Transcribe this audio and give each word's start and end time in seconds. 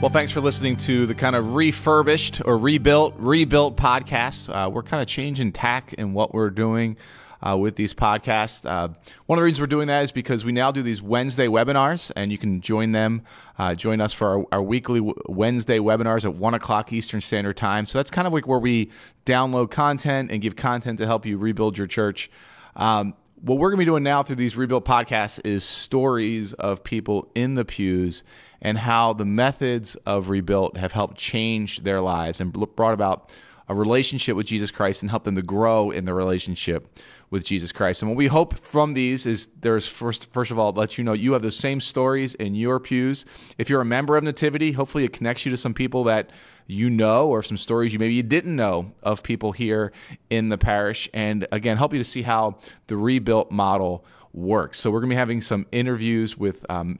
Well, 0.00 0.08
thanks 0.08 0.32
for 0.32 0.40
listening 0.40 0.78
to 0.78 1.04
the 1.04 1.14
kind 1.14 1.36
of 1.36 1.54
refurbished 1.54 2.40
or 2.46 2.56
rebuilt, 2.56 3.16
rebuilt 3.18 3.76
podcast. 3.76 4.48
Uh, 4.48 4.70
we're 4.70 4.82
kind 4.82 5.02
of 5.02 5.06
changing 5.06 5.52
tack 5.52 5.92
in 5.92 6.14
what 6.14 6.32
we're 6.32 6.48
doing 6.48 6.96
uh, 7.42 7.58
with 7.58 7.76
these 7.76 7.92
podcasts. 7.92 8.64
Uh, 8.64 8.94
one 9.26 9.38
of 9.38 9.42
the 9.42 9.44
reasons 9.44 9.60
we're 9.60 9.66
doing 9.66 9.88
that 9.88 10.02
is 10.02 10.10
because 10.10 10.42
we 10.42 10.52
now 10.52 10.72
do 10.72 10.82
these 10.82 11.02
Wednesday 11.02 11.48
webinars, 11.48 12.10
and 12.16 12.32
you 12.32 12.38
can 12.38 12.62
join 12.62 12.92
them, 12.92 13.20
uh, 13.58 13.74
join 13.74 14.00
us 14.00 14.14
for 14.14 14.26
our, 14.26 14.46
our 14.52 14.62
weekly 14.62 15.02
Wednesday 15.26 15.78
webinars 15.78 16.24
at 16.24 16.34
1 16.34 16.54
o'clock 16.54 16.94
Eastern 16.94 17.20
Standard 17.20 17.58
Time. 17.58 17.84
So 17.84 17.98
that's 17.98 18.10
kind 18.10 18.26
of 18.26 18.32
like 18.32 18.46
where 18.46 18.58
we 18.58 18.90
download 19.26 19.70
content 19.70 20.30
and 20.32 20.40
give 20.40 20.56
content 20.56 20.96
to 21.00 21.06
help 21.06 21.26
you 21.26 21.36
rebuild 21.36 21.76
your 21.76 21.86
church. 21.86 22.30
Um, 22.74 23.12
what 23.42 23.58
we're 23.58 23.68
going 23.68 23.76
to 23.76 23.82
be 23.82 23.84
doing 23.84 24.02
now 24.02 24.22
through 24.22 24.36
these 24.36 24.56
rebuilt 24.56 24.86
podcasts 24.86 25.40
is 25.44 25.62
stories 25.62 26.54
of 26.54 26.84
people 26.84 27.30
in 27.34 27.54
the 27.54 27.66
pews 27.66 28.22
and 28.62 28.78
how 28.78 29.12
the 29.12 29.24
methods 29.24 29.94
of 30.06 30.28
rebuilt 30.28 30.76
have 30.76 30.92
helped 30.92 31.16
change 31.16 31.82
their 31.82 32.00
lives 32.00 32.40
and 32.40 32.52
brought 32.52 32.94
about 32.94 33.30
a 33.70 33.74
relationship 33.74 34.36
with 34.36 34.46
Jesus 34.46 34.72
Christ 34.72 35.02
and 35.02 35.10
help 35.10 35.22
them 35.22 35.36
to 35.36 35.42
grow 35.42 35.92
in 35.92 36.04
the 36.04 36.12
relationship 36.12 36.98
with 37.30 37.44
Jesus 37.44 37.70
Christ. 37.70 38.02
And 38.02 38.10
what 38.10 38.18
we 38.18 38.26
hope 38.26 38.58
from 38.64 38.94
these 38.94 39.26
is 39.26 39.48
there's 39.60 39.86
first 39.86 40.32
first 40.32 40.50
of 40.50 40.58
all 40.58 40.72
let 40.72 40.98
you 40.98 41.04
know 41.04 41.12
you 41.12 41.34
have 41.34 41.42
the 41.42 41.52
same 41.52 41.78
stories 41.78 42.34
in 42.34 42.56
your 42.56 42.80
pews. 42.80 43.24
If 43.58 43.70
you're 43.70 43.80
a 43.80 43.84
member 43.84 44.16
of 44.16 44.24
Nativity, 44.24 44.72
hopefully 44.72 45.04
it 45.04 45.12
connects 45.12 45.46
you 45.46 45.50
to 45.50 45.56
some 45.56 45.72
people 45.72 46.02
that 46.04 46.30
you 46.66 46.90
know 46.90 47.28
or 47.28 47.44
some 47.44 47.56
stories 47.56 47.92
you 47.92 48.00
maybe 48.00 48.14
you 48.14 48.24
didn't 48.24 48.56
know 48.56 48.92
of 49.04 49.22
people 49.22 49.52
here 49.52 49.92
in 50.30 50.48
the 50.48 50.58
parish 50.58 51.08
and 51.14 51.46
again 51.52 51.76
help 51.76 51.92
you 51.92 51.98
to 51.98 52.04
see 52.04 52.22
how 52.22 52.58
the 52.88 52.96
rebuilt 52.96 53.52
model 53.52 54.04
works. 54.32 54.80
So 54.80 54.90
we're 54.90 55.00
going 55.00 55.10
to 55.10 55.14
be 55.14 55.18
having 55.18 55.40
some 55.40 55.66
interviews 55.70 56.36
with 56.36 56.68
um, 56.68 56.98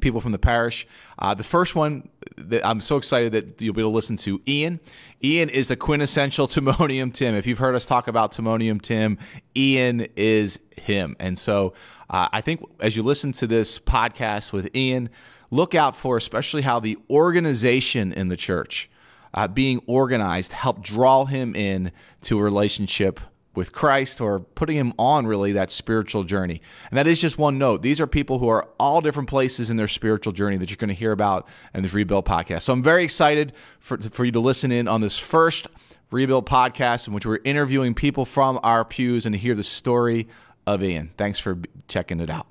people 0.00 0.20
from 0.20 0.32
the 0.32 0.38
parish. 0.38 0.86
Uh, 1.18 1.34
the 1.34 1.44
first 1.44 1.74
one 1.74 2.08
that 2.36 2.66
I'm 2.66 2.80
so 2.80 2.96
excited 2.96 3.32
that 3.32 3.60
you'll 3.60 3.74
be 3.74 3.80
able 3.80 3.90
to 3.90 3.94
listen 3.94 4.16
to 4.18 4.40
Ian. 4.46 4.80
Ian 5.22 5.48
is 5.48 5.68
the 5.68 5.76
quintessential 5.76 6.48
Timonium 6.48 7.12
Tim. 7.12 7.34
If 7.34 7.46
you've 7.46 7.58
heard 7.58 7.74
us 7.74 7.84
talk 7.84 8.08
about 8.08 8.32
Timonium 8.32 8.80
Tim, 8.80 9.18
Ian 9.56 10.06
is 10.16 10.58
him. 10.76 11.16
And 11.18 11.38
so 11.38 11.74
uh, 12.10 12.28
I 12.32 12.40
think 12.40 12.64
as 12.80 12.96
you 12.96 13.02
listen 13.02 13.32
to 13.32 13.46
this 13.46 13.78
podcast 13.78 14.52
with 14.52 14.74
Ian, 14.74 15.10
look 15.50 15.74
out 15.74 15.94
for 15.96 16.16
especially 16.16 16.62
how 16.62 16.80
the 16.80 16.98
organization 17.10 18.12
in 18.12 18.28
the 18.28 18.36
church, 18.36 18.90
uh, 19.34 19.48
being 19.48 19.80
organized, 19.86 20.52
helped 20.52 20.82
draw 20.82 21.24
him 21.24 21.54
in 21.54 21.92
to 22.22 22.38
a 22.38 22.42
relationship 22.42 23.20
with 23.54 23.72
Christ 23.72 24.20
or 24.20 24.40
putting 24.40 24.76
him 24.76 24.92
on 24.98 25.26
really 25.26 25.52
that 25.52 25.70
spiritual 25.70 26.24
journey. 26.24 26.62
And 26.90 26.98
that 26.98 27.06
is 27.06 27.20
just 27.20 27.38
one 27.38 27.58
note. 27.58 27.82
These 27.82 28.00
are 28.00 28.06
people 28.06 28.38
who 28.38 28.48
are 28.48 28.68
all 28.78 29.00
different 29.00 29.28
places 29.28 29.70
in 29.70 29.76
their 29.76 29.88
spiritual 29.88 30.32
journey 30.32 30.56
that 30.56 30.70
you're 30.70 30.76
going 30.76 30.88
to 30.88 30.94
hear 30.94 31.12
about 31.12 31.46
in 31.74 31.82
the 31.82 31.88
Rebuilt 31.88 32.24
podcast. 32.24 32.62
So 32.62 32.72
I'm 32.72 32.82
very 32.82 33.04
excited 33.04 33.52
for, 33.78 33.98
for 33.98 34.24
you 34.24 34.32
to 34.32 34.40
listen 34.40 34.72
in 34.72 34.88
on 34.88 35.00
this 35.00 35.18
first 35.18 35.66
Rebuilt 36.10 36.46
podcast 36.46 37.08
in 37.08 37.14
which 37.14 37.24
we're 37.24 37.40
interviewing 37.44 37.94
people 37.94 38.24
from 38.24 38.60
our 38.62 38.84
pews 38.84 39.26
and 39.26 39.32
to 39.32 39.38
hear 39.38 39.54
the 39.54 39.62
story 39.62 40.28
of 40.66 40.82
Ian. 40.82 41.10
Thanks 41.16 41.38
for 41.38 41.58
checking 41.88 42.20
it 42.20 42.30
out. 42.30 42.46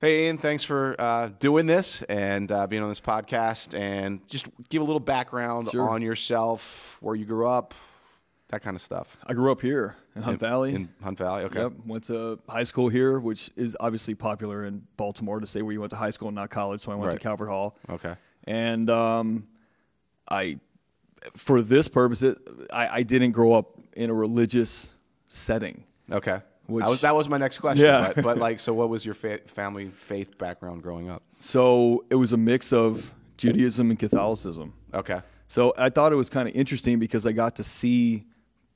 Hey, 0.00 0.26
Ian, 0.26 0.36
thanks 0.36 0.64
for 0.64 0.96
uh, 0.98 1.30
doing 1.38 1.66
this 1.66 2.02
and 2.02 2.50
uh, 2.52 2.66
being 2.66 2.82
on 2.82 2.90
this 2.90 3.00
podcast. 3.00 3.78
And 3.78 4.26
just 4.28 4.46
give 4.68 4.82
a 4.82 4.84
little 4.84 5.00
background 5.00 5.70
sure. 5.70 5.88
on 5.88 6.02
yourself, 6.02 6.98
where 7.00 7.14
you 7.14 7.24
grew 7.24 7.48
up, 7.48 7.72
that 8.48 8.62
kind 8.62 8.76
of 8.76 8.82
stuff. 8.82 9.16
I 9.26 9.32
grew 9.32 9.50
up 9.50 9.60
here 9.60 9.96
in 10.14 10.22
Hunt 10.22 10.34
in, 10.34 10.38
Valley. 10.38 10.74
In 10.74 10.88
Hunt 11.02 11.18
Valley, 11.18 11.44
okay. 11.44 11.62
Yep. 11.62 11.72
Went 11.86 12.04
to 12.04 12.38
high 12.48 12.64
school 12.64 12.88
here, 12.88 13.18
which 13.18 13.50
is 13.56 13.76
obviously 13.80 14.14
popular 14.14 14.66
in 14.66 14.86
Baltimore 14.96 15.40
to 15.40 15.46
say 15.46 15.62
where 15.62 15.72
you 15.72 15.80
went 15.80 15.90
to 15.90 15.96
high 15.96 16.10
school 16.10 16.28
and 16.28 16.34
not 16.34 16.50
college. 16.50 16.82
So 16.82 16.92
I 16.92 16.94
went 16.94 17.08
right. 17.08 17.18
to 17.18 17.22
Calvert 17.22 17.48
Hall. 17.48 17.76
Okay. 17.88 18.14
And 18.44 18.90
um, 18.90 19.48
I, 20.30 20.58
for 21.36 21.62
this 21.62 21.88
purpose, 21.88 22.22
it, 22.22 22.38
I, 22.72 22.98
I 22.98 23.02
didn't 23.02 23.32
grow 23.32 23.52
up 23.52 23.78
in 23.96 24.10
a 24.10 24.14
religious 24.14 24.94
setting. 25.28 25.84
Okay. 26.10 26.40
Which, 26.66 26.84
was, 26.84 27.00
that 27.00 27.14
was 27.14 27.28
my 27.28 27.38
next 27.38 27.58
question. 27.58 27.84
Yeah. 27.84 28.12
But, 28.14 28.24
but 28.24 28.38
like, 28.38 28.60
so 28.60 28.72
what 28.72 28.88
was 28.88 29.04
your 29.04 29.14
fa- 29.14 29.40
family 29.46 29.88
faith 29.88 30.38
background 30.38 30.82
growing 30.82 31.10
up? 31.10 31.22
So 31.40 32.04
it 32.10 32.14
was 32.14 32.32
a 32.32 32.36
mix 32.36 32.72
of 32.72 33.12
Judaism 33.36 33.90
and 33.90 33.98
Catholicism. 33.98 34.74
Okay. 34.92 35.20
So 35.48 35.72
I 35.76 35.90
thought 35.90 36.12
it 36.12 36.16
was 36.16 36.28
kind 36.28 36.48
of 36.48 36.54
interesting 36.54 36.98
because 36.98 37.26
I 37.26 37.32
got 37.32 37.56
to 37.56 37.64
see 37.64 38.26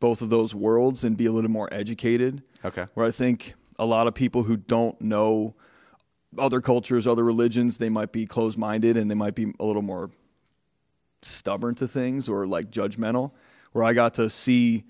both 0.01 0.23
of 0.23 0.31
those 0.31 0.55
worlds 0.55 1.05
and 1.05 1.17
be 1.17 1.27
a 1.27 1.33
little 1.33 1.51
more 1.51 1.69
educated. 1.73 2.43
Okay. 2.65 2.87
Where 2.95 3.07
I 3.07 3.11
think 3.11 3.55
a 3.79 3.87
lot 3.87 4.07
of 4.07 4.15
people 4.15 4.43
who 4.43 4.57
don't 4.57 5.01
know 5.01 5.55
other 6.37 6.61
cultures, 6.61 7.07
other 7.07 7.25
religions, 7.25 7.79
they 7.79 7.89
might 7.89 8.13
be 8.13 8.27
closed 8.27 8.59
minded 8.59 8.97
and 8.97 9.11
they 9.11 9.15
might 9.15 9.35
be 9.35 9.53
a 9.59 9.65
little 9.65 9.83
more 9.83 10.11
stubborn 11.23 11.75
to 11.77 11.89
things 11.89 12.29
or 12.29 12.47
like 12.47 12.71
judgmental. 12.71 13.33
Where 13.73 13.85
I 13.85 13.93
got 13.93 14.15
to 14.15 14.31
see, 14.31 14.85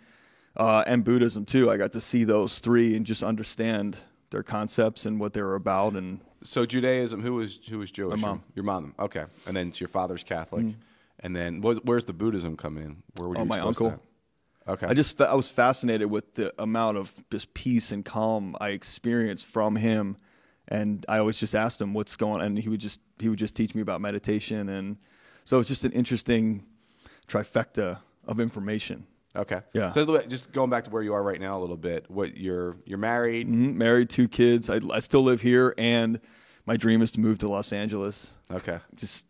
uh, 0.56 0.84
and 0.86 1.04
Buddhism 1.04 1.44
too, 1.44 1.70
I 1.70 1.76
got 1.76 1.92
to 1.92 2.00
see 2.00 2.24
those 2.24 2.58
three 2.58 2.96
and 2.96 3.04
just 3.04 3.22
understand 3.22 3.98
their 4.30 4.42
concepts 4.42 5.06
and 5.06 5.18
what 5.18 5.32
they 5.32 5.42
were 5.42 5.54
about. 5.54 5.94
And 5.94 6.20
so 6.42 6.64
Judaism, 6.66 7.22
who 7.22 7.34
was 7.34 7.58
who 7.68 7.78
was 7.78 7.90
Jewish? 7.90 8.20
My 8.20 8.28
mom. 8.28 8.44
Your 8.54 8.64
mom. 8.64 8.94
Okay, 8.98 9.24
and 9.46 9.56
then 9.56 9.72
your 9.76 9.88
father's 9.88 10.22
Catholic, 10.22 10.64
mm. 10.64 10.74
and 11.20 11.34
then 11.34 11.60
where's 11.60 12.04
the 12.04 12.12
Buddhism 12.12 12.56
come 12.56 12.78
in? 12.78 13.02
Where 13.16 13.28
would 13.28 13.38
you? 13.38 13.42
Oh, 13.42 13.46
my 13.46 13.58
uncle. 13.60 13.90
That? 13.90 14.00
Okay. 14.68 14.86
I 14.86 14.94
just 14.94 15.20
I 15.20 15.34
was 15.34 15.48
fascinated 15.48 16.10
with 16.10 16.34
the 16.34 16.52
amount 16.60 16.98
of 16.98 17.12
just 17.30 17.54
peace 17.54 17.90
and 17.90 18.04
calm 18.04 18.54
I 18.60 18.70
experienced 18.70 19.46
from 19.46 19.76
him, 19.76 20.18
and 20.68 21.04
I 21.08 21.18
always 21.18 21.38
just 21.38 21.54
asked 21.54 21.80
him 21.80 21.94
what's 21.94 22.16
going, 22.16 22.40
on, 22.40 22.46
and 22.48 22.58
he 22.58 22.68
would 22.68 22.80
just 22.80 23.00
he 23.18 23.28
would 23.28 23.38
just 23.38 23.54
teach 23.54 23.74
me 23.74 23.80
about 23.80 24.00
meditation, 24.00 24.68
and 24.68 24.98
so 25.44 25.58
it's 25.58 25.68
just 25.68 25.84
an 25.84 25.92
interesting 25.92 26.64
trifecta 27.26 27.98
of 28.26 28.40
information. 28.40 29.06
Okay. 29.34 29.60
Yeah. 29.72 29.92
So 29.92 30.20
just 30.22 30.52
going 30.52 30.68
back 30.68 30.84
to 30.84 30.90
where 30.90 31.02
you 31.02 31.14
are 31.14 31.22
right 31.22 31.40
now 31.40 31.58
a 31.58 31.60
little 31.60 31.76
bit. 31.76 32.10
What 32.10 32.36
you're 32.36 32.76
you're 32.84 32.98
married? 32.98 33.46
Mm-hmm. 33.46 33.78
Married, 33.78 34.10
two 34.10 34.28
kids. 34.28 34.68
I, 34.68 34.80
I 34.92 35.00
still 35.00 35.22
live 35.22 35.40
here, 35.40 35.74
and 35.78 36.20
my 36.66 36.76
dream 36.76 37.00
is 37.00 37.12
to 37.12 37.20
move 37.20 37.38
to 37.38 37.48
Los 37.48 37.72
Angeles. 37.72 38.34
Okay. 38.50 38.78
Just 38.96 39.26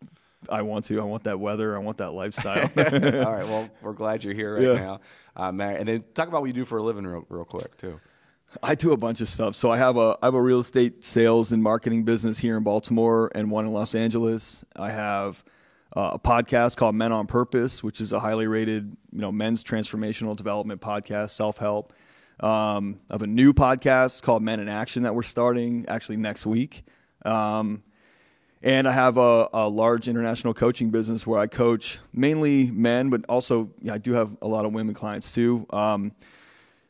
I 0.48 0.62
want 0.62 0.84
to. 0.86 1.00
I 1.00 1.04
want 1.04 1.24
that 1.24 1.40
weather. 1.40 1.76
I 1.76 1.80
want 1.80 1.98
that 1.98 2.12
lifestyle. 2.12 2.70
All 2.76 3.32
right. 3.32 3.44
Well, 3.48 3.68
we're 3.82 3.92
glad 3.92 4.24
you're 4.24 4.34
here 4.34 4.54
right 4.54 4.62
yeah. 4.62 4.72
now, 4.74 5.00
uh, 5.36 5.52
Matt. 5.52 5.78
And 5.78 5.88
then 5.88 6.04
talk 6.14 6.28
about 6.28 6.42
what 6.42 6.46
you 6.46 6.52
do 6.52 6.64
for 6.64 6.78
a 6.78 6.82
living, 6.82 7.06
real, 7.06 7.24
real 7.28 7.44
quick, 7.44 7.76
too. 7.76 7.98
I 8.62 8.74
do 8.74 8.92
a 8.92 8.96
bunch 8.96 9.20
of 9.20 9.28
stuff. 9.28 9.54
So 9.54 9.70
I 9.70 9.78
have 9.78 9.96
a 9.96 10.16
I 10.22 10.26
have 10.26 10.34
a 10.34 10.42
real 10.42 10.60
estate 10.60 11.04
sales 11.04 11.52
and 11.52 11.62
marketing 11.62 12.04
business 12.04 12.38
here 12.38 12.56
in 12.56 12.62
Baltimore 12.62 13.30
and 13.34 13.50
one 13.50 13.66
in 13.66 13.72
Los 13.72 13.94
Angeles. 13.94 14.64
I 14.76 14.90
have 14.90 15.44
uh, 15.96 16.10
a 16.14 16.18
podcast 16.18 16.76
called 16.76 16.94
Men 16.94 17.12
on 17.12 17.26
Purpose, 17.26 17.82
which 17.82 18.00
is 18.00 18.12
a 18.12 18.20
highly 18.20 18.46
rated 18.46 18.96
you 19.12 19.20
know 19.20 19.32
men's 19.32 19.62
transformational 19.62 20.36
development 20.36 20.80
podcast, 20.80 21.30
self 21.30 21.58
help. 21.58 21.92
Um, 22.40 23.00
I 23.10 23.14
have 23.14 23.22
a 23.22 23.26
new 23.26 23.52
podcast 23.52 24.22
called 24.22 24.42
Men 24.42 24.60
in 24.60 24.68
Action 24.68 25.02
that 25.02 25.14
we're 25.14 25.22
starting 25.22 25.84
actually 25.88 26.16
next 26.16 26.46
week. 26.46 26.84
Um, 27.24 27.82
and 28.62 28.88
I 28.88 28.92
have 28.92 29.16
a, 29.16 29.48
a, 29.52 29.68
large 29.68 30.08
international 30.08 30.54
coaching 30.54 30.90
business 30.90 31.26
where 31.26 31.40
I 31.40 31.46
coach 31.46 31.98
mainly 32.12 32.70
men, 32.70 33.10
but 33.10 33.24
also 33.28 33.70
yeah, 33.80 33.94
I 33.94 33.98
do 33.98 34.12
have 34.14 34.36
a 34.42 34.48
lot 34.48 34.64
of 34.64 34.72
women 34.72 34.94
clients 34.94 35.32
too. 35.32 35.66
Um, 35.70 36.12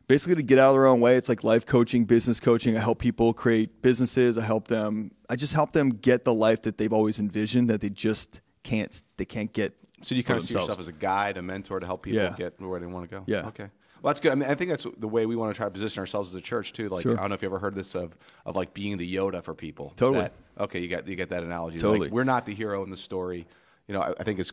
basically, 0.06 0.36
to 0.36 0.42
get 0.42 0.58
out 0.58 0.70
of 0.70 0.74
their 0.74 0.86
own 0.86 1.00
way, 1.00 1.16
it's 1.16 1.28
like 1.28 1.44
life 1.44 1.66
coaching, 1.66 2.04
business 2.04 2.40
coaching. 2.40 2.76
I 2.76 2.80
help 2.80 2.98
people 2.98 3.32
create 3.34 3.82
businesses. 3.82 4.38
I 4.38 4.42
help 4.42 4.68
them. 4.68 5.12
I 5.28 5.36
just 5.36 5.52
help 5.52 5.72
them 5.72 5.90
get 5.90 6.24
the 6.24 6.34
life 6.34 6.62
that 6.62 6.78
they've 6.78 6.92
always 6.92 7.18
envisioned 7.18 7.68
that 7.70 7.80
they 7.80 7.90
just 7.90 8.40
can't. 8.62 9.02
They 9.16 9.24
can't 9.24 9.52
get. 9.52 9.74
So 10.02 10.14
you 10.14 10.22
kind 10.22 10.38
of 10.38 10.44
see 10.44 10.54
yourself 10.54 10.78
as 10.78 10.88
a 10.88 10.92
guide, 10.92 11.36
a 11.36 11.42
mentor 11.42 11.80
to 11.80 11.86
help 11.86 12.02
people 12.02 12.20
yeah. 12.20 12.34
get 12.36 12.60
where 12.60 12.80
they 12.80 12.86
want 12.86 13.10
to 13.10 13.16
go. 13.16 13.24
Yeah. 13.26 13.48
Okay. 13.48 13.68
Well, 14.02 14.10
that's 14.10 14.20
good. 14.20 14.32
I 14.32 14.34
mean, 14.34 14.48
I 14.48 14.54
think 14.54 14.70
that's 14.70 14.86
the 14.98 15.08
way 15.08 15.26
we 15.26 15.36
want 15.36 15.52
to 15.52 15.56
try 15.56 15.66
to 15.66 15.70
position 15.70 16.00
ourselves 16.00 16.30
as 16.30 16.34
a 16.34 16.40
church 16.40 16.72
too. 16.72 16.88
Like, 16.88 17.02
sure. 17.02 17.16
I 17.16 17.20
don't 17.20 17.30
know 17.30 17.34
if 17.34 17.42
you 17.42 17.48
ever 17.48 17.58
heard 17.58 17.74
this 17.74 17.94
of 17.94 18.16
of 18.46 18.56
like 18.56 18.74
being 18.74 18.96
the 18.96 19.14
Yoda 19.14 19.42
for 19.42 19.54
people. 19.54 19.92
Totally. 19.96 20.22
That, 20.22 20.32
okay, 20.58 20.80
you 20.80 20.88
get 20.88 21.06
you 21.08 21.16
get 21.16 21.30
that 21.30 21.42
analogy. 21.42 21.78
Totally. 21.78 22.08
Like, 22.08 22.12
we're 22.12 22.24
not 22.24 22.46
the 22.46 22.54
hero 22.54 22.82
in 22.82 22.90
the 22.90 22.96
story. 22.96 23.46
You 23.86 23.94
know, 23.94 24.00
I, 24.00 24.14
I 24.18 24.22
think 24.24 24.38
it's 24.38 24.52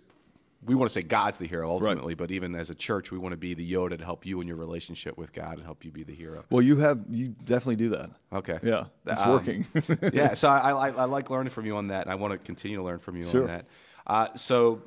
we 0.65 0.75
want 0.75 0.89
to 0.89 0.93
say 0.93 1.03
God's 1.03 1.37
the 1.37 1.47
hero 1.47 1.69
ultimately, 1.69 2.13
right. 2.13 2.17
but 2.17 2.31
even 2.31 2.55
as 2.55 2.69
a 2.69 2.75
church, 2.75 3.11
we 3.11 3.17
want 3.17 3.33
to 3.33 3.37
be 3.37 3.53
the 3.53 3.71
Yoda 3.71 3.97
to 3.97 4.03
help 4.03 4.25
you 4.25 4.41
in 4.41 4.47
your 4.47 4.57
relationship 4.57 5.17
with 5.17 5.31
God 5.31 5.57
and 5.57 5.63
help 5.63 5.85
you 5.85 5.91
be 5.91 6.03
the 6.03 6.13
hero. 6.13 6.43
Well, 6.49 6.61
you 6.61 6.77
have 6.77 7.03
you 7.09 7.35
definitely 7.43 7.75
do 7.75 7.89
that. 7.89 8.09
Okay. 8.33 8.59
Yeah, 8.63 8.85
it's 9.05 9.19
um, 9.19 9.31
working. 9.31 9.65
yeah, 10.13 10.33
so 10.33 10.49
I, 10.49 10.71
I, 10.71 10.89
I, 10.89 11.05
like 11.05 11.29
learning 11.29 11.51
from 11.51 11.65
you 11.65 11.75
on 11.75 11.89
that. 11.89 12.03
And 12.03 12.11
I 12.11 12.15
want 12.15 12.33
to 12.33 12.39
continue 12.39 12.77
to 12.77 12.83
learn 12.83 12.99
from 12.99 13.17
you 13.17 13.23
sure. 13.23 13.41
on 13.41 13.47
that. 13.47 13.65
Uh, 14.07 14.27
so, 14.35 14.81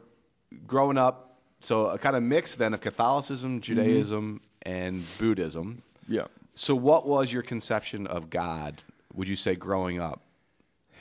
growing 0.66 0.98
up, 0.98 1.38
so 1.60 1.86
a 1.86 1.98
kind 1.98 2.16
of 2.16 2.22
mix 2.22 2.56
then 2.56 2.74
of 2.74 2.80
Catholicism, 2.80 3.60
Judaism, 3.60 4.36
mm-hmm. 4.36 4.47
And 4.68 5.02
Buddhism. 5.18 5.82
Yeah. 6.06 6.26
So, 6.54 6.74
what 6.74 7.06
was 7.06 7.32
your 7.32 7.42
conception 7.42 8.06
of 8.06 8.30
God? 8.30 8.82
Would 9.14 9.28
you 9.28 9.36
say 9.36 9.54
growing 9.54 10.00
up? 10.00 10.22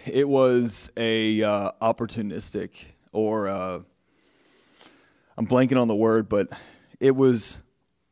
It 0.05 0.27
was 0.27 0.89
a 0.97 1.43
uh, 1.43 1.71
opportunistic 1.81 2.71
or. 3.11 3.47
Uh, 3.47 3.79
I'm 5.37 5.45
blanking 5.45 5.79
on 5.79 5.87
the 5.87 5.95
word, 5.95 6.29
but 6.29 6.49
it 6.99 7.15
was 7.15 7.59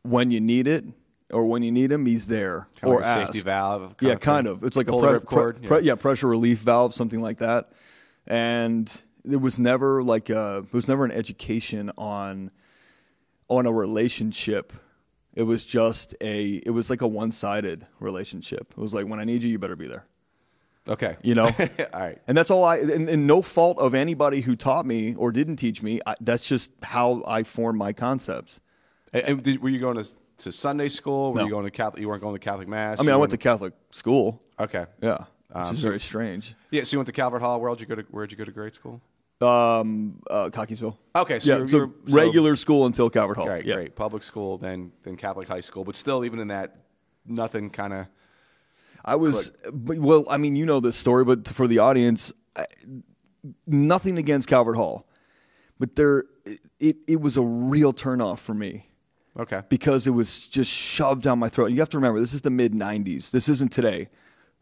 when 0.03 0.29
you 0.29 0.39
need 0.39 0.67
it 0.67 0.85
or 1.31 1.45
when 1.45 1.63
you 1.63 1.71
need 1.71 1.91
him, 1.91 2.05
he's 2.05 2.27
there. 2.27 2.67
Kind 2.79 2.93
or 2.93 3.01
like 3.01 3.05
a 3.05 3.25
safety 3.25 3.39
valve. 3.39 3.95
yeah, 3.99 4.13
kind 4.13 4.45
of. 4.47 4.63
It's 4.63 4.77
like 4.77 4.85
Pull 4.85 5.03
a 5.03 5.19
pre- 5.19 5.53
pre- 5.53 5.61
yeah. 5.61 5.67
Pre- 5.67 5.81
yeah, 5.81 5.95
pressure 5.95 6.27
relief 6.27 6.59
valve, 6.59 6.93
something 6.93 7.19
like 7.19 7.39
that. 7.39 7.71
And 8.27 9.01
there 9.23 9.39
was 9.39 9.57
never 9.57 10.03
like 10.03 10.29
a, 10.29 10.61
there 10.61 10.69
was 10.71 10.87
never 10.87 11.03
an 11.03 11.11
education 11.11 11.91
on 11.97 12.51
on 13.47 13.65
a 13.65 13.71
relationship. 13.71 14.71
It 15.35 15.43
was 15.43 15.65
just 15.65 16.15
a 16.21 16.61
it 16.65 16.69
was 16.71 16.89
like 16.89 17.01
a 17.01 17.07
one 17.07 17.31
sided 17.31 17.85
relationship. 17.99 18.71
It 18.71 18.77
was 18.77 18.93
like 18.93 19.05
when 19.07 19.19
I 19.19 19.25
need 19.25 19.43
you, 19.43 19.49
you 19.49 19.59
better 19.59 19.75
be 19.75 19.87
there. 19.87 20.05
Okay. 20.87 21.17
You 21.23 21.35
know, 21.35 21.45
All 21.93 21.99
right. 21.99 22.19
and 22.27 22.37
that's 22.37 22.51
all 22.51 22.63
I 22.63 22.77
and, 22.77 23.09
and 23.09 23.27
no 23.27 23.41
fault 23.41 23.79
of 23.79 23.93
anybody 23.95 24.41
who 24.41 24.55
taught 24.55 24.85
me 24.85 25.15
or 25.15 25.31
didn't 25.31 25.55
teach 25.57 25.81
me. 25.81 25.99
I, 26.05 26.15
that's 26.21 26.47
just 26.47 26.71
how 26.83 27.23
I 27.27 27.43
formed 27.43 27.77
my 27.79 27.91
concepts. 27.91 28.61
And, 29.11 29.23
and 29.23 29.43
did, 29.43 29.61
were 29.61 29.69
you 29.69 29.79
going 29.79 29.97
to, 29.97 30.07
to 30.39 30.51
Sunday 30.51 30.89
school? 30.89 31.33
Were 31.33 31.39
No. 31.39 31.45
you 31.45 31.49
going 31.49 31.65
to 31.65 31.71
Catholic? 31.71 32.01
You 32.01 32.07
weren't 32.07 32.21
going 32.21 32.35
to 32.35 32.39
Catholic 32.39 32.67
mass. 32.67 32.99
I 32.99 33.03
mean, 33.03 33.13
I 33.13 33.17
went 33.17 33.31
to 33.31 33.37
Catholic 33.37 33.73
school. 33.91 34.41
Okay. 34.59 34.85
Yeah, 35.01 35.17
which 35.49 35.57
Um, 35.67 35.73
is 35.73 35.79
so- 35.81 35.87
very 35.87 35.99
strange. 35.99 36.53
Yeah. 36.71 36.83
So 36.83 36.93
you 36.95 36.99
went 36.99 37.07
to 37.07 37.13
Calvert 37.13 37.41
Hall. 37.41 37.59
Where'd 37.59 37.81
you 37.81 37.87
go 37.87 37.95
to? 37.95 38.03
Where'd 38.11 38.31
you 38.31 38.37
go 38.37 38.45
to 38.45 38.51
grade 38.51 38.73
school? 38.75 39.01
Um, 39.41 40.21
uh, 40.29 40.49
Cockeysville. 40.49 40.97
Okay. 41.15 41.39
So 41.39 41.49
yeah, 41.49 41.57
you're, 41.57 41.67
so 41.67 41.77
you're 41.77 41.91
so- 42.07 42.15
regular 42.15 42.55
school 42.55 42.85
until 42.85 43.09
Calvert 43.09 43.37
Hall. 43.37 43.47
Right, 43.47 43.65
yeah. 43.65 43.75
great. 43.75 43.95
Public 43.95 44.23
school, 44.23 44.57
then 44.57 44.91
then 45.03 45.17
Catholic 45.17 45.47
high 45.47 45.59
school, 45.59 45.83
but 45.83 45.95
still, 45.95 46.23
even 46.23 46.39
in 46.39 46.47
that, 46.49 46.77
nothing 47.25 47.69
kind 47.69 47.93
of. 47.93 48.07
I 49.03 49.15
was 49.15 49.51
but- 49.73 49.97
well. 49.97 50.25
I 50.29 50.37
mean, 50.37 50.55
you 50.55 50.65
know 50.65 50.79
this 50.79 50.95
story, 50.95 51.25
but 51.25 51.47
for 51.47 51.67
the 51.67 51.79
audience, 51.79 52.31
I, 52.55 52.65
nothing 53.67 54.17
against 54.17 54.47
Calvert 54.47 54.77
Hall, 54.77 55.05
but 55.79 55.95
there, 55.95 56.23
it 56.79 56.97
it 57.07 57.19
was 57.21 57.35
a 57.35 57.41
real 57.43 57.93
turnoff 57.93 58.39
for 58.39 58.53
me 58.53 58.87
Okay. 59.37 59.61
because 59.69 60.07
it 60.07 60.11
was 60.11 60.47
just 60.47 60.71
shoved 60.71 61.23
down 61.23 61.39
my 61.39 61.49
throat. 61.49 61.67
You 61.71 61.79
have 61.81 61.89
to 61.89 61.97
remember, 61.97 62.21
this 62.21 62.33
is 62.33 62.41
the 62.41 62.49
mid 62.49 62.73
'90s. 62.73 63.31
This 63.31 63.49
isn't 63.49 63.71
today. 63.71 64.07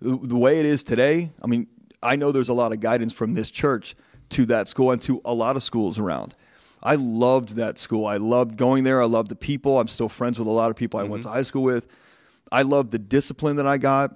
The, 0.01 0.17
the 0.17 0.35
way 0.35 0.59
it 0.59 0.65
is 0.65 0.83
today, 0.83 1.31
I 1.41 1.47
mean, 1.47 1.67
I 2.01 2.15
know 2.15 2.31
there's 2.31 2.49
a 2.49 2.53
lot 2.53 2.73
of 2.73 2.79
guidance 2.79 3.13
from 3.13 3.35
this 3.35 3.49
church 3.51 3.95
to 4.33 4.45
that 4.47 4.67
school 4.67 4.91
and 4.91 5.01
to 5.03 5.21
a 5.25 5.33
lot 5.33 5.55
of 5.55 5.63
schools 5.63 5.97
around. 5.97 6.35
I 6.81 6.95
loved 6.95 7.55
that 7.55 7.77
school. 7.77 8.05
I 8.05 8.17
loved 8.17 8.57
going 8.57 8.83
there. 8.83 9.01
I 9.01 9.05
loved 9.05 9.29
the 9.29 9.35
people. 9.35 9.79
I'm 9.79 9.87
still 9.87 10.09
friends 10.09 10.37
with 10.37 10.47
a 10.47 10.51
lot 10.51 10.69
of 10.69 10.75
people 10.75 10.99
I 10.99 11.03
went 11.03 11.23
mm-hmm. 11.23 11.31
to 11.31 11.35
high 11.35 11.43
school 11.43 11.63
with. 11.63 11.87
I 12.51 12.63
loved 12.63 12.91
the 12.91 12.99
discipline 12.99 13.55
that 13.55 13.65
I 13.65 13.77
got. 13.77 14.13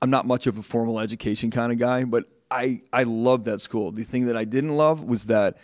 I'm 0.00 0.10
not 0.10 0.26
much 0.26 0.46
of 0.46 0.58
a 0.58 0.62
formal 0.62 1.00
education 1.00 1.50
kind 1.50 1.72
of 1.72 1.78
guy, 1.78 2.04
but 2.04 2.24
I 2.50 2.82
I 2.92 3.02
loved 3.02 3.46
that 3.46 3.60
school. 3.60 3.90
The 3.90 4.04
thing 4.04 4.26
that 4.26 4.36
I 4.36 4.44
didn't 4.44 4.76
love 4.76 5.02
was 5.02 5.26
that 5.26 5.56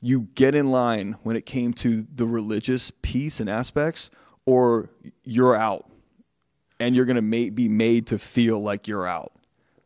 you 0.00 0.28
get 0.34 0.54
in 0.54 0.68
line 0.68 1.16
when 1.22 1.36
it 1.36 1.46
came 1.46 1.72
to 1.74 2.06
the 2.14 2.26
religious 2.26 2.90
piece 3.02 3.38
and 3.40 3.50
aspects, 3.50 4.10
or 4.44 4.90
you're 5.24 5.54
out, 5.54 5.88
and 6.80 6.94
you're 6.94 7.04
gonna 7.04 7.22
ma- 7.22 7.50
be 7.52 7.68
made 7.68 8.06
to 8.08 8.18
feel 8.18 8.60
like 8.60 8.88
you're 8.88 9.06
out. 9.06 9.32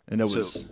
And 0.08 0.20
it 0.20 0.28
So 0.28 0.38
was 0.38 0.69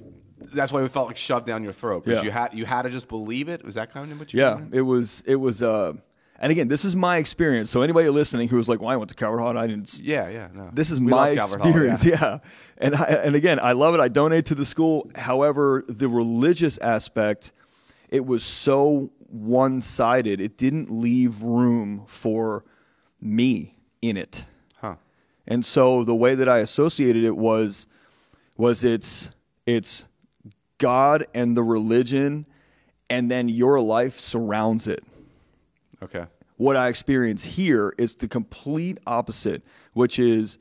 that's 0.52 0.72
why 0.72 0.82
it 0.82 0.90
felt 0.90 1.06
like 1.08 1.16
shoved 1.16 1.46
down 1.46 1.62
your 1.64 1.72
throat 1.72 2.04
because 2.04 2.18
Yeah. 2.18 2.24
you 2.24 2.30
had 2.30 2.54
you 2.54 2.64
had 2.66 2.82
to 2.82 2.90
just 2.90 3.08
believe 3.08 3.48
it. 3.48 3.64
Was 3.64 3.74
that 3.76 3.92
kind 3.92 4.10
of 4.12 4.18
what 4.18 4.32
you? 4.32 4.40
yeah, 4.40 4.60
it 4.72 4.82
was 4.82 5.22
it 5.26 5.36
was. 5.36 5.62
Uh, 5.62 5.94
and 6.40 6.52
again, 6.52 6.68
this 6.68 6.84
is 6.84 6.94
my 6.94 7.16
experience. 7.16 7.68
So 7.68 7.82
anybody 7.82 8.08
listening 8.10 8.48
who 8.48 8.56
was 8.56 8.68
like, 8.68 8.80
"Well, 8.80 8.90
I 8.90 8.96
went 8.96 9.08
to 9.08 9.14
Calvert 9.16 9.40
Hall, 9.40 9.50
and 9.50 9.58
I 9.58 9.66
didn't 9.66 9.98
Yeah. 10.00 10.28
Yeah. 10.28 10.48
No. 10.54 10.70
This 10.72 10.90
is 10.90 11.00
We 11.00 11.06
my 11.06 11.34
Calvert 11.34 11.60
Hall, 11.60 11.68
experience, 11.70 12.04
yeah. 12.04 12.18
yeah. 12.20 12.38
And 12.78 12.94
I, 12.94 13.04
and 13.24 13.34
again, 13.34 13.58
I 13.60 13.72
love 13.72 13.94
it. 13.94 14.00
I 14.00 14.06
donate 14.08 14.46
to 14.46 14.54
the 14.54 14.64
school. 14.64 15.10
However, 15.16 15.84
the 15.88 16.08
religious 16.08 16.78
aspect, 16.78 17.52
it 18.08 18.24
was 18.24 18.44
so 18.44 19.10
one-sided. 19.30 20.40
It 20.40 20.56
didn't 20.56 20.90
leave 20.90 21.42
room 21.42 22.04
for 22.06 22.64
me 23.20 23.74
in 24.00 24.16
it. 24.16 24.44
Huh. 24.80 24.96
And 25.46 25.64
so 25.66 26.04
the 26.04 26.14
way 26.14 26.34
that 26.36 26.48
I 26.48 26.58
associated 26.58 27.24
it 27.24 27.36
was 27.36 27.86
was 28.56 28.84
it's 28.84 29.30
it's 29.66 30.06
God 30.78 31.26
and 31.34 31.56
the 31.56 31.62
religion 31.62 32.46
and 33.10 33.30
then 33.30 33.48
your 33.48 33.80
life 33.80 34.20
surrounds 34.20 34.86
it 34.86 35.02
Okay. 36.02 36.26
what 36.56 36.76
I 36.76 36.88
experience 36.88 37.44
here 37.44 37.92
is 37.98 38.16
the 38.16 38.28
complete 38.28 38.98
opposite, 39.06 39.62
which 39.94 40.18
is 40.18 40.58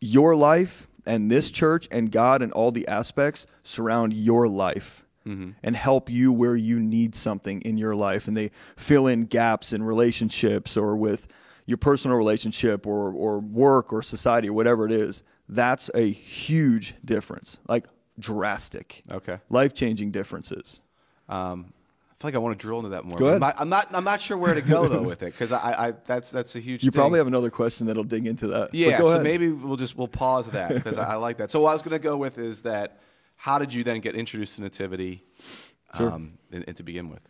your 0.00 0.36
life 0.36 0.86
and 1.06 1.30
this 1.30 1.50
church 1.50 1.88
and 1.90 2.10
God 2.10 2.42
and 2.42 2.52
all 2.52 2.70
the 2.72 2.86
aspects 2.88 3.46
surround 3.62 4.12
your 4.12 4.48
life 4.48 5.06
mm-hmm. 5.26 5.50
and 5.62 5.76
help 5.76 6.10
you 6.10 6.32
where 6.32 6.56
you 6.56 6.78
need 6.78 7.14
something 7.14 7.62
in 7.62 7.78
your 7.78 7.94
life. 7.94 8.28
And 8.28 8.36
they 8.36 8.50
fill 8.76 9.06
in 9.06 9.22
gaps 9.24 9.72
in 9.72 9.82
relationships 9.82 10.76
or 10.76 10.96
with 10.96 11.28
your 11.64 11.78
personal 11.78 12.16
relationship 12.16 12.86
or, 12.86 13.12
or 13.12 13.38
work 13.40 13.92
or 13.92 14.02
society 14.02 14.48
or 14.48 14.52
whatever 14.52 14.84
it 14.84 14.92
is. 14.92 15.22
That's 15.48 15.90
a 15.94 16.10
huge 16.10 16.94
difference, 17.04 17.58
like 17.68 17.86
drastic, 18.18 19.02
Okay. 19.10 19.38
life 19.48 19.74
changing 19.74 20.10
differences. 20.10 20.80
Um, 21.28 21.72
I 22.10 22.22
feel 22.22 22.28
like 22.28 22.34
I 22.34 22.38
want 22.38 22.58
to 22.58 22.62
drill 22.62 22.78
into 22.78 22.90
that 22.90 23.04
more. 23.04 23.18
Go 23.18 23.26
ahead. 23.26 23.36
I'm 23.36 23.40
not. 23.40 23.60
I'm 23.60 23.68
not, 23.68 23.94
I'm 23.94 24.04
not 24.04 24.20
sure 24.22 24.38
where 24.38 24.54
to 24.54 24.62
go 24.62 24.88
though 24.88 25.02
with 25.02 25.22
it 25.22 25.32
because 25.32 25.52
I, 25.52 25.88
I. 25.88 25.92
That's 26.06 26.30
that's 26.30 26.56
a 26.56 26.60
huge. 26.60 26.82
You 26.82 26.90
thing. 26.90 26.98
probably 26.98 27.18
have 27.18 27.26
another 27.26 27.50
question 27.50 27.86
that'll 27.88 28.04
dig 28.04 28.26
into 28.26 28.46
that. 28.48 28.74
Yeah, 28.74 28.96
so 28.98 29.08
ahead. 29.08 29.22
maybe 29.22 29.50
we'll 29.50 29.76
just 29.76 29.96
we'll 29.98 30.08
pause 30.08 30.50
that 30.52 30.72
because 30.72 30.96
I, 30.96 31.12
I 31.12 31.16
like 31.16 31.36
that. 31.38 31.50
So 31.50 31.60
what 31.60 31.70
I 31.70 31.72
was 31.74 31.82
going 31.82 31.92
to 31.92 31.98
go 31.98 32.16
with 32.16 32.38
is 32.38 32.62
that 32.62 33.00
how 33.36 33.58
did 33.58 33.74
you 33.74 33.84
then 33.84 34.00
get 34.00 34.14
introduced 34.14 34.56
to 34.56 34.62
nativity, 34.62 35.24
um, 35.98 36.38
and, 36.50 36.64
and 36.66 36.76
to 36.78 36.82
begin 36.82 37.10
with? 37.10 37.20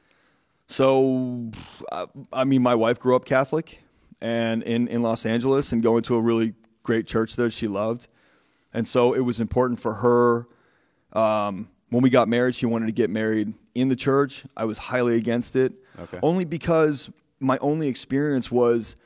So, 0.68 1.50
I, 1.92 2.06
I 2.32 2.44
mean, 2.44 2.62
my 2.62 2.74
wife 2.74 2.98
grew 2.98 3.14
up 3.16 3.24
Catholic 3.24 3.82
and 4.20 4.62
in, 4.62 4.88
in 4.88 5.02
Los 5.02 5.24
Angeles 5.26 5.72
and 5.72 5.82
going 5.82 6.02
to 6.04 6.16
a 6.16 6.20
really 6.20 6.54
great 6.82 7.06
church 7.06 7.36
there 7.36 7.50
she 7.50 7.68
loved. 7.68 8.08
And 8.72 8.86
so 8.86 9.12
it 9.14 9.20
was 9.20 9.40
important 9.40 9.80
for 9.80 9.94
her. 9.94 10.48
Um, 11.16 11.68
when 11.90 12.02
we 12.02 12.10
got 12.10 12.28
married, 12.28 12.54
she 12.54 12.66
wanted 12.66 12.86
to 12.86 12.92
get 12.92 13.10
married 13.10 13.54
in 13.74 13.88
the 13.88 13.96
church. 13.96 14.44
I 14.56 14.64
was 14.64 14.76
highly 14.78 15.16
against 15.16 15.56
it. 15.56 15.72
Okay. 15.98 16.18
Only 16.22 16.44
because 16.44 17.10
my 17.40 17.58
only 17.58 17.88
experience 17.88 18.50
was 18.50 18.96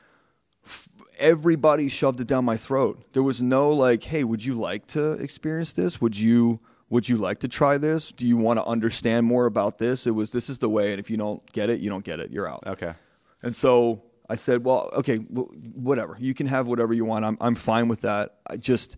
f- 0.65 0.89
everybody 1.19 1.89
shoved 1.89 2.21
it 2.21 2.27
down 2.27 2.45
my 2.45 2.57
throat. 2.57 3.05
There 3.13 3.23
was 3.23 3.41
no 3.43 3.71
like, 3.71 4.03
hey, 4.05 4.25
would 4.25 4.45
you 4.45 4.55
like 4.55 4.87
to 4.89 5.13
experience 5.13 5.73
this? 5.73 6.01
Would 6.01 6.19
you 6.19 6.61
would 6.89 7.09
you 7.09 7.17
like 7.17 7.39
to 7.41 7.49
try 7.49 7.79
this? 7.79 8.11
Do 8.11 8.27
you 8.27 8.37
want 8.37 8.59
to 8.59 8.65
understand 8.65 9.25
more 9.27 9.47
about 9.47 9.79
this? 9.79 10.07
It 10.07 10.11
was 10.11 10.33
this 10.33 10.49
is 10.49 10.59
the 10.59 10.69
way, 10.69 10.93
and 10.93 10.99
if 10.99 11.11
you 11.11 11.17
don't 11.17 11.45
get 11.53 11.71
it, 11.71 11.81
you 11.81 11.89
don't 11.91 12.05
get 12.05 12.19
it. 12.19 12.31
You're 12.33 12.49
out. 12.49 12.65
Okay. 12.67 12.95
And 13.43 13.55
so 13.55 14.03
I 14.29 14.37
said, 14.37 14.65
well, 14.65 14.91
okay, 14.95 15.19
wh- 15.19 15.77
whatever. 15.77 16.17
You 16.19 16.35
can 16.35 16.47
have 16.49 16.67
whatever 16.67 16.93
you 16.93 17.05
want. 17.05 17.25
I'm 17.25 17.37
I'm 17.41 17.55
fine 17.55 17.89
with 17.89 18.01
that. 18.01 18.37
I 18.49 18.57
just 18.57 18.97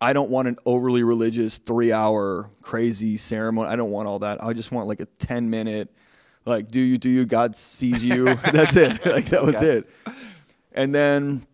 I 0.00 0.12
don't 0.12 0.30
want 0.30 0.48
an 0.48 0.56
overly 0.66 1.02
religious 1.02 1.58
three 1.58 1.92
hour 1.92 2.50
crazy 2.62 3.16
ceremony. 3.16 3.68
I 3.68 3.76
don't 3.76 3.90
want 3.90 4.08
all 4.08 4.18
that. 4.20 4.42
I 4.42 4.52
just 4.52 4.72
want 4.72 4.88
like 4.88 5.00
a 5.00 5.06
ten 5.18 5.48
minute, 5.50 5.88
like 6.44 6.70
do 6.70 6.80
you 6.80 6.98
do 6.98 7.08
you 7.08 7.24
God 7.24 7.56
sees 7.56 8.04
you. 8.04 8.24
That's 8.52 8.76
it. 8.76 9.04
Like 9.06 9.26
that 9.26 9.44
was 9.44 9.56
Okay. 9.56 9.78
it. 9.78 9.90
And 10.72 10.94
then 10.94 11.46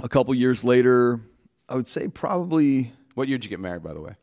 a 0.00 0.08
couple 0.08 0.34
years 0.34 0.64
later, 0.64 1.20
I 1.68 1.74
would 1.76 1.86
say 1.86 2.08
probably 2.08 2.92
What 3.14 3.28
year 3.28 3.36
did 3.38 3.44
you 3.44 3.50
get 3.50 3.60
married, 3.60 3.82
by 3.82 3.92
the 3.92 4.00
way? 4.00 4.14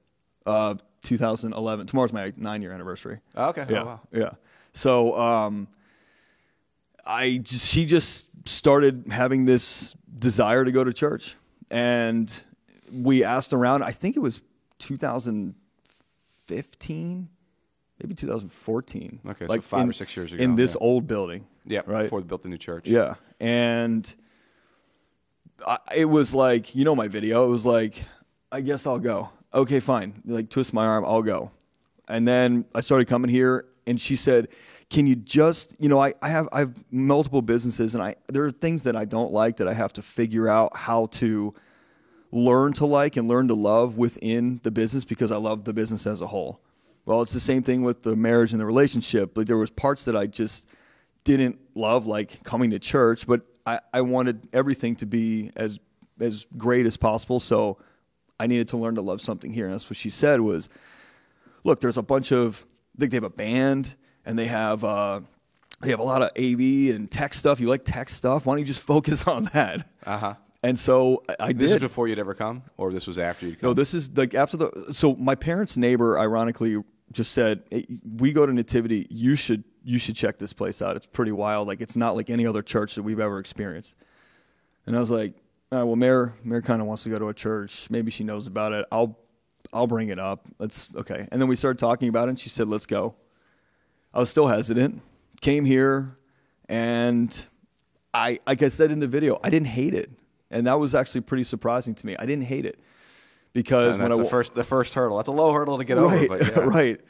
uh, 0.45 0.75
2011. 1.03 1.85
Tomorrow's 1.87 2.11
my 2.11 2.33
nine 2.35 2.61
year 2.61 2.71
anniversary. 2.73 3.19
Oh, 3.35 3.49
okay. 3.49 3.65
Yeah, 3.69 3.83
Oh, 3.83 3.85
wow. 3.85 3.99
yeah. 4.11 4.29
So 4.73 5.17
um, 5.17 5.67
I 7.05 7.37
just, 7.37 7.67
she 7.67 7.85
just 7.85 8.29
started 8.45 9.05
having 9.11 9.45
this 9.45 9.95
desire 10.17 10.65
to 10.65 10.71
go 10.71 10.83
to 10.83 10.91
church, 10.93 11.35
and 11.71 12.31
we 12.91 13.23
asked 13.23 13.53
around. 13.53 13.83
I 13.83 13.91
think 13.91 14.15
it 14.15 14.19
was 14.19 14.41
2015, 14.79 17.29
maybe 18.01 18.15
2014. 18.15 19.19
Okay, 19.29 19.47
so 19.47 19.61
five 19.61 19.83
in- 19.83 19.89
or 19.89 19.93
six 19.93 20.17
years 20.17 20.33
ago, 20.33 20.43
in 20.43 20.55
this 20.55 20.73
yeah. 20.73 20.85
old 20.85 21.07
building. 21.07 21.45
Yeah. 21.65 21.81
right. 21.85 22.03
Before 22.03 22.21
they 22.21 22.27
built 22.27 22.43
the 22.43 22.49
new 22.49 22.57
church. 22.57 22.87
Yeah, 22.87 23.15
and 23.39 24.13
I, 25.65 25.77
it 25.95 26.05
was 26.05 26.33
like 26.33 26.75
you 26.75 26.85
know 26.85 26.95
my 26.95 27.07
video. 27.07 27.45
It 27.45 27.49
was 27.49 27.65
like 27.65 28.03
I 28.51 28.61
guess 28.61 28.87
I'll 28.87 28.99
go. 28.99 29.29
Okay, 29.53 29.79
fine. 29.79 30.21
Like 30.25 30.49
twist 30.49 30.73
my 30.73 30.85
arm, 30.85 31.05
I'll 31.05 31.21
go. 31.21 31.51
And 32.07 32.27
then 32.27 32.65
I 32.73 32.81
started 32.81 33.07
coming 33.07 33.29
here, 33.29 33.65
and 33.85 34.01
she 34.01 34.15
said, 34.15 34.47
"Can 34.89 35.05
you 35.05 35.15
just 35.15 35.75
you 35.79 35.89
know 35.89 36.01
I, 36.01 36.13
I 36.21 36.29
have 36.29 36.47
I 36.51 36.59
have 36.59 36.73
multiple 36.91 37.41
businesses, 37.41 37.93
and 37.93 38.03
I 38.03 38.15
there 38.27 38.45
are 38.45 38.51
things 38.51 38.83
that 38.83 38.95
I 38.95 39.05
don't 39.05 39.31
like 39.31 39.57
that 39.57 39.67
I 39.67 39.73
have 39.73 39.93
to 39.93 40.01
figure 40.01 40.47
out 40.47 40.75
how 40.75 41.07
to." 41.07 41.53
Learn 42.31 42.73
to 42.73 42.85
like 42.85 43.17
and 43.17 43.27
learn 43.27 43.47
to 43.47 43.53
love 43.53 43.97
within 43.97 44.59
the 44.63 44.71
business 44.71 45.03
because 45.03 45.31
I 45.31 45.37
love 45.37 45.63
the 45.63 45.73
business 45.73 46.05
as 46.05 46.21
a 46.21 46.27
whole. 46.27 46.61
Well, 47.05 47.21
it's 47.21 47.33
the 47.33 47.39
same 47.39 47.63
thing 47.63 47.83
with 47.83 48.03
the 48.03 48.15
marriage 48.15 48.51
and 48.51 48.61
the 48.61 48.65
relationship. 48.65 49.35
Like 49.35 49.47
there 49.47 49.57
was 49.57 49.71
parts 49.71 50.05
that 50.05 50.15
I 50.15 50.27
just 50.27 50.67
didn't 51.23 51.59
love, 51.73 52.05
like 52.05 52.43
coming 52.43 52.69
to 52.71 52.79
church, 52.79 53.25
but 53.25 53.41
I, 53.65 53.79
I 53.93 54.01
wanted 54.01 54.47
everything 54.53 54.95
to 54.97 55.05
be 55.05 55.51
as 55.55 55.79
as 56.19 56.45
great 56.57 56.85
as 56.85 56.97
possible. 56.97 57.39
So 57.39 57.77
I 58.39 58.47
needed 58.47 58.67
to 58.69 58.77
learn 58.77 58.95
to 58.95 59.01
love 59.01 59.21
something 59.21 59.51
here. 59.51 59.65
And 59.65 59.73
that's 59.73 59.89
what 59.89 59.97
she 59.97 60.09
said 60.09 60.41
was, 60.41 60.69
look, 61.63 61.81
there's 61.81 61.97
a 61.97 62.03
bunch 62.03 62.31
of 62.31 62.65
I 62.95 62.99
think 62.99 63.11
they 63.11 63.17
have 63.17 63.23
a 63.23 63.29
band 63.29 63.95
and 64.25 64.37
they 64.37 64.45
have 64.45 64.83
uh, 64.83 65.21
they 65.81 65.89
have 65.89 65.99
a 65.99 66.03
lot 66.03 66.21
of 66.21 66.29
AV 66.37 66.93
and 66.95 67.09
tech 67.09 67.33
stuff. 67.33 67.59
You 67.59 67.67
like 67.67 67.85
tech 67.85 68.09
stuff? 68.09 68.45
Why 68.45 68.53
don't 68.53 68.59
you 68.59 68.65
just 68.65 68.81
focus 68.85 69.25
on 69.25 69.45
that? 69.53 69.87
Uh 70.05 70.17
huh. 70.17 70.33
And 70.61 70.77
so 70.77 71.23
I, 71.39 71.53
This 71.53 71.69
did. 71.69 71.75
is 71.77 71.79
before 71.81 72.07
you'd 72.07 72.19
ever 72.19 72.33
come, 72.33 72.63
or 72.77 72.91
this 72.91 73.07
was 73.07 73.17
after 73.17 73.45
you'd 73.45 73.59
come. 73.59 73.69
No, 73.69 73.73
this 73.73 73.93
is 73.93 74.09
like 74.17 74.33
after 74.33 74.57
the. 74.57 74.87
So 74.91 75.15
my 75.15 75.35
parents' 75.35 75.77
neighbor, 75.77 76.19
ironically, 76.19 76.83
just 77.13 77.31
said, 77.31 77.63
hey, 77.71 77.85
"We 78.03 78.33
go 78.33 78.45
to 78.45 78.51
Nativity. 78.53 79.07
You 79.09 79.35
should 79.35 79.63
you 79.83 79.97
should 79.97 80.15
check 80.15 80.37
this 80.37 80.51
place 80.51 80.81
out. 80.81 80.97
It's 80.97 81.07
pretty 81.07 81.31
wild. 81.31 81.67
Like 81.67 81.79
it's 81.79 81.95
not 81.95 82.15
like 82.17 82.29
any 82.29 82.45
other 82.45 82.61
church 82.61 82.95
that 82.95 83.03
we've 83.03 83.19
ever 83.21 83.39
experienced." 83.39 83.95
And 84.85 84.97
I 84.97 84.99
was 84.99 85.09
like, 85.09 85.33
"All 85.71 85.77
right, 85.79 85.83
well, 85.85 85.95
Mayor 85.95 86.33
Mayor 86.43 86.61
kind 86.61 86.81
of 86.81 86.87
wants 86.87 87.03
to 87.03 87.09
go 87.09 87.17
to 87.19 87.29
a 87.29 87.33
church. 87.33 87.89
Maybe 87.89 88.11
she 88.11 88.25
knows 88.25 88.45
about 88.45 88.73
it. 88.73 88.85
I'll 88.91 89.17
I'll 89.71 89.87
bring 89.87 90.09
it 90.09 90.19
up. 90.19 90.45
Let's 90.59 90.93
okay." 90.93 91.25
And 91.31 91.41
then 91.41 91.47
we 91.47 91.55
started 91.55 91.79
talking 91.79 92.09
about 92.09 92.27
it, 92.27 92.31
and 92.31 92.39
she 92.39 92.49
said, 92.49 92.67
"Let's 92.67 92.85
go." 92.85 93.15
I 94.13 94.19
was 94.19 94.29
still 94.29 94.47
hesitant. 94.47 95.01
Came 95.39 95.63
here, 95.63 96.17
and 96.67 97.45
I 98.13 98.39
like 98.45 98.61
I 98.61 98.67
said 98.67 98.91
in 98.91 98.99
the 98.99 99.07
video, 99.07 99.39
I 99.41 99.49
didn't 99.49 99.67
hate 99.67 99.93
it, 99.93 100.11
and 100.51 100.67
that 100.67 100.79
was 100.79 100.95
actually 100.95 101.21
pretty 101.21 101.43
surprising 101.43 101.95
to 101.95 102.05
me. 102.05 102.15
I 102.17 102.25
didn't 102.25 102.45
hate 102.45 102.65
it 102.65 102.79
because 103.53 103.93
And 103.93 104.03
when 104.03 104.11
I 104.11 104.17
the 104.17 104.25
first 104.25 104.53
the 104.53 104.63
first 104.63 104.93
hurdle. 104.93 105.17
That's 105.17 105.29
a 105.29 105.33
low 105.33 105.51
hurdle 105.51 105.77
to 105.77 105.83
get 105.83 105.97
right, 105.97 106.29
over. 106.29 106.37
But 106.37 106.47
yeah. 106.47 106.59
right. 106.63 107.01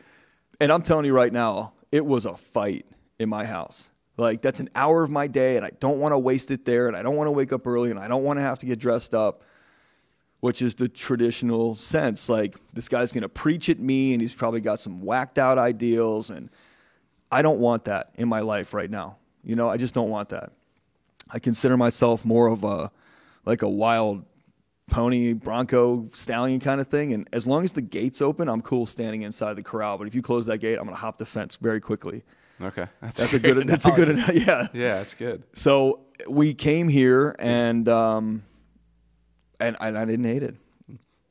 And 0.60 0.72
I'm 0.72 0.82
telling 0.82 1.06
you 1.06 1.14
right 1.14 1.32
now, 1.32 1.74
it 1.92 2.06
was 2.06 2.26
a 2.26 2.36
fight 2.36 2.86
in 3.18 3.30
my 3.30 3.46
house. 3.46 3.90
Like 4.18 4.42
that's 4.42 4.60
an 4.60 4.70
hour 4.76 5.04
of 5.04 5.10
my 5.10 5.28
day, 5.28 5.56
and 5.56 5.66
I 5.66 5.72
don't 5.80 6.00
want 6.00 6.14
to 6.14 6.20
waste 6.20 6.52
it 6.52 6.66
there, 6.66 6.88
and 6.88 6.98
I 6.98 7.02
don't 7.02 7.16
want 7.16 7.28
to 7.28 7.32
wake 7.32 7.54
up 7.54 7.66
early, 7.66 7.90
and 7.90 8.00
I 8.00 8.08
don't 8.08 8.24
want 8.24 8.38
to 8.38 8.44
have 8.44 8.60
to 8.60 8.66
get 8.66 8.78
dressed 8.78 9.16
up, 9.16 9.44
which 10.42 10.62
is 10.62 10.76
the 10.76 10.90
traditional 10.90 11.76
sense. 11.76 12.28
Like 12.28 12.58
this 12.74 12.90
guy's 12.90 13.14
going 13.14 13.22
to 13.22 13.30
preach 13.30 13.70
at 13.70 13.80
me, 13.80 14.12
and 14.14 14.22
he's 14.22 14.34
probably 14.34 14.60
got 14.60 14.82
some 14.82 15.02
whacked 15.02 15.40
out 15.40 15.58
ideals, 15.58 16.30
and 16.30 16.50
I 17.32 17.42
don't 17.42 17.60
want 17.60 17.86
that 17.86 18.12
in 18.16 18.28
my 18.28 18.42
life 18.42 18.74
right 18.74 18.90
now. 18.90 19.18
You 19.44 19.56
know, 19.56 19.70
I 19.70 19.78
just 19.78 19.94
don't 19.94 20.10
want 20.10 20.30
that. 20.30 20.52
I 21.32 21.40
consider 21.40 21.78
myself 21.78 22.26
more 22.26 22.48
of 22.48 22.66
a 22.66 22.92
like 23.46 23.62
a 23.62 23.70
wild 23.70 24.26
pony, 24.90 25.34
bronco, 25.34 26.10
stallion 26.14 26.60
kind 26.60 26.82
of 26.82 26.88
thing. 26.88 27.14
And 27.14 27.30
as 27.34 27.46
long 27.46 27.64
as 27.64 27.74
the 27.74 27.82
gate's 27.82 28.22
open, 28.22 28.48
I'm 28.50 28.62
cool 28.62 28.86
standing 28.86 29.22
inside 29.22 29.56
the 29.56 29.64
corral. 29.64 29.98
But 29.98 30.08
if 30.08 30.16
you 30.16 30.22
close 30.22 30.46
that 30.48 30.58
gate, 30.60 30.78
I'm 30.80 30.86
gonna 30.86 30.96
hop 30.98 31.18
the 31.18 31.26
fence 31.26 31.56
very 31.58 31.80
quickly. 31.80 32.24
Okay, 32.62 32.88
That's 33.02 33.34
a 33.34 33.40
good. 33.40 33.68
That's 33.68 33.86
a 33.86 33.92
good. 33.92 34.10
Enough. 34.10 34.30
Yeah. 34.34 34.68
Yeah, 34.74 34.96
that's 34.98 35.14
good. 35.14 35.44
So 35.54 36.02
we 36.28 36.54
came 36.54 36.90
here 36.90 37.34
and 37.40 37.88
um, 37.88 38.44
and, 39.62 39.78
and 39.80 39.98
I 39.98 40.04
didn't 40.06 40.26
hate 40.26 40.44
it. 40.44 40.56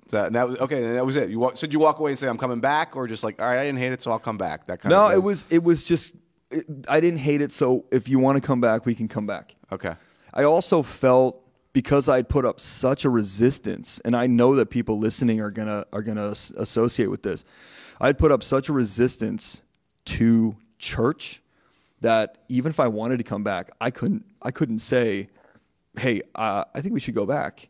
So 0.07 0.27
that 0.31 0.49
was 0.49 0.59
okay. 0.61 0.83
And 0.85 0.97
that 0.97 1.05
was 1.05 1.17
it. 1.17 1.29
You 1.29 1.39
walk, 1.39 1.59
so 1.59 1.67
did 1.67 1.75
you 1.75 1.81
walk 1.81 1.99
away 1.99 2.13
and 2.13 2.19
say 2.19 2.29
I'm 2.29 2.39
coming 2.39 2.61
back, 2.61 2.97
or 2.97 3.07
just 3.07 3.23
like 3.23 3.43
all 3.43 3.47
right, 3.47 3.59
I 3.59 3.65
didn't 3.65 3.79
hate 3.79 3.93
it, 3.93 4.01
so 4.01 4.11
I'll 4.11 4.19
come 4.19 4.39
back. 4.39 4.67
That 4.69 4.81
kind 4.81 4.91
No, 4.91 5.05
of 5.07 5.11
no. 5.13 5.17
it 5.19 5.23
was 5.23 5.45
it 5.51 5.63
was 5.63 5.85
just 5.85 6.15
it, 6.51 6.65
I 6.89 7.01
didn't 7.01 7.19
hate 7.19 7.43
it. 7.43 7.53
So 7.53 7.85
if 7.93 8.09
you 8.09 8.19
want 8.19 8.37
to 8.41 8.47
come 8.47 8.61
back, 8.63 8.87
we 8.87 8.95
can 8.95 9.09
come 9.09 9.27
back. 9.27 9.55
okay. 9.71 9.97
I 10.33 10.45
also 10.45 10.83
felt 10.83 11.43
because 11.73 12.09
I'd 12.09 12.29
put 12.29 12.45
up 12.45 12.61
such 12.61 13.05
a 13.05 13.11
resistance, 13.11 14.01
and 14.05 14.17
I 14.17 14.27
know 14.27 14.55
that 14.57 14.71
people 14.71 14.99
listening 14.99 15.41
are 15.41 15.51
gonna 15.51 15.85
are 15.93 16.03
gonna 16.03 16.35
associate 16.57 17.11
with 17.11 17.23
this. 17.23 17.45
I'd 18.01 18.19
put 18.19 18.33
up 18.33 18.43
such 18.43 18.69
a 18.69 18.73
resistance 18.73 19.63
to 20.07 20.57
church 20.79 21.43
that 22.01 22.39
even 22.49 22.71
if 22.71 22.81
I 22.81 22.89
wanted 22.89 23.19
to 23.19 23.25
come 23.25 23.45
back, 23.45 23.71
I 23.81 23.91
couldn't. 23.91 24.25
I 24.43 24.51
couldn't 24.51 24.81
say, 24.81 25.29
"Hey, 25.99 26.23
uh, 26.35 26.65
I 26.75 26.81
think 26.81 26.95
we 26.95 27.01
should 27.01 27.15
go 27.15 27.27
back," 27.27 27.69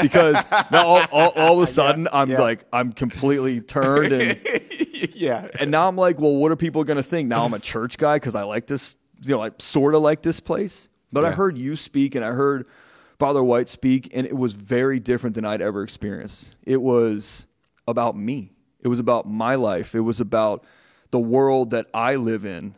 because 0.00 0.36
now 0.70 0.86
all, 0.86 1.02
all, 1.12 1.30
all 1.30 1.62
of 1.62 1.68
a 1.68 1.72
sudden 1.72 2.08
I'm 2.12 2.30
yeah. 2.30 2.40
like 2.40 2.64
I'm 2.72 2.92
completely 2.92 3.60
turned 3.60 4.12
and 4.12 4.40
yeah. 5.14 5.48
and 5.58 5.70
now 5.70 5.88
I'm 5.88 5.96
like, 5.96 6.18
well, 6.18 6.36
what 6.36 6.52
are 6.52 6.56
people 6.56 6.84
going 6.84 6.96
to 6.96 7.02
think? 7.02 7.28
Now 7.28 7.44
I'm 7.44 7.54
a 7.54 7.58
church 7.58 7.98
guy 7.98 8.16
because 8.16 8.34
I 8.34 8.42
like 8.42 8.66
this, 8.66 8.96
you 9.22 9.30
know, 9.30 9.42
I 9.42 9.50
sort 9.58 9.94
of 9.94 10.02
like 10.02 10.22
this 10.22 10.40
place. 10.40 10.88
But 11.14 11.26
I 11.26 11.30
heard 11.30 11.58
you 11.58 11.76
speak 11.76 12.14
and 12.14 12.24
I 12.24 12.30
heard 12.30 12.66
Father 13.22 13.44
White 13.44 13.68
speak, 13.68 14.10
and 14.16 14.26
it 14.26 14.36
was 14.36 14.52
very 14.52 14.98
different 14.98 15.36
than 15.36 15.44
I'd 15.44 15.62
ever 15.62 15.84
experienced. 15.84 16.56
It 16.64 16.82
was 16.82 17.46
about 17.86 18.16
me, 18.16 18.50
it 18.80 18.88
was 18.88 18.98
about 18.98 19.28
my 19.28 19.54
life, 19.54 19.94
it 19.94 20.00
was 20.00 20.18
about 20.18 20.64
the 21.12 21.20
world 21.20 21.70
that 21.70 21.86
I 21.94 22.16
live 22.16 22.44
in, 22.44 22.74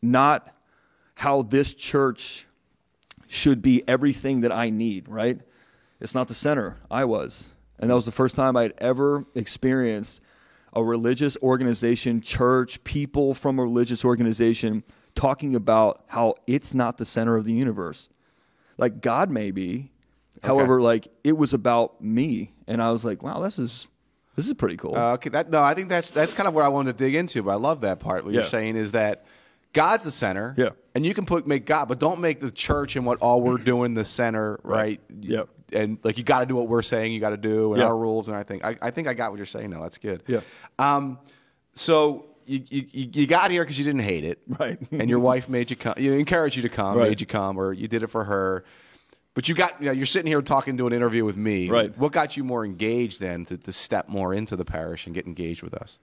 not 0.00 0.54
how 1.16 1.42
this 1.42 1.74
church 1.74 2.46
should 3.26 3.62
be 3.62 3.82
everything 3.88 4.42
that 4.42 4.52
I 4.52 4.70
need, 4.70 5.08
right? 5.08 5.40
It's 5.98 6.14
not 6.14 6.28
the 6.28 6.34
center. 6.34 6.76
I 6.88 7.04
was. 7.04 7.50
And 7.80 7.90
that 7.90 7.94
was 7.96 8.04
the 8.04 8.12
first 8.12 8.36
time 8.36 8.56
I'd 8.56 8.74
ever 8.78 9.26
experienced 9.34 10.20
a 10.72 10.84
religious 10.84 11.36
organization, 11.42 12.20
church, 12.20 12.84
people 12.84 13.34
from 13.34 13.58
a 13.58 13.64
religious 13.64 14.04
organization 14.04 14.84
talking 15.16 15.56
about 15.56 16.04
how 16.06 16.34
it's 16.46 16.74
not 16.74 16.96
the 16.96 17.04
center 17.04 17.36
of 17.36 17.44
the 17.44 17.52
universe. 17.52 18.08
Like 18.80 19.00
God 19.00 19.30
may 19.30 19.50
be. 19.52 19.90
However, 20.42 20.80
like 20.80 21.08
it 21.22 21.36
was 21.36 21.52
about 21.52 22.02
me. 22.02 22.52
And 22.66 22.82
I 22.82 22.90
was 22.92 23.04
like, 23.04 23.22
wow, 23.22 23.40
this 23.40 23.58
is 23.58 23.86
this 24.36 24.46
is 24.48 24.54
pretty 24.54 24.76
cool. 24.76 24.96
Uh, 24.96 25.12
okay, 25.14 25.28
that 25.30 25.50
no, 25.50 25.60
I 25.62 25.74
think 25.74 25.88
that's 25.88 26.10
that's 26.10 26.32
kind 26.34 26.48
of 26.48 26.54
where 26.54 26.64
I 26.64 26.68
wanted 26.68 26.96
to 26.96 27.04
dig 27.04 27.14
into. 27.14 27.42
But 27.42 27.50
I 27.50 27.54
love 27.56 27.82
that 27.82 28.00
part. 28.00 28.24
What 28.24 28.32
Yeah. 28.32 28.40
you're 28.40 28.48
saying 28.48 28.76
is 28.76 28.92
that 28.92 29.26
God's 29.72 30.04
the 30.04 30.10
center. 30.10 30.54
Yeah. 30.56 30.70
and 30.94 31.04
you 31.06 31.14
can 31.14 31.26
put 31.26 31.46
make 31.46 31.66
God, 31.66 31.86
but 31.88 32.00
don't 32.00 32.20
make 32.20 32.40
the 32.40 32.50
church 32.50 32.96
and 32.96 33.04
what 33.06 33.18
all 33.20 33.40
we're 33.42 33.56
doing 33.72 33.94
the 33.94 34.04
center, 34.04 34.58
right? 34.64 35.00
Yeah. 35.20 35.42
And 35.72 35.98
like 36.02 36.16
you 36.18 36.24
got 36.24 36.40
to 36.40 36.46
do 36.46 36.56
what 36.56 36.66
we're 36.68 36.82
saying, 36.82 37.12
you 37.12 37.20
got 37.20 37.30
to 37.30 37.36
do, 37.36 37.72
and 37.74 37.80
Yeah. 37.82 37.86
our 37.88 37.96
rules. 37.96 38.26
And 38.28 38.36
I 38.36 38.42
think 38.42 38.64
I, 38.64 38.76
I 38.80 38.90
think 38.90 39.06
I 39.08 39.14
got 39.14 39.30
what 39.30 39.36
you're 39.36 39.46
saying 39.46 39.70
now. 39.70 39.82
That's 39.82 39.98
good. 39.98 40.22
Yeah. 40.26 40.40
Um, 40.78 41.18
so 41.74 42.26
you 42.58 42.86
you, 42.92 43.10
you 43.14 43.26
got 43.26 43.50
here 43.50 43.62
because 43.62 43.78
you 43.78 43.84
didn't 43.84 44.00
hate 44.02 44.24
it, 44.24 44.40
Right. 44.46 44.78
and 44.90 45.08
your 45.08 45.20
wife 45.20 45.48
made 45.48 45.70
you 45.70 45.76
come, 45.76 45.94
you 45.96 46.12
encouraged 46.14 46.56
you 46.56 46.62
to 46.62 46.68
come, 46.68 46.96
Right. 46.96 47.08
made 47.10 47.20
you 47.20 47.26
come, 47.26 47.56
or 47.58 47.72
you 47.72 47.86
did 47.88 48.02
it 48.02 48.08
for 48.08 48.24
her. 48.24 48.64
But 49.34 49.48
you 49.48 49.54
got, 49.54 49.80
you 49.80 49.86
know, 49.86 49.92
you're 49.92 50.06
sitting 50.06 50.26
here 50.26 50.42
talking 50.42 50.76
to 50.78 50.86
an 50.88 50.92
interview 50.92 51.24
with 51.24 51.36
me. 51.36 51.70
Right. 51.70 51.96
What 51.96 52.10
got 52.12 52.36
you 52.36 52.42
more 52.42 52.64
engaged 52.64 53.20
then 53.20 53.44
to, 53.46 53.56
to 53.56 53.70
step 53.72 54.08
more 54.08 54.34
into 54.34 54.56
the 54.56 54.64
parish 54.64 55.06
and 55.06 55.14
get 55.14 55.24
engaged 55.26 55.62
with 55.62 55.72
us? 55.74 56.00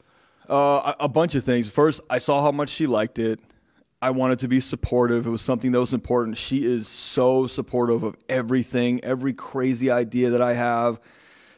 Uh, 0.48 0.94
a 1.00 1.10
bunch 1.10 1.36
of 1.36 1.44
things. 1.44 1.68
First, 1.68 2.00
I 2.10 2.20
saw 2.20 2.42
how 2.42 2.52
much 2.54 2.70
she 2.70 2.88
liked 2.88 3.20
it. 3.20 3.42
I 4.02 4.12
wanted 4.12 4.40
to 4.40 4.48
be 4.48 4.62
supportive. 4.62 5.28
It 5.28 5.30
was 5.30 5.42
something 5.42 5.74
that 5.74 5.80
was 5.80 5.92
important. 5.94 6.38
She 6.38 6.64
is 6.66 6.88
so 6.88 7.48
supportive 7.48 8.04
of 8.04 8.16
everything, 8.30 9.04
every 9.04 9.34
crazy 9.34 9.92
idea 9.92 10.30
that 10.30 10.42
I 10.42 10.54
have, 10.54 11.02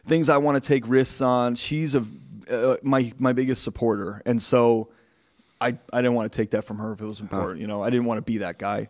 things 0.08 0.28
I 0.28 0.38
want 0.38 0.62
to 0.62 0.68
take 0.68 0.88
risks 0.88 1.22
on. 1.22 1.54
She's 1.54 1.94
a 1.94 2.04
uh, 2.50 2.78
my 2.84 3.12
my 3.20 3.34
biggest 3.34 3.64
supporter, 3.64 4.22
and 4.26 4.42
so 4.42 4.90
I 5.62 5.78
I 5.94 6.02
didn't 6.02 6.14
want 6.14 6.32
to 6.32 6.38
take 6.38 6.52
that 6.52 6.66
from 6.66 6.78
her 6.78 6.94
if 6.94 7.02
it 7.02 7.06
was 7.06 7.20
important. 7.20 7.60
You 7.62 7.68
know, 7.68 7.82
I 7.82 7.90
didn't 7.90 8.06
want 8.06 8.18
to 8.18 8.22
be 8.22 8.40
that 8.40 8.58
guy. 8.58 8.90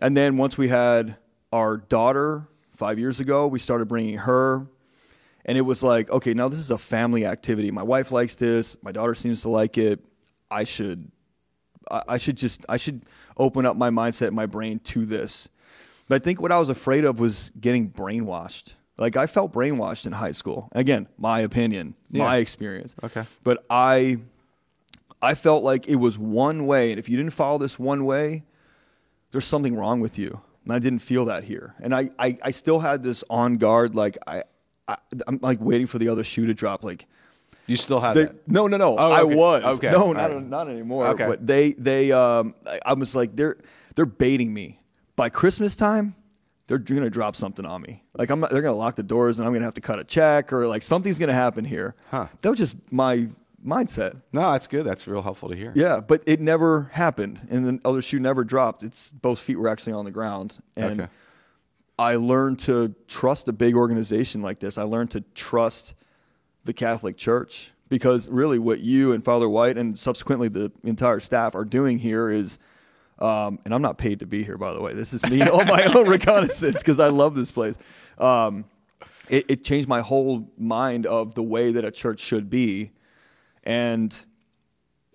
And 0.00 0.16
then 0.16 0.36
once 0.36 0.58
we 0.58 0.68
had 0.68 1.16
our 1.52 1.76
daughter 1.76 2.48
five 2.74 2.98
years 2.98 3.20
ago, 3.20 3.46
we 3.46 3.58
started 3.60 3.86
bringing 3.86 4.16
her 4.18 4.66
and 5.44 5.58
it 5.58 5.62
was 5.62 5.82
like, 5.82 6.10
okay, 6.10 6.34
now 6.34 6.48
this 6.48 6.58
is 6.58 6.70
a 6.70 6.78
family 6.78 7.26
activity. 7.26 7.70
My 7.70 7.82
wife 7.82 8.10
likes 8.10 8.34
this. 8.34 8.76
My 8.82 8.92
daughter 8.92 9.14
seems 9.14 9.42
to 9.42 9.48
like 9.50 9.76
it. 9.76 10.04
I 10.50 10.64
should, 10.64 11.10
I 11.90 12.02
I 12.08 12.18
should 12.18 12.36
just, 12.36 12.64
I 12.68 12.76
should 12.76 13.02
open 13.36 13.66
up 13.66 13.76
my 13.76 13.90
mindset, 13.90 14.32
my 14.32 14.46
brain 14.46 14.78
to 14.80 15.04
this. 15.04 15.50
But 16.08 16.16
I 16.16 16.24
think 16.24 16.40
what 16.40 16.52
I 16.52 16.58
was 16.58 16.68
afraid 16.68 17.04
of 17.04 17.18
was 17.18 17.50
getting 17.60 17.90
brainwashed. 17.90 18.74
Like 18.96 19.16
I 19.16 19.26
felt 19.26 19.52
brainwashed 19.52 20.06
in 20.06 20.12
high 20.12 20.32
school. 20.32 20.68
Again, 20.72 21.08
my 21.18 21.40
opinion, 21.40 21.94
my 22.10 22.36
experience. 22.36 22.94
Okay. 23.02 23.24
But 23.42 23.64
I, 23.68 24.18
I 25.20 25.34
felt 25.34 25.64
like 25.64 25.88
it 25.88 25.96
was 25.96 26.16
one 26.16 26.66
way, 26.66 26.90
and 26.92 26.98
if 26.98 27.08
you 27.08 27.16
didn't 27.16 27.32
follow 27.32 27.58
this 27.58 27.78
one 27.78 28.04
way, 28.04 28.44
there's 29.32 29.44
something 29.46 29.74
wrong 29.74 30.00
with 30.00 30.18
you. 30.18 30.40
And 30.64 30.72
I 30.72 30.78
didn't 30.78 31.00
feel 31.00 31.24
that 31.26 31.44
here. 31.44 31.74
And 31.82 31.94
I, 31.94 32.10
I, 32.18 32.38
I 32.42 32.50
still 32.52 32.78
had 32.78 33.02
this 33.02 33.24
on 33.28 33.56
guard, 33.56 33.94
like 33.94 34.16
I, 34.26 34.44
I, 34.86 34.96
I'm 35.26 35.38
like 35.42 35.60
waiting 35.60 35.86
for 35.86 35.98
the 35.98 36.08
other 36.08 36.24
shoe 36.24 36.46
to 36.46 36.54
drop. 36.54 36.84
Like, 36.84 37.06
You 37.66 37.76
still 37.76 38.00
have 38.00 38.14
they, 38.14 38.24
that. 38.24 38.48
no, 38.48 38.66
no, 38.66 38.76
no. 38.76 38.96
Oh, 38.96 39.10
I 39.12 39.24
was. 39.24 39.64
Okay. 39.76 39.90
No, 39.90 40.12
not, 40.12 40.30
right. 40.30 40.42
not 40.42 40.68
anymore. 40.68 41.08
Okay. 41.08 41.26
But 41.26 41.46
they, 41.46 41.72
they, 41.72 42.12
um, 42.12 42.54
I, 42.66 42.80
I 42.86 42.92
was 42.94 43.14
like, 43.14 43.34
they're, 43.36 43.56
they're 43.94 44.06
baiting 44.06 44.54
me. 44.54 44.80
By 45.16 45.28
Christmas 45.28 45.76
time, 45.76 46.14
they're 46.66 46.78
gonna 46.78 47.10
drop 47.10 47.36
something 47.36 47.66
on 47.66 47.82
me. 47.82 48.02
Like 48.16 48.30
I'm, 48.30 48.40
they're 48.40 48.62
gonna 48.62 48.72
lock 48.72 48.96
the 48.96 49.02
doors, 49.02 49.38
and 49.38 49.46
I'm 49.46 49.52
gonna 49.52 49.64
have 49.64 49.74
to 49.74 49.80
cut 49.80 49.98
a 49.98 50.04
check, 50.04 50.52
or 50.52 50.66
like 50.66 50.82
something's 50.82 51.18
gonna 51.18 51.32
happen 51.32 51.64
here. 51.64 51.94
Huh. 52.10 52.26
That 52.40 52.50
was 52.50 52.58
just 52.58 52.76
my 52.90 53.28
mindset. 53.64 54.20
No, 54.32 54.52
that's 54.52 54.66
good. 54.66 54.84
That's 54.84 55.06
real 55.06 55.22
helpful 55.22 55.48
to 55.50 55.56
hear. 55.56 55.72
Yeah, 55.74 56.00
but 56.00 56.22
it 56.26 56.40
never 56.40 56.90
happened, 56.92 57.46
and 57.50 57.66
the 57.66 57.80
other 57.88 58.00
shoe 58.02 58.18
never 58.18 58.44
dropped. 58.44 58.82
It's 58.82 59.12
both 59.12 59.38
feet 59.38 59.56
were 59.56 59.68
actually 59.68 59.92
on 59.92 60.04
the 60.04 60.10
ground, 60.10 60.58
and 60.76 61.02
Okay. 61.02 61.10
I 61.98 62.16
learned 62.16 62.58
to 62.60 62.94
trust 63.06 63.46
a 63.48 63.52
big 63.52 63.74
organization 63.76 64.42
like 64.42 64.58
this. 64.58 64.78
I 64.78 64.82
learned 64.82 65.12
to 65.12 65.20
trust 65.34 65.94
the 66.64 66.72
Catholic 66.72 67.16
Church 67.16 67.70
because 67.88 68.28
really, 68.28 68.58
what 68.58 68.80
you 68.80 69.12
and 69.12 69.24
Father 69.24 69.48
White 69.48 69.76
and 69.78 69.98
subsequently 69.98 70.48
the 70.48 70.72
entire 70.82 71.20
staff 71.20 71.54
are 71.54 71.64
doing 71.64 71.98
here 71.98 72.30
is. 72.30 72.58
Um, 73.18 73.58
and 73.64 73.72
I'm 73.72 73.82
not 73.82 73.98
paid 73.98 74.20
to 74.20 74.26
be 74.26 74.42
here, 74.42 74.58
by 74.58 74.72
the 74.72 74.80
way. 74.80 74.92
This 74.92 75.12
is 75.12 75.28
me 75.30 75.40
on 75.42 75.66
my 75.66 75.84
own 75.94 76.08
reconnaissance 76.08 76.76
because 76.78 76.98
I 76.98 77.08
love 77.08 77.34
this 77.34 77.52
place. 77.52 77.76
Um, 78.18 78.64
it, 79.28 79.46
it 79.48 79.64
changed 79.64 79.88
my 79.88 80.00
whole 80.00 80.50
mind 80.58 81.06
of 81.06 81.34
the 81.34 81.42
way 81.42 81.72
that 81.72 81.84
a 81.84 81.90
church 81.90 82.20
should 82.20 82.50
be, 82.50 82.90
and 83.62 84.18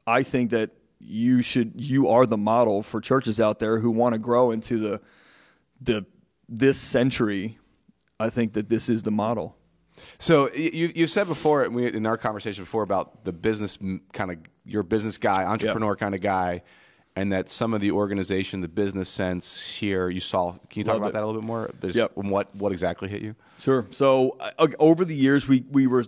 I 0.07 0.23
think 0.23 0.51
that 0.51 0.71
you 0.99 1.41
should 1.41 1.73
you 1.75 2.07
are 2.07 2.25
the 2.25 2.37
model 2.37 2.83
for 2.83 2.99
churches 2.99 3.39
out 3.39 3.59
there 3.59 3.79
who 3.79 3.91
want 3.91 4.13
to 4.13 4.19
grow 4.19 4.51
into 4.51 4.77
the 4.77 5.01
the 5.81 6.05
this 6.47 6.77
century. 6.77 7.57
I 8.19 8.29
think 8.29 8.53
that 8.53 8.67
this 8.69 8.89
is 8.89 9.03
the 9.03 9.11
model. 9.11 9.55
So 10.17 10.51
you 10.53 10.91
you've 10.95 11.09
said 11.09 11.27
before 11.27 11.63
in 11.65 12.05
our 12.05 12.17
conversation 12.17 12.63
before 12.63 12.83
about 12.83 13.23
the 13.25 13.33
business 13.33 13.77
kind 14.13 14.31
of 14.31 14.37
your 14.65 14.83
business 14.83 15.17
guy, 15.17 15.45
entrepreneur 15.45 15.95
kind 15.95 16.15
of 16.15 16.21
guy, 16.21 16.63
and 17.19 17.33
that 17.33 17.49
some 17.49 17.73
of 17.73 17.81
the 17.81 17.91
organization, 17.91 18.61
the 18.61 18.67
business 18.69 19.09
sense 19.09 19.67
here, 19.67 20.09
you 20.09 20.21
saw. 20.21 20.53
Can 20.69 20.79
you 20.79 20.83
talk 20.83 20.95
about 20.97 21.13
that 21.13 21.21
a 21.21 21.25
little 21.25 21.41
bit 21.41 21.45
more? 21.47 21.69
Just 21.81 21.95
Yep. 21.95 22.11
What 22.15 22.55
what 22.55 22.71
exactly 22.71 23.09
hit 23.09 23.21
you? 23.21 23.35
Sure. 23.59 23.85
So 23.91 24.37
uh, 24.39 24.67
over 24.79 25.03
the 25.03 25.15
years, 25.15 25.47
we 25.47 25.65
we 25.69 25.85
were 25.87 26.05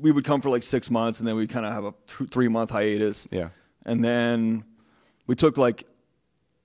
we 0.00 0.12
would 0.12 0.24
come 0.24 0.40
for 0.40 0.50
like 0.50 0.62
six 0.62 0.90
months, 0.90 1.18
and 1.18 1.26
then 1.26 1.34
we 1.36 1.46
kind 1.46 1.66
of 1.66 1.72
have 1.72 1.84
a 1.84 1.94
th- 2.06 2.30
three 2.30 2.48
month 2.48 2.70
hiatus. 2.70 3.26
Yeah. 3.32 3.48
And 3.84 4.04
then 4.04 4.64
we 5.26 5.34
took 5.34 5.56
like 5.58 5.84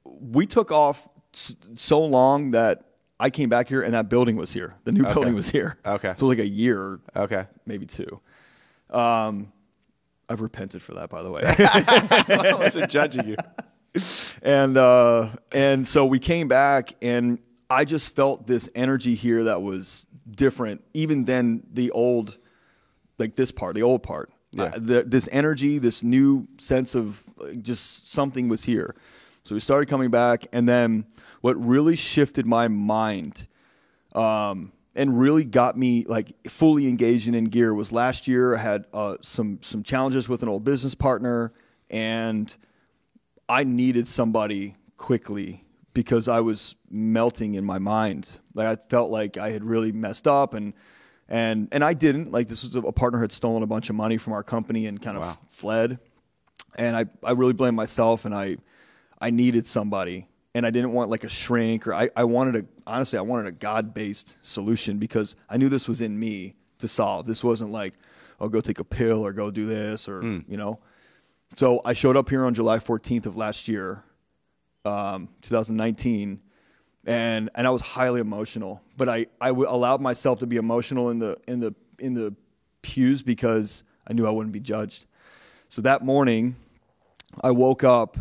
we 0.06 0.46
took 0.46 0.72
off 0.72 1.10
s- 1.34 1.56
so 1.74 2.00
long 2.04 2.51
that 2.51 2.84
I 3.20 3.32
came 3.32 3.50
back 3.50 3.68
here, 3.68 3.82
and 3.82 3.94
that 3.96 4.10
building 4.10 4.36
was 4.36 4.54
here. 4.54 4.75
The 4.84 4.92
new 4.92 5.04
building 5.04 5.34
was 5.34 5.50
here. 5.50 5.77
Okay. 5.86 6.13
So 6.18 6.27
like 6.27 6.38
a 6.39 6.48
year, 6.48 7.00
Okay. 7.16 7.46
maybe 7.66 7.88
two. 7.88 8.20
Um, 8.92 9.51
I've 10.30 10.42
repented 10.42 10.82
for 10.82 10.94
that, 10.96 11.10
by 11.10 11.24
the 11.24 11.32
way. 11.32 11.42
I 11.48 12.54
wasn't 12.60 12.92
judging 12.92 13.27
you. 13.27 13.36
and 14.42 14.77
uh, 14.77 15.30
and 15.51 15.88
so 15.88 16.06
we 16.06 16.20
came 16.20 16.48
back, 16.48 16.94
and 17.01 17.39
I 17.70 17.86
just 17.86 18.16
felt 18.16 18.48
this 18.48 18.70
energy 18.75 19.16
here 19.16 19.46
that 19.46 19.62
was 19.62 20.08
different, 20.30 20.84
even 20.94 21.25
than 21.25 21.63
the 21.72 21.92
old, 21.92 22.38
like 23.18 23.36
this 23.36 23.51
part, 23.51 23.75
the 23.75 23.84
old 23.84 24.04
part. 24.04 24.32
Yeah. 24.51 24.63
Uh, 24.63 24.80
the, 24.80 25.04
this 25.04 25.27
energy, 25.32 25.77
this 25.77 26.04
new 26.04 26.48
sense 26.58 26.96
of 26.96 27.24
just 27.62 28.10
something 28.12 28.48
was 28.48 28.63
here. 28.63 28.96
So 29.44 29.56
we 29.56 29.60
started 29.60 29.88
coming 29.88 30.10
back, 30.10 30.48
and 30.51 30.68
then 30.68 31.06
what 31.42 31.56
really 31.63 31.96
shifted 31.96 32.46
my 32.46 32.68
mind 32.68 33.48
um, 34.13 34.72
and 34.96 35.20
really 35.20 35.44
got 35.44 35.77
me 35.77 36.04
like 36.06 36.34
fully 36.50 36.88
engaged 36.88 37.27
and 37.27 37.36
in 37.36 37.46
gear 37.46 37.74
was 37.74 37.92
last 37.92 38.27
year. 38.27 38.56
I 38.56 38.60
had 38.60 38.86
uh, 38.94 39.18
some 39.22 39.60
some 39.62 39.84
challenges 39.84 40.27
with 40.27 40.44
an 40.44 40.50
old 40.50 40.63
business 40.63 40.96
partner, 40.96 41.54
and 41.89 42.54
I 43.50 43.63
needed 43.63 44.08
somebody 44.08 44.75
quickly 44.98 45.63
because 45.94 46.27
I 46.27 46.42
was 46.42 46.75
melting 46.89 47.56
in 47.56 47.66
my 47.66 47.80
mind. 47.80 48.39
Like 48.54 48.68
I 48.68 48.75
felt 48.89 49.10
like 49.10 49.38
I 49.38 49.50
had 49.51 49.63
really 49.63 49.92
messed 49.92 50.27
up 50.27 50.54
and 50.54 50.74
and 51.30 51.68
and 51.72 51.84
I 51.84 51.94
didn't. 51.94 52.32
Like 52.32 52.48
this 52.48 52.63
was 52.63 52.75
a, 52.75 52.80
a 52.80 52.92
partner 52.92 53.20
had 53.20 53.32
stolen 53.32 53.63
a 53.63 53.68
bunch 53.68 53.89
of 53.89 53.96
money 53.96 54.18
from 54.18 54.34
our 54.34 54.44
company 54.44 54.88
and 54.88 55.01
kind 55.01 55.18
of 55.18 55.24
Wow. 55.24 55.38
fled. 55.50 56.00
And 56.77 56.96
I 56.96 57.06
I 57.24 57.32
really 57.32 57.54
blamed 57.54 57.75
myself 57.75 58.25
and 58.25 58.36
I 58.36 58.58
I 59.20 59.30
needed 59.30 59.66
somebody 59.66 60.27
and 60.54 60.66
I 60.66 60.70
didn't 60.70 60.94
want 60.94 61.10
like 61.10 61.24
a 61.24 61.30
shrink 61.30 61.88
or 61.88 61.94
I, 61.94 62.10
I 62.16 62.24
wanted 62.25 62.56
a 62.56 62.66
honestly 62.86 63.18
I 63.18 63.24
wanted 63.24 63.48
a 63.48 63.51
God 63.51 63.94
based 63.94 64.38
solution 64.42 64.98
because 64.98 65.36
I 65.50 65.58
knew 65.58 65.70
this 65.70 65.88
was 65.88 66.01
in 66.01 66.20
me 66.20 66.56
to 66.80 66.88
solve. 66.88 67.25
This 67.25 67.44
wasn't 67.44 67.72
like, 67.72 67.94
oh 68.39 68.50
go 68.50 68.62
take 68.62 68.80
a 68.80 68.84
pill 68.84 69.25
or 69.25 69.34
go 69.34 69.51
do 69.51 69.66
this 69.66 70.08
or 70.08 70.22
hmm. 70.22 70.39
you 70.48 70.58
know. 70.58 70.80
So 71.56 71.82
I 71.86 71.94
showed 71.94 72.18
up 72.18 72.30
here 72.30 72.46
on 72.46 72.54
July 72.54 72.80
14th 72.80 73.25
of 73.25 73.36
last 73.36 73.68
year, 73.68 74.04
um, 74.86 75.30
2019, 75.42 76.42
and 77.06 77.50
and 77.56 77.68
I 77.68 77.70
was 77.70 77.82
highly 77.82 78.22
emotional. 78.22 78.82
But 78.96 79.10
I 79.10 79.27
I 79.42 79.50
w- 79.50 79.70
allowed 79.70 80.01
myself 80.01 80.39
to 80.39 80.48
be 80.48 80.58
emotional 80.58 81.10
in 81.10 81.20
the 81.20 81.38
in 81.48 81.60
the 81.60 81.74
in 82.00 82.13
the 82.13 82.36
pews 82.82 83.24
because 83.24 83.84
I 84.08 84.13
knew 84.13 84.27
I 84.27 84.32
wouldn't 84.32 84.54
be 84.54 84.60
judged. 84.60 85.06
So 85.70 85.82
that 85.82 86.04
morning, 86.04 86.56
I 87.42 87.51
woke 87.51 87.84
up 87.84 88.18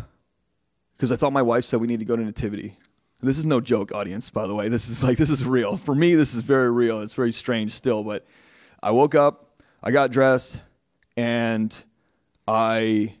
because 0.93 1.11
I 1.11 1.15
thought 1.15 1.31
my 1.31 1.41
wife 1.41 1.65
said 1.65 1.79
we 1.79 1.87
need 1.87 1.99
to 1.99 2.05
go 2.05 2.15
to 2.15 2.23
nativity. 2.23 2.75
And 3.19 3.27
this 3.29 3.37
is 3.37 3.45
no 3.45 3.59
joke, 3.59 3.93
audience. 3.93 4.29
By 4.29 4.47
the 4.47 4.53
way, 4.53 4.69
this 4.69 4.89
is 4.89 5.03
like 5.03 5.17
this 5.17 5.29
is 5.29 5.43
real 5.43 5.77
for 5.77 5.95
me. 5.95 6.15
This 6.15 6.33
is 6.33 6.43
very 6.43 6.71
real. 6.71 7.01
It's 7.01 7.13
very 7.13 7.31
strange 7.31 7.73
still, 7.73 8.03
but 8.03 8.25
I 8.81 8.91
woke 8.91 9.15
up, 9.15 9.61
I 9.83 9.91
got 9.91 10.11
dressed, 10.11 10.61
and 11.15 11.83
I 12.47 13.15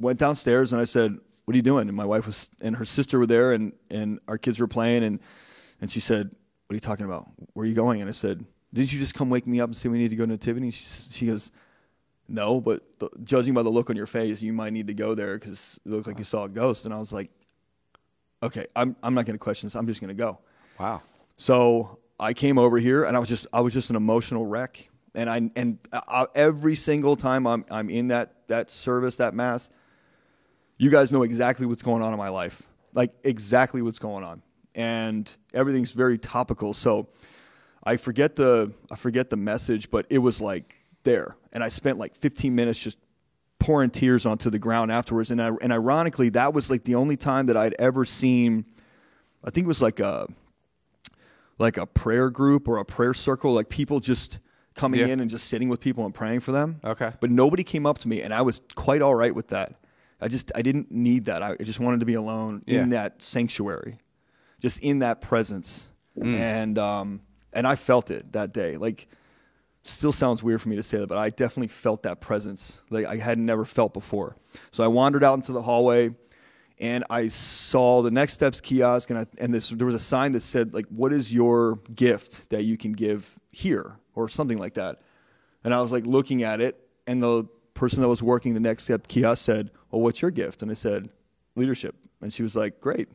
went 0.00 0.18
downstairs 0.18 0.72
and 0.72 0.80
I 0.80 0.84
said, 0.84 1.18
"What 1.44 1.54
are 1.54 1.56
you 1.56 1.62
doing?" 1.62 1.88
And 1.88 1.96
my 1.96 2.04
wife 2.04 2.26
was 2.26 2.50
and 2.60 2.76
her 2.76 2.84
sister 2.84 3.18
were 3.18 3.26
there, 3.26 3.52
and 3.52 3.72
and 3.90 4.20
our 4.28 4.38
kids 4.38 4.60
were 4.60 4.68
playing, 4.68 5.04
and 5.04 5.20
and 5.80 5.90
she 5.90 6.00
said, 6.00 6.26
"What 6.66 6.74
are 6.74 6.76
you 6.76 6.80
talking 6.80 7.06
about? 7.06 7.28
Where 7.52 7.64
are 7.64 7.68
you 7.68 7.74
going?" 7.74 8.00
And 8.00 8.08
I 8.08 8.12
said, 8.12 8.44
"Didn't 8.72 8.92
you 8.92 8.98
just 8.98 9.14
come 9.14 9.30
wake 9.30 9.46
me 9.46 9.60
up 9.60 9.68
and 9.68 9.76
say 9.76 9.88
we 9.88 9.98
need 9.98 10.10
to 10.10 10.16
go 10.16 10.24
to 10.24 10.32
nativity?" 10.32 10.66
And 10.66 10.74
she 10.74 10.84
she 11.10 11.26
goes. 11.26 11.50
No, 12.26 12.58
but 12.58 12.98
the, 13.00 13.10
judging 13.22 13.52
by 13.52 13.62
the 13.62 13.68
look 13.68 13.90
on 13.90 13.96
your 13.96 14.06
face, 14.06 14.40
you 14.40 14.54
might 14.54 14.72
need 14.72 14.86
to 14.86 14.94
go 14.94 15.14
there 15.14 15.38
because 15.38 15.78
it 15.84 15.90
looked 15.90 16.06
like 16.06 16.16
you 16.18 16.24
saw 16.24 16.44
a 16.44 16.48
ghost. 16.48 16.86
And 16.86 16.94
I 16.94 16.98
was 16.98 17.12
like, 17.12 17.30
okay, 18.42 18.64
I'm, 18.74 18.96
I'm 19.02 19.12
not 19.12 19.26
going 19.26 19.34
to 19.34 19.38
question 19.38 19.66
this. 19.66 19.74
I'm 19.74 19.86
just 19.86 20.00
going 20.00 20.08
to 20.08 20.14
go. 20.14 20.38
Wow. 20.80 21.02
So 21.36 21.98
I 22.18 22.32
came 22.32 22.58
over 22.58 22.78
here 22.78 23.04
and 23.04 23.16
I 23.16 23.20
was 23.20 23.28
just 23.28 23.46
I 23.52 23.60
was 23.60 23.72
just 23.72 23.90
an 23.90 23.96
emotional 23.96 24.46
wreck. 24.46 24.88
And 25.14 25.30
I 25.30 25.50
and 25.56 25.78
I, 25.92 26.26
every 26.34 26.74
single 26.74 27.16
time 27.16 27.46
I'm 27.46 27.64
I'm 27.70 27.88
in 27.90 28.08
that 28.08 28.34
that 28.48 28.70
service 28.70 29.16
that 29.16 29.34
mass, 29.34 29.70
you 30.76 30.90
guys 30.90 31.12
know 31.12 31.22
exactly 31.22 31.66
what's 31.66 31.82
going 31.82 32.02
on 32.02 32.12
in 32.12 32.18
my 32.18 32.28
life, 32.28 32.62
like 32.92 33.12
exactly 33.22 33.80
what's 33.80 33.98
going 33.98 34.24
on, 34.24 34.42
and 34.74 35.34
everything's 35.52 35.92
very 35.92 36.18
topical. 36.18 36.74
So 36.74 37.08
I 37.84 37.96
forget 37.96 38.34
the 38.36 38.72
I 38.90 38.96
forget 38.96 39.30
the 39.30 39.36
message, 39.36 39.90
but 39.90 40.06
it 40.10 40.18
was 40.18 40.40
like 40.40 40.76
there, 41.04 41.36
and 41.52 41.62
I 41.62 41.68
spent 41.68 41.98
like 41.98 42.16
15 42.16 42.54
minutes 42.54 42.80
just 42.80 42.98
pouring 43.64 43.88
tears 43.88 44.26
onto 44.26 44.50
the 44.50 44.58
ground 44.58 44.92
afterwards. 44.92 45.30
And 45.30 45.40
I, 45.40 45.50
and 45.62 45.72
ironically, 45.72 46.28
that 46.30 46.52
was 46.52 46.70
like 46.70 46.84
the 46.84 46.96
only 46.96 47.16
time 47.16 47.46
that 47.46 47.56
I'd 47.56 47.74
ever 47.78 48.04
seen. 48.04 48.66
I 49.42 49.50
think 49.50 49.64
it 49.64 49.68
was 49.68 49.80
like 49.80 50.00
a 50.00 50.26
like 51.58 51.76
a 51.76 51.86
prayer 51.86 52.30
group 52.30 52.68
or 52.68 52.78
a 52.78 52.84
prayer 52.84 53.14
circle, 53.14 53.54
like 53.54 53.68
people 53.68 54.00
just 54.00 54.38
coming 54.74 55.00
Yeah. 55.00 55.06
in 55.08 55.20
and 55.20 55.30
just 55.30 55.46
sitting 55.48 55.68
with 55.68 55.80
people 55.80 56.04
and 56.04 56.14
praying 56.14 56.40
for 56.40 56.52
them. 56.52 56.80
Okay. 56.84 57.12
But 57.20 57.30
nobody 57.30 57.62
came 57.64 57.86
up 57.86 57.98
to 57.98 58.08
me, 58.08 58.22
and 58.22 58.34
I 58.34 58.42
was 58.42 58.60
quite 58.74 59.02
all 59.02 59.14
right 59.14 59.34
with 59.34 59.48
that. 59.48 59.74
I 60.20 60.28
just 60.28 60.50
I 60.54 60.62
didn't 60.62 60.90
need 60.90 61.26
that. 61.26 61.42
I 61.42 61.56
just 61.56 61.80
wanted 61.80 62.00
to 62.00 62.06
be 62.06 62.14
alone 62.14 62.62
Yeah. 62.66 62.82
in 62.82 62.90
that 62.90 63.22
sanctuary, 63.22 63.98
just 64.60 64.80
in 64.82 65.00
that 65.00 65.20
presence, 65.20 65.88
Mm. 66.18 66.38
and 66.38 66.78
um 66.78 67.20
and 67.52 67.66
I 67.66 67.76
felt 67.76 68.10
it 68.10 68.32
that 68.32 68.52
day. 68.52 68.76
Like, 68.76 69.06
still 69.84 70.12
sounds 70.12 70.42
weird 70.42 70.60
for 70.62 70.68
me 70.68 70.76
to 70.76 70.82
say 70.82 70.98
that, 70.98 71.06
but 71.08 71.18
I 71.18 71.30
definitely 71.30 71.68
felt 71.68 72.02
that 72.04 72.20
presence 72.20 72.80
like 72.90 73.06
I 73.06 73.16
had 73.16 73.38
never 73.38 73.64
felt 73.64 73.92
before. 73.94 74.36
So 74.72 74.82
I 74.82 74.88
wandered 74.88 75.22
out 75.22 75.34
into 75.34 75.52
the 75.52 75.62
hallway, 75.62 76.14
and 76.80 77.04
I 77.10 77.28
saw 77.28 78.02
the 78.02 78.10
Next 78.10 78.32
Steps 78.34 78.60
kiosk, 78.60 79.10
and 79.10 79.18
I, 79.20 79.26
and 79.38 79.52
this 79.54 79.68
there 79.70 79.86
was 79.86 79.94
a 79.94 80.00
sign 80.00 80.32
that 80.32 80.40
said 80.40 80.74
like, 80.74 80.86
"What 80.88 81.12
is 81.12 81.32
your 81.32 81.76
gift 81.94 82.48
that 82.50 82.62
you 82.64 82.76
can 82.76 82.92
give 82.92 83.36
here?" 83.52 83.96
Or 84.14 84.28
something 84.28 84.58
like 84.58 84.74
that. 84.74 85.00
And 85.62 85.72
I 85.72 85.80
was 85.82 85.92
like 85.92 86.06
looking 86.06 86.42
at 86.42 86.60
it, 86.60 86.78
and 87.06 87.22
the 87.22 87.44
person 87.74 88.00
that 88.02 88.08
was 88.08 88.22
working 88.22 88.54
the 88.54 88.60
Next 88.60 88.84
Step 88.84 89.08
kiosk 89.08 89.44
said, 89.44 89.70
"Well, 89.90 90.02
what's 90.02 90.22
your 90.22 90.30
gift?" 90.30 90.62
And 90.62 90.70
I 90.70 90.74
said, 90.74 91.08
"Leadership." 91.56 91.94
And 92.20 92.32
she 92.32 92.42
was 92.42 92.54
like, 92.54 92.80
"Great." 92.80 93.08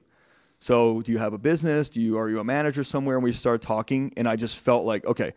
So, 0.59 1.01
do 1.01 1.11
you 1.11 1.17
have 1.19 1.33
a 1.33 1.37
business? 1.37 1.89
Do 1.89 2.01
you 2.01 2.17
are 2.17 2.29
you 2.29 2.39
a 2.39 2.43
manager 2.43 2.83
somewhere? 2.83 3.15
And 3.15 3.23
we 3.23 3.31
started 3.31 3.61
talking, 3.61 4.13
and 4.17 4.27
I 4.27 4.35
just 4.35 4.57
felt 4.59 4.85
like, 4.85 5.05
okay, 5.05 5.33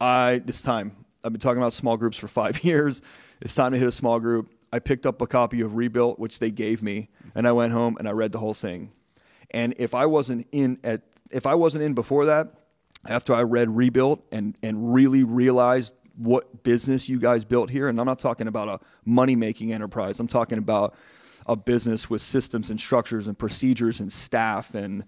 I 0.00 0.42
it's 0.46 0.62
time. 0.62 0.92
I've 1.24 1.32
been 1.32 1.40
talking 1.40 1.60
about 1.60 1.72
small 1.72 1.96
groups 1.96 2.16
for 2.16 2.28
five 2.28 2.62
years. 2.64 3.02
It's 3.40 3.54
time 3.54 3.72
to 3.72 3.78
hit 3.78 3.88
a 3.88 3.92
small 3.92 4.20
group. 4.20 4.52
I 4.72 4.78
picked 4.78 5.06
up 5.06 5.20
a 5.20 5.26
copy 5.26 5.60
of 5.60 5.74
Rebuilt, 5.74 6.18
which 6.18 6.38
they 6.38 6.50
gave 6.50 6.82
me, 6.82 7.08
and 7.34 7.48
I 7.48 7.52
went 7.52 7.72
home 7.72 7.96
and 7.98 8.08
I 8.08 8.12
read 8.12 8.30
the 8.30 8.38
whole 8.38 8.54
thing. 8.54 8.92
And 9.50 9.74
if 9.78 9.94
I 9.94 10.06
wasn't 10.06 10.46
in 10.52 10.78
at 10.84 11.02
if 11.32 11.46
I 11.46 11.54
wasn't 11.56 11.82
in 11.82 11.94
before 11.94 12.26
that, 12.26 12.52
after 13.06 13.34
I 13.34 13.42
read 13.42 13.70
Rebuilt 13.70 14.24
and 14.32 14.56
and 14.62 14.92
really 14.92 15.24
realized 15.24 15.94
what 16.16 16.62
business 16.62 17.08
you 17.08 17.18
guys 17.18 17.44
built 17.44 17.70
here, 17.70 17.88
and 17.88 17.98
I'm 17.98 18.06
not 18.06 18.18
talking 18.18 18.46
about 18.46 18.68
a 18.68 18.80
money 19.04 19.36
making 19.36 19.72
enterprise. 19.72 20.20
I'm 20.20 20.26
talking 20.26 20.58
about 20.58 20.94
a 21.46 21.56
business 21.56 22.10
with 22.10 22.22
systems 22.22 22.70
and 22.70 22.78
structures 22.78 23.26
and 23.26 23.38
procedures 23.38 24.00
and 24.00 24.12
staff 24.12 24.74
and 24.74 25.04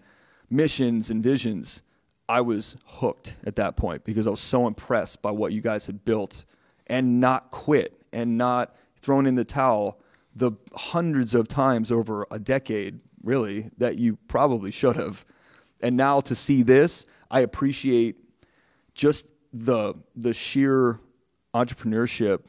missions 0.48 1.10
and 1.10 1.22
visions. 1.22 1.82
I 2.28 2.40
was 2.40 2.76
hooked 2.86 3.36
at 3.44 3.56
that 3.56 3.76
point 3.76 4.04
because 4.04 4.26
I 4.26 4.30
was 4.30 4.40
so 4.40 4.66
impressed 4.66 5.20
by 5.20 5.30
what 5.32 5.52
you 5.52 5.60
guys 5.60 5.86
had 5.86 6.04
built 6.04 6.44
and 6.86 7.20
not 7.20 7.50
quit 7.50 8.02
and 8.12 8.38
not 8.38 8.74
thrown 8.96 9.26
in 9.26 9.34
the 9.34 9.44
towel 9.44 10.00
the 10.34 10.52
hundreds 10.74 11.34
of 11.34 11.48
times 11.48 11.92
over 11.92 12.26
a 12.30 12.38
decade, 12.38 13.00
really, 13.22 13.70
that 13.76 13.98
you 13.98 14.16
probably 14.28 14.70
should 14.70 14.96
have. 14.96 15.24
And 15.80 15.96
now 15.96 16.20
to 16.22 16.34
see 16.34 16.62
this, 16.62 17.06
I 17.32 17.40
appreciate 17.40 18.16
just 18.94 19.32
the 19.52 19.94
the 20.14 20.32
sheer 20.34 21.00
entrepreneurship, 21.54 22.40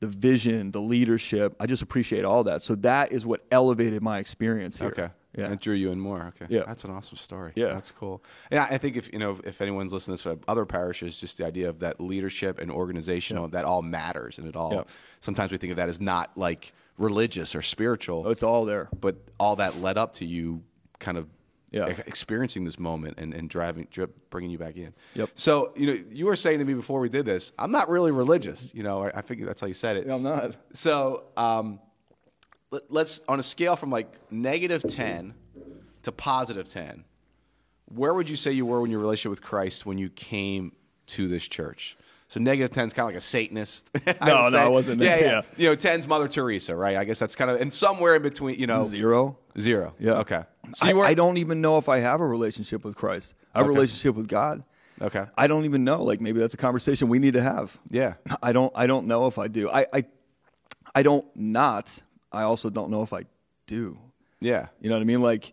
the 0.00 0.06
vision, 0.06 0.70
the 0.70 0.80
leadership. 0.80 1.54
I 1.60 1.66
just 1.66 1.82
appreciate 1.82 2.24
all 2.24 2.44
that. 2.44 2.62
So 2.62 2.74
that 2.76 3.12
is 3.12 3.24
what 3.26 3.44
elevated 3.50 4.02
my 4.02 4.18
experience 4.18 4.78
here. 4.78 4.88
Okay. 4.88 5.08
Yeah. 5.36 5.44
And 5.44 5.54
it 5.54 5.60
drew 5.60 5.74
you 5.74 5.92
in 5.92 6.00
more. 6.00 6.32
Okay. 6.36 6.46
Yeah. 6.48 6.64
That's 6.66 6.82
an 6.84 6.90
awesome 6.90 7.16
story. 7.16 7.52
Yeah. 7.54 7.66
That's 7.68 7.92
cool. 7.92 8.22
Yeah. 8.50 8.66
I 8.68 8.78
think 8.78 8.96
if 8.96 9.12
you 9.12 9.18
know 9.20 9.38
if 9.44 9.60
anyone's 9.60 9.92
listening 9.92 10.16
to 10.16 10.22
this 10.28 10.38
uh, 10.38 10.50
other 10.50 10.66
parishes, 10.66 11.20
just 11.20 11.38
the 11.38 11.46
idea 11.46 11.68
of 11.68 11.78
that 11.80 12.00
leadership 12.00 12.58
and 12.58 12.70
organizational 12.70 13.46
that 13.48 13.64
all 13.64 13.82
matters 13.82 14.38
and 14.38 14.48
it 14.48 14.56
all. 14.56 14.74
Yeah. 14.74 14.82
Sometimes 15.20 15.52
we 15.52 15.58
think 15.58 15.70
of 15.70 15.76
that 15.76 15.88
as 15.88 16.00
not 16.00 16.36
like 16.36 16.72
religious 16.98 17.54
or 17.54 17.62
spiritual, 17.62 18.24
Oh, 18.26 18.30
it's 18.30 18.42
all 18.42 18.64
there. 18.66 18.88
but 19.00 19.16
all 19.38 19.56
that 19.56 19.76
led 19.76 19.96
up 19.96 20.12
to 20.14 20.26
you 20.26 20.62
kind 20.98 21.16
of 21.16 21.28
Yeah. 21.70 21.86
experiencing 21.86 22.64
this 22.64 22.80
moment 22.80 23.18
and, 23.18 23.32
and 23.32 23.48
driving, 23.48 23.86
dri- 23.92 24.08
bringing 24.30 24.50
you 24.50 24.58
back 24.58 24.76
in. 24.76 24.92
Yep. 25.14 25.30
So, 25.36 25.72
you 25.76 25.86
know, 25.86 26.04
you 26.10 26.26
were 26.26 26.34
saying 26.34 26.58
to 26.58 26.64
me 26.64 26.74
before 26.74 26.98
we 26.98 27.08
did 27.08 27.26
this, 27.26 27.52
I'm 27.58 27.70
not 27.70 27.88
really 27.88 28.10
religious. 28.10 28.74
You 28.74 28.82
know, 28.82 29.04
I, 29.04 29.18
I 29.18 29.22
figured 29.22 29.48
that's 29.48 29.60
how 29.60 29.68
you 29.68 29.74
said 29.74 29.96
it. 29.96 30.08
I'm 30.08 30.22
not. 30.24 30.56
So, 30.72 31.24
um, 31.36 31.78
let, 32.70 32.90
let's 32.90 33.20
on 33.28 33.38
a 33.38 33.42
scale 33.42 33.76
from 33.76 33.90
like 33.90 34.12
negative 34.32 34.82
10 34.82 35.34
to 36.02 36.12
positive 36.12 36.68
10, 36.68 37.04
where 37.86 38.14
would 38.14 38.28
you 38.28 38.36
say 38.36 38.52
you 38.52 38.66
were 38.66 38.84
in 38.84 38.90
your 38.90 39.00
relationship 39.00 39.30
with 39.30 39.42
Christ 39.42 39.84
when 39.84 39.98
you 39.98 40.08
came 40.10 40.72
to 41.06 41.28
this 41.28 41.46
church? 41.46 41.96
So 42.30 42.38
negative 42.38 42.70
10 42.70 42.86
is 42.86 42.94
kind 42.94 43.08
of 43.08 43.08
like 43.08 43.18
a 43.18 43.20
Satanist. 43.20 43.90
No, 44.20 44.44
no, 44.44 44.50
say. 44.50 44.58
I 44.58 44.68
wasn't. 44.68 45.02
Yeah, 45.02 45.16
yeah. 45.16 45.24
Yeah. 45.24 45.42
You 45.56 45.68
know, 45.70 45.76
10's 45.76 46.06
Mother 46.06 46.28
Teresa, 46.28 46.76
right? 46.76 46.96
I 46.96 47.02
guess 47.02 47.18
that's 47.18 47.34
kind 47.34 47.50
of, 47.50 47.60
and 47.60 47.74
somewhere 47.74 48.14
in 48.14 48.22
between, 48.22 48.56
you 48.60 48.68
know. 48.68 48.84
Zero. 48.84 49.36
Zero. 49.58 49.94
Yeah. 49.98 50.20
Okay. 50.20 50.44
So 50.76 50.86
I, 50.86 50.94
were, 50.94 51.04
I 51.04 51.14
don't 51.14 51.38
even 51.38 51.60
know 51.60 51.76
if 51.76 51.88
I 51.88 51.98
have 51.98 52.20
a 52.20 52.26
relationship 52.26 52.84
with 52.84 52.94
Christ. 52.94 53.34
I 53.52 53.58
have 53.58 53.66
a 53.66 53.70
relationship 53.70 54.14
with 54.14 54.28
God. 54.28 54.62
Okay. 55.02 55.24
I 55.36 55.48
don't 55.48 55.64
even 55.64 55.82
know. 55.82 56.04
Like 56.04 56.20
maybe 56.20 56.38
that's 56.38 56.54
a 56.54 56.58
conversation 56.58 57.08
we 57.08 57.18
need 57.18 57.34
to 57.34 57.42
have. 57.42 57.76
Yeah. 57.88 58.14
I 58.42 58.52
don't. 58.52 58.72
I 58.76 58.86
don't 58.86 59.08
know 59.08 59.26
if 59.26 59.36
I 59.36 59.48
do. 59.48 59.68
I. 59.68 59.86
I, 59.92 60.04
I 60.94 61.02
don't 61.02 61.24
not. 61.34 62.00
I 62.30 62.42
also 62.42 62.70
don't 62.70 62.90
know 62.90 63.02
if 63.02 63.12
I 63.12 63.24
do. 63.66 63.98
Yeah. 64.40 64.68
You 64.80 64.88
know 64.88 64.94
what 64.94 65.02
I 65.02 65.04
mean? 65.04 65.22
Like, 65.22 65.52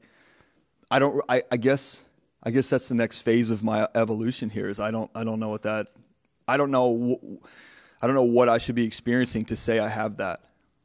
I 0.92 1.00
don't. 1.00 1.24
I, 1.28 1.42
I 1.50 1.58
guess. 1.58 2.04
I 2.44 2.52
guess 2.52 2.70
that's 2.70 2.88
the 2.88 2.96
next 2.96 3.22
phase 3.22 3.50
of 3.50 3.64
my 3.64 3.88
evolution 3.96 4.52
here. 4.52 4.70
Is 4.70 4.80
I 4.80 4.92
don't. 4.92 5.10
I 5.16 5.24
don't 5.24 5.40
know 5.40 5.50
what 5.50 5.64
that. 5.64 5.88
I 6.48 6.58
don't 6.58 6.72
know. 6.72 7.20
I 8.02 8.08
don't 8.08 8.16
know 8.16 8.24
what 8.24 8.50
I 8.50 8.58
should 8.58 8.76
be 8.76 8.86
experiencing 8.86 9.46
to 9.46 9.56
say 9.56 9.80
I 9.80 9.88
have 9.88 10.18
that 10.18 10.42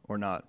or 0.08 0.18
not. 0.18 0.44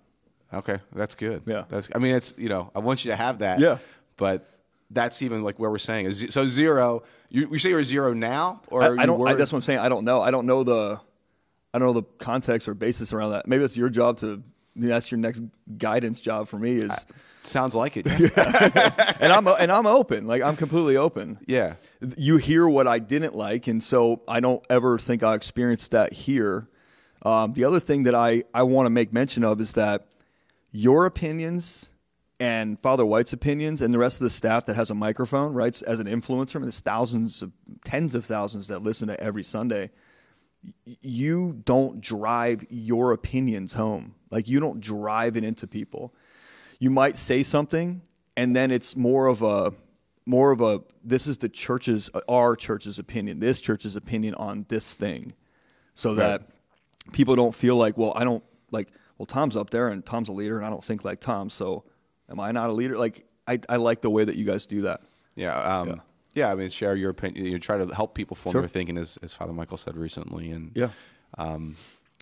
Okay, 0.52 0.78
that's 0.94 1.14
good. 1.14 1.42
Yeah. 1.46 1.64
that's. 1.68 1.88
I 1.94 1.98
mean, 1.98 2.14
it's 2.14 2.34
you 2.36 2.48
know, 2.48 2.70
I 2.74 2.78
want 2.78 3.04
you 3.04 3.10
to 3.10 3.16
have 3.16 3.38
that. 3.40 3.58
Yeah. 3.58 3.78
but 4.16 4.48
that's 4.90 5.22
even 5.22 5.42
like 5.42 5.58
where 5.58 5.70
we're 5.70 5.78
saying 5.78 6.06
is 6.06 6.26
so 6.30 6.46
zero. 6.46 7.02
You, 7.28 7.48
you 7.50 7.58
say 7.58 7.70
you're 7.70 7.84
zero 7.84 8.12
now, 8.12 8.62
or 8.68 8.82
I, 8.82 9.02
I 9.02 9.06
don't. 9.06 9.26
I, 9.26 9.34
that's 9.34 9.52
what 9.52 9.58
I'm 9.58 9.62
saying. 9.62 9.80
I 9.80 9.88
don't 9.88 10.04
know. 10.04 10.20
I 10.20 10.30
don't 10.30 10.46
know 10.46 10.62
the. 10.62 11.00
I 11.72 11.78
don't 11.78 11.88
know 11.88 12.00
the 12.00 12.06
context 12.18 12.68
or 12.68 12.74
basis 12.74 13.12
around 13.12 13.32
that. 13.32 13.48
Maybe 13.48 13.60
that's 13.60 13.76
your 13.76 13.88
job 13.88 14.18
to. 14.20 14.42
That's 14.76 15.10
your 15.10 15.18
next 15.18 15.42
guidance 15.78 16.20
job 16.20 16.48
for 16.48 16.58
me 16.58 16.72
is, 16.72 17.06
sounds 17.46 17.74
like 17.74 17.96
it. 17.96 18.06
and 19.20 19.32
I'm 19.32 19.46
and 19.46 19.70
I'm 19.70 19.86
open. 19.86 20.26
Like 20.26 20.42
I'm 20.42 20.56
completely 20.56 20.96
open. 20.96 21.38
yeah, 21.46 21.74
you 22.16 22.36
hear 22.36 22.68
what 22.68 22.86
I 22.86 22.98
didn't 22.98 23.34
like, 23.34 23.66
and 23.66 23.82
so 23.82 24.22
I 24.28 24.40
don't 24.40 24.64
ever 24.70 24.98
think 24.98 25.22
I 25.22 25.34
experienced 25.34 25.92
that 25.92 26.12
here. 26.12 26.68
Um, 27.24 27.54
the 27.54 27.64
other 27.64 27.80
thing 27.80 28.02
that 28.02 28.14
I, 28.14 28.44
I 28.52 28.64
want 28.64 28.86
to 28.86 28.90
make 28.90 29.12
mention 29.12 29.44
of 29.44 29.60
is 29.60 29.72
that 29.74 30.06
your 30.72 31.06
opinions 31.06 31.88
and 32.38 32.78
Father 32.78 33.06
White's 33.06 33.32
opinions 33.32 33.80
and 33.80 33.94
the 33.94 33.98
rest 33.98 34.20
of 34.20 34.24
the 34.24 34.30
staff 34.30 34.66
that 34.66 34.76
has 34.76 34.90
a 34.90 34.94
microphone, 34.94 35.54
right, 35.54 35.80
as 35.82 36.00
an 36.00 36.06
influencer, 36.06 36.56
I 36.56 36.58
mean, 36.58 36.66
there's 36.66 36.80
thousands 36.80 37.40
of 37.40 37.52
tens 37.84 38.14
of 38.14 38.24
thousands 38.24 38.68
that 38.68 38.82
listen 38.82 39.08
to 39.08 39.18
every 39.20 39.44
Sunday. 39.44 39.90
You 40.84 41.62
don't 41.64 42.00
drive 42.00 42.66
your 42.68 43.12
opinions 43.12 43.74
home. 43.74 44.14
Like 44.30 44.48
you 44.48 44.60
don't 44.60 44.80
drive 44.80 45.36
it 45.36 45.44
into 45.44 45.66
people 45.66 46.12
you 46.78 46.90
might 46.90 47.16
say 47.16 47.42
something 47.42 48.02
and 48.36 48.54
then 48.54 48.70
it's 48.70 48.96
more 48.96 49.26
of 49.26 49.42
a 49.42 49.72
more 50.26 50.50
of 50.52 50.60
a 50.60 50.80
this 51.04 51.26
is 51.26 51.38
the 51.38 51.48
church's 51.48 52.10
our 52.28 52.56
church's 52.56 52.98
opinion 52.98 53.40
this 53.40 53.60
church's 53.60 53.94
opinion 53.96 54.34
on 54.36 54.64
this 54.68 54.94
thing 54.94 55.32
so 55.94 56.14
that 56.14 56.42
people 57.12 57.36
don't 57.36 57.54
feel 57.54 57.76
like 57.76 57.96
well 57.98 58.12
i 58.16 58.24
don't 58.24 58.42
like 58.70 58.88
well 59.18 59.26
tom's 59.26 59.56
up 59.56 59.70
there 59.70 59.88
and 59.88 60.04
tom's 60.06 60.28
a 60.28 60.32
leader 60.32 60.56
and 60.56 60.64
i 60.66 60.70
don't 60.70 60.84
think 60.84 61.04
like 61.04 61.20
tom 61.20 61.50
so 61.50 61.84
am 62.30 62.40
i 62.40 62.50
not 62.52 62.70
a 62.70 62.72
leader 62.72 62.96
like 62.96 63.24
i, 63.46 63.58
I 63.68 63.76
like 63.76 64.00
the 64.00 64.10
way 64.10 64.24
that 64.24 64.36
you 64.36 64.44
guys 64.44 64.66
do 64.66 64.82
that 64.82 65.02
yeah, 65.36 65.58
um, 65.80 66.00
yeah. 66.34 66.48
I 66.52 66.54
mean, 66.54 66.70
share 66.70 66.94
your 66.94 67.10
opinion. 67.10 67.44
You 67.46 67.58
try 67.58 67.76
to 67.76 67.92
help 67.92 68.14
people 68.14 68.36
form 68.36 68.52
Sure. 68.52 68.60
their 68.60 68.68
thinking, 68.68 68.96
as, 68.96 69.18
as 69.20 69.34
Father 69.34 69.52
Michael 69.52 69.76
said 69.78 69.96
recently. 69.96 70.52
And 70.52 70.70
Yeah. 70.76 70.90
um, 71.38 71.76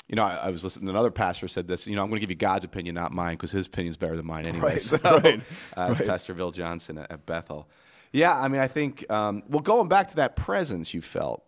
you 0.08 0.16
know, 0.16 0.22
I, 0.22 0.34
I 0.36 0.50
was 0.50 0.62
listening. 0.64 0.86
To 0.86 0.90
another 0.90 1.10
pastor 1.10 1.48
said 1.48 1.66
this. 1.68 1.86
You 1.86 1.96
know, 1.96 2.02
I'm 2.02 2.08
going 2.08 2.16
to 2.18 2.20
give 2.20 2.30
you 2.30 2.36
God's 2.36 2.64
opinion, 2.64 2.94
not 2.94 3.12
mine, 3.12 3.34
because 3.34 3.50
his 3.50 3.66
opinion 3.66 3.90
is 3.92 3.96
better 3.96 4.16
than 4.16 4.26
mine 4.26 4.46
anyway. 4.46 4.72
Right, 4.74 4.82
So, 4.82 4.98
right, 5.04 5.40
uh, 5.76 5.94
right. 5.98 6.06
Pastor 6.06 6.34
Bill 6.34 6.50
Johnson 6.50 6.98
at, 6.98 7.10
at 7.10 7.24
Bethel. 7.26 7.68
Yeah, 8.12 8.38
I 8.38 8.48
mean, 8.48 8.60
I 8.60 8.68
think. 8.68 9.10
Um, 9.10 9.42
well, 9.48 9.60
going 9.62 9.88
back 9.88 10.08
to 10.08 10.16
that 10.16 10.36
presence 10.36 10.92
you 10.92 11.00
felt. 11.02 11.42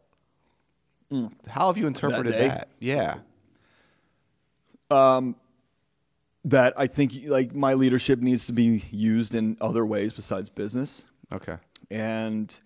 How 1.46 1.66
have 1.68 1.76
you 1.78 1.86
interpreted 1.86 2.32
Mm. 2.32 2.38
day? 2.38 2.48
that? 2.48 2.68
Yeah. 2.80 3.18
Um, 4.90 5.36
that 6.46 6.74
i 6.76 6.86
think 6.86 7.12
like 7.26 7.54
my 7.54 7.72
leadership 7.72 8.20
needs 8.20 8.46
to 8.46 8.52
be 8.52 8.84
used 8.90 9.34
in 9.34 9.56
other 9.62 9.86
ways 9.86 10.12
besides 10.12 10.50
business 10.50 11.04
Okay. 11.34 11.56
and 11.90 12.60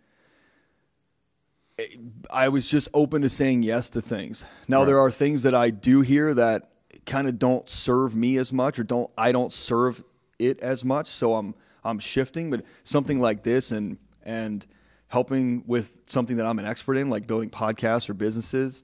I 2.30 2.48
was 2.48 2.68
just 2.68 2.88
open 2.92 3.22
to 3.22 3.28
saying 3.28 3.62
yes 3.62 3.88
to 3.90 4.00
things. 4.00 4.44
Now 4.66 4.84
there 4.84 4.98
are 4.98 5.10
things 5.10 5.42
that 5.44 5.54
I 5.54 5.70
do 5.70 6.00
here 6.00 6.34
that 6.34 6.70
kind 7.06 7.28
of 7.28 7.38
don't 7.38 7.68
serve 7.70 8.14
me 8.14 8.36
as 8.36 8.52
much 8.52 8.78
or 8.78 8.84
don't 8.84 9.10
I 9.16 9.32
don't 9.32 9.52
serve 9.52 10.02
it 10.38 10.60
as 10.60 10.84
much, 10.84 11.06
so 11.08 11.34
I'm 11.34 11.54
I'm 11.84 11.98
shifting, 11.98 12.50
but 12.50 12.64
something 12.84 13.20
like 13.20 13.42
this 13.44 13.70
and 13.70 13.98
and 14.24 14.66
helping 15.08 15.64
with 15.66 16.02
something 16.06 16.36
that 16.36 16.46
I'm 16.46 16.58
an 16.58 16.66
expert 16.66 16.96
in 16.96 17.08
like 17.08 17.26
building 17.26 17.48
podcasts 17.48 18.10
or 18.10 18.14
businesses, 18.14 18.82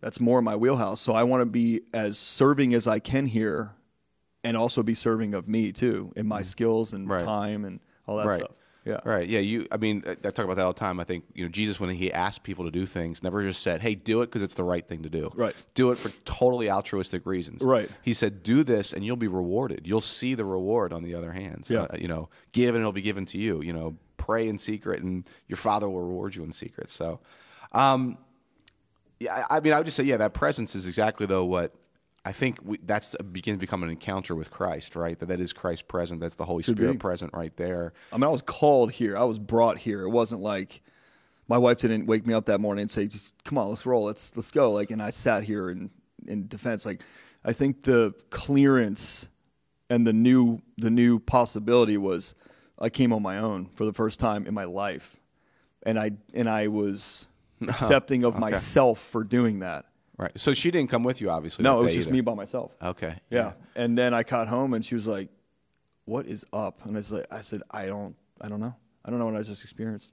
that's 0.00 0.20
more 0.20 0.40
my 0.40 0.54
wheelhouse. 0.54 1.00
So 1.00 1.14
I 1.14 1.24
want 1.24 1.40
to 1.40 1.46
be 1.46 1.80
as 1.92 2.16
serving 2.18 2.74
as 2.74 2.86
I 2.86 2.98
can 3.00 3.26
here 3.26 3.72
and 4.44 4.56
also 4.56 4.82
be 4.82 4.94
serving 4.94 5.34
of 5.34 5.48
me 5.48 5.72
too 5.72 6.12
in 6.14 6.28
my 6.28 6.42
skills 6.42 6.92
and 6.92 7.04
Mm-hmm. 7.08 7.12
Right. 7.12 7.24
time 7.24 7.64
and 7.64 7.80
all 8.06 8.18
that 8.18 8.26
right. 8.26 8.38
stuff. 8.38 8.56
Yeah. 8.88 9.00
Right. 9.04 9.28
Yeah. 9.28 9.40
You. 9.40 9.66
I 9.70 9.76
mean, 9.76 10.02
I 10.06 10.14
talk 10.14 10.44
about 10.44 10.56
that 10.56 10.64
all 10.64 10.72
the 10.72 10.78
time. 10.78 10.98
I 10.98 11.04
think 11.04 11.24
you 11.34 11.44
know 11.44 11.50
Jesus 11.50 11.78
when 11.78 11.90
he 11.90 12.12
asked 12.12 12.42
people 12.42 12.64
to 12.64 12.70
do 12.70 12.86
things, 12.86 13.22
never 13.22 13.42
just 13.42 13.62
said, 13.62 13.82
"Hey, 13.82 13.94
do 13.94 14.22
it 14.22 14.26
because 14.26 14.42
it's 14.42 14.54
the 14.54 14.64
right 14.64 14.86
thing 14.86 15.02
to 15.02 15.10
do." 15.10 15.30
Right. 15.34 15.54
Do 15.74 15.90
it 15.92 15.98
for 15.98 16.08
totally 16.24 16.70
altruistic 16.70 17.26
reasons. 17.26 17.62
Right. 17.62 17.90
He 18.02 18.14
said, 18.14 18.42
"Do 18.42 18.64
this, 18.64 18.92
and 18.92 19.04
you'll 19.04 19.16
be 19.16 19.28
rewarded. 19.28 19.82
You'll 19.86 20.00
see 20.00 20.34
the 20.34 20.44
reward 20.44 20.92
on 20.92 21.02
the 21.02 21.14
other 21.14 21.32
hand. 21.32 21.66
Yeah. 21.68 21.82
uh, 21.82 21.96
you 21.98 22.08
know, 22.08 22.30
give 22.52 22.74
and 22.74 22.82
it'll 22.82 22.92
be 22.92 23.02
given 23.02 23.26
to 23.26 23.38
you. 23.38 23.62
You 23.62 23.72
know, 23.72 23.96
pray 24.16 24.48
in 24.48 24.58
secret, 24.58 25.02
and 25.02 25.28
your 25.46 25.58
Father 25.58 25.88
will 25.88 26.02
reward 26.02 26.34
you 26.34 26.42
in 26.42 26.52
secret." 26.52 26.88
So, 26.88 27.20
um, 27.72 28.16
yeah. 29.20 29.44
I, 29.50 29.58
I 29.58 29.60
mean, 29.60 29.72
I 29.72 29.78
would 29.78 29.84
just 29.84 29.96
say, 29.96 30.04
yeah, 30.04 30.16
that 30.16 30.32
presence 30.32 30.74
is 30.74 30.86
exactly 30.86 31.26
though 31.26 31.44
what. 31.44 31.74
I 32.24 32.32
think 32.32 32.58
we, 32.62 32.78
that's 32.82 33.14
uh, 33.18 33.22
begins 33.22 33.56
to 33.56 33.60
become 33.60 33.82
an 33.82 33.90
encounter 33.90 34.34
with 34.34 34.50
Christ, 34.50 34.96
right? 34.96 35.18
That 35.18 35.26
that 35.26 35.40
is 35.40 35.52
Christ 35.52 35.88
present. 35.88 36.20
That's 36.20 36.34
the 36.34 36.44
Holy 36.44 36.62
Spirit 36.62 36.92
be. 36.92 36.98
present 36.98 37.32
right 37.34 37.56
there. 37.56 37.92
I 38.12 38.16
mean, 38.16 38.24
I 38.24 38.28
was 38.28 38.42
called 38.42 38.92
here. 38.92 39.16
I 39.16 39.24
was 39.24 39.38
brought 39.38 39.78
here. 39.78 40.02
It 40.02 40.10
wasn't 40.10 40.42
like 40.42 40.82
my 41.48 41.58
wife 41.58 41.78
didn't 41.78 42.06
wake 42.06 42.26
me 42.26 42.34
up 42.34 42.46
that 42.46 42.60
morning 42.60 42.82
and 42.82 42.90
say, 42.90 43.06
"Just 43.06 43.42
come 43.44 43.56
on, 43.56 43.68
let's 43.68 43.86
roll, 43.86 44.04
let's 44.04 44.36
let's 44.36 44.50
go." 44.50 44.72
Like, 44.72 44.90
and 44.90 45.00
I 45.00 45.10
sat 45.10 45.44
here 45.44 45.70
in 45.70 45.90
in 46.26 46.48
defense. 46.48 46.84
Like, 46.84 47.02
I 47.44 47.52
think 47.52 47.84
the 47.84 48.14
clearance 48.30 49.28
and 49.88 50.06
the 50.06 50.12
new 50.12 50.60
the 50.76 50.90
new 50.90 51.18
possibility 51.18 51.96
was 51.96 52.34
I 52.78 52.90
came 52.90 53.12
on 53.12 53.22
my 53.22 53.38
own 53.38 53.70
for 53.74 53.84
the 53.84 53.92
first 53.92 54.20
time 54.20 54.46
in 54.46 54.54
my 54.54 54.64
life, 54.64 55.16
and 55.84 55.98
I 55.98 56.12
and 56.34 56.48
I 56.48 56.68
was 56.68 57.26
accepting 57.62 58.24
of 58.24 58.38
myself 58.38 58.98
for 59.00 59.24
doing 59.24 59.60
that. 59.60 59.86
Right. 60.18 60.32
So 60.38 60.52
she 60.52 60.70
didn't 60.72 60.90
come 60.90 61.04
with 61.04 61.20
you, 61.20 61.30
obviously. 61.30 61.62
No, 61.62 61.80
it 61.80 61.84
was 61.84 61.94
just 61.94 62.08
either. 62.08 62.14
me 62.14 62.20
by 62.22 62.34
myself. 62.34 62.72
Okay. 62.82 63.14
Yeah. 63.30 63.52
And 63.76 63.96
then 63.96 64.12
I 64.12 64.24
got 64.24 64.48
home 64.48 64.74
and 64.74 64.84
she 64.84 64.96
was 64.96 65.06
like, 65.06 65.28
"What 66.06 66.26
is 66.26 66.44
up?" 66.52 66.84
And 66.84 66.96
I 66.96 66.98
was 66.98 67.12
like, 67.12 67.26
"I 67.30 67.40
said 67.40 67.62
I 67.70 67.86
don't, 67.86 68.16
I 68.40 68.48
don't 68.48 68.60
know. 68.60 68.74
I 69.04 69.10
don't 69.10 69.20
know 69.20 69.26
what 69.26 69.36
I 69.36 69.42
just 69.42 69.62
experienced, 69.62 70.12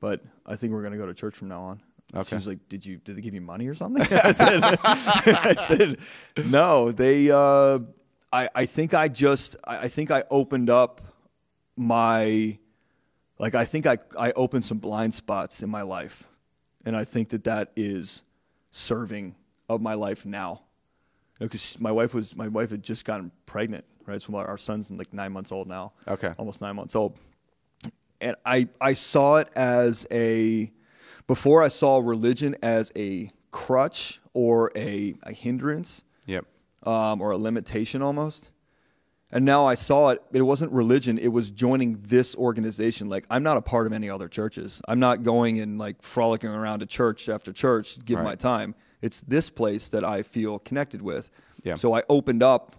but 0.00 0.20
I 0.46 0.54
think 0.56 0.74
we're 0.74 0.82
gonna 0.82 0.98
go 0.98 1.06
to 1.06 1.14
church 1.14 1.34
from 1.36 1.48
now 1.48 1.62
on." 1.62 1.80
And 2.12 2.26
She 2.26 2.34
was 2.34 2.46
like, 2.46 2.68
"Did 2.68 2.84
you? 2.84 2.98
Did 2.98 3.16
they 3.16 3.20
give 3.22 3.32
you 3.34 3.40
money 3.40 3.66
or 3.68 3.74
something?" 3.74 4.02
I 4.22 4.32
said, 4.32 4.60
"I 4.84 5.54
said 5.66 5.98
no. 6.46 6.92
They. 6.92 7.30
Uh, 7.30 7.78
I. 8.30 8.50
I 8.54 8.66
think 8.66 8.92
I 8.92 9.08
just. 9.08 9.56
I, 9.64 9.78
I 9.78 9.88
think 9.88 10.10
I 10.10 10.24
opened 10.30 10.68
up 10.68 11.00
my. 11.76 12.58
Like 13.38 13.54
I 13.54 13.64
think 13.64 13.86
I. 13.86 13.96
I 14.18 14.32
opened 14.32 14.64
some 14.66 14.78
blind 14.78 15.14
spots 15.14 15.62
in 15.62 15.70
my 15.70 15.82
life, 15.82 16.26
and 16.84 16.94
I 16.96 17.04
think 17.04 17.30
that 17.30 17.44
that 17.44 17.72
is 17.76 18.24
serving 18.70 19.34
of 19.68 19.80
my 19.80 19.94
life 19.94 20.24
now 20.26 20.62
because 21.38 21.78
my 21.80 21.92
wife 21.92 22.14
was 22.14 22.36
my 22.36 22.48
wife 22.48 22.70
had 22.70 22.82
just 22.82 23.04
gotten 23.04 23.30
pregnant, 23.46 23.84
right? 24.06 24.20
So 24.20 24.34
our 24.36 24.58
son's 24.58 24.90
like 24.90 25.12
nine 25.12 25.32
months 25.32 25.52
old 25.52 25.68
now. 25.68 25.92
Okay. 26.06 26.32
almost 26.36 26.60
nine 26.60 26.76
months 26.76 26.94
old, 26.96 27.18
and 28.20 28.36
I 28.44 28.68
I 28.80 28.94
saw 28.94 29.36
it 29.36 29.48
as 29.54 30.06
a 30.10 30.70
before 31.26 31.62
I 31.62 31.68
saw 31.68 31.98
religion 31.98 32.56
as 32.62 32.90
a 32.96 33.30
crutch 33.50 34.20
or 34.34 34.70
a, 34.76 35.14
a 35.22 35.32
hindrance 35.32 36.04
Yep. 36.26 36.44
um, 36.84 37.20
or 37.20 37.30
a 37.32 37.36
limitation 37.36 38.02
almost. 38.02 38.50
And 39.30 39.44
now 39.44 39.66
I 39.66 39.74
saw 39.74 40.10
it. 40.10 40.22
It 40.32 40.42
wasn't 40.42 40.72
religion. 40.72 41.18
It 41.18 41.28
was 41.28 41.50
joining 41.50 42.00
this 42.02 42.34
organization. 42.36 43.08
Like 43.08 43.26
I'm 43.30 43.42
not 43.42 43.56
a 43.56 43.62
part 43.62 43.86
of 43.86 43.92
any 43.92 44.08
other 44.08 44.28
churches. 44.28 44.80
I'm 44.88 45.00
not 45.00 45.22
going 45.22 45.60
and 45.60 45.78
like 45.78 46.02
frolicking 46.02 46.50
around 46.50 46.80
to 46.80 46.86
church 46.86 47.28
after 47.28 47.52
church 47.52 47.94
to 47.96 48.00
give 48.00 48.20
my 48.22 48.34
time. 48.34 48.74
It's 49.02 49.20
this 49.20 49.50
place 49.50 49.90
that 49.90 50.04
I 50.04 50.22
feel 50.22 50.58
connected 50.58 51.02
with. 51.02 51.30
Yeah. 51.62 51.74
So 51.74 51.94
I 51.94 52.02
opened 52.08 52.42
up, 52.42 52.74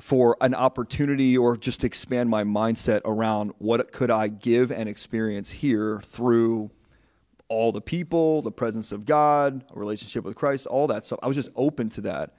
for 0.00 0.36
an 0.40 0.54
opportunity 0.54 1.36
or 1.36 1.56
just 1.56 1.80
to 1.80 1.86
expand 1.86 2.30
my 2.30 2.42
mindset 2.42 3.02
around 3.04 3.52
what 3.58 3.92
could 3.92 4.10
I 4.10 4.28
give 4.28 4.72
and 4.72 4.88
experience 4.88 5.50
here 5.50 6.00
through 6.00 6.70
all 7.48 7.72
the 7.72 7.80
people, 7.80 8.42
the 8.42 8.52
presence 8.52 8.92
of 8.92 9.04
God, 9.04 9.64
a 9.74 9.78
relationship 9.78 10.24
with 10.24 10.36
Christ, 10.36 10.66
all 10.66 10.86
that 10.86 11.04
stuff. 11.04 11.18
I 11.22 11.26
was 11.26 11.36
just 11.36 11.50
open 11.54 11.88
to 11.90 12.00
that. 12.02 12.34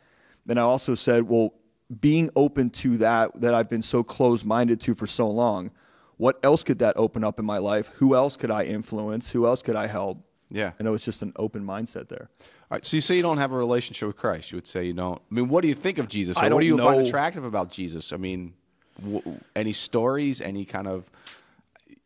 Then 0.46 0.58
I 0.58 0.62
also 0.62 0.96
said, 0.96 1.24
well, 1.24 1.54
being 2.00 2.30
open 2.36 2.70
to 2.70 2.98
that 2.98 3.40
that 3.42 3.54
I've 3.54 3.70
been 3.70 3.82
so 3.82 4.04
close-minded 4.04 4.80
to 4.82 4.94
for 4.94 5.08
so 5.08 5.30
long, 5.30 5.72
what 6.18 6.40
else 6.44 6.64
could 6.64 6.80
that 6.80 6.96
open 6.98 7.24
up 7.24 7.40
in 7.40 7.46
my 7.46 7.58
life? 7.58 7.88
Who 7.96 8.16
else 8.16 8.36
could 8.38 8.52
I 8.52 8.64
influence? 8.64 9.32
Who 9.32 9.46
else 9.46 9.62
could 9.62 9.76
I 9.76 9.88
help? 9.88 10.20
Yeah. 10.50 10.72
And 10.78 10.88
it 10.88 10.92
was 10.92 11.04
just 11.04 11.22
an 11.22 11.34
open 11.36 11.66
mindset 11.66 12.10
there. 12.10 12.30
All 12.40 12.76
right, 12.76 12.86
so 12.86 12.96
you 12.96 13.02
say 13.02 13.16
you 13.16 13.22
don't 13.22 13.38
have 13.38 13.52
a 13.52 13.58
relationship 13.58 14.08
with 14.08 14.18
Christ. 14.18 14.52
You 14.52 14.58
would 14.58 14.68
say 14.68 14.86
you 14.86 14.94
don't. 14.94 15.20
I 15.20 15.34
mean, 15.34 15.50
what 15.50 15.62
do 15.62 15.68
you 15.68 15.74
think 15.74 15.98
of 15.98 16.08
Jesus? 16.08 16.38
Or 16.38 16.42
I 16.42 16.44
what 16.44 16.50
don't 16.50 16.60
do 16.62 16.66
you 16.68 16.78
find 16.78 17.02
attractive 17.06 17.44
about 17.44 17.72
Jesus? 17.72 18.14
I 18.14 18.18
mean, 18.18 18.54
w- 19.02 19.40
any 19.56 19.74
stories? 19.74 20.40
Any 20.40 20.64
kind 20.64 20.88
of? 20.88 21.12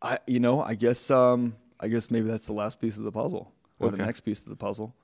I, 0.02 0.18
you 0.26 0.40
know, 0.40 0.60
I 0.62 0.74
guess, 0.74 1.10
um, 1.10 1.54
I 1.78 1.88
guess 1.88 2.10
maybe 2.10 2.26
that's 2.28 2.46
the 2.46 2.52
last 2.52 2.80
piece 2.80 2.98
of 2.98 3.04
the 3.04 3.12
puzzle, 3.12 3.52
or 3.78 3.90
the 3.90 3.96
next 3.98 4.20
piece 4.20 4.40
of 4.42 4.48
the 4.48 4.56
puzzle. 4.56 4.94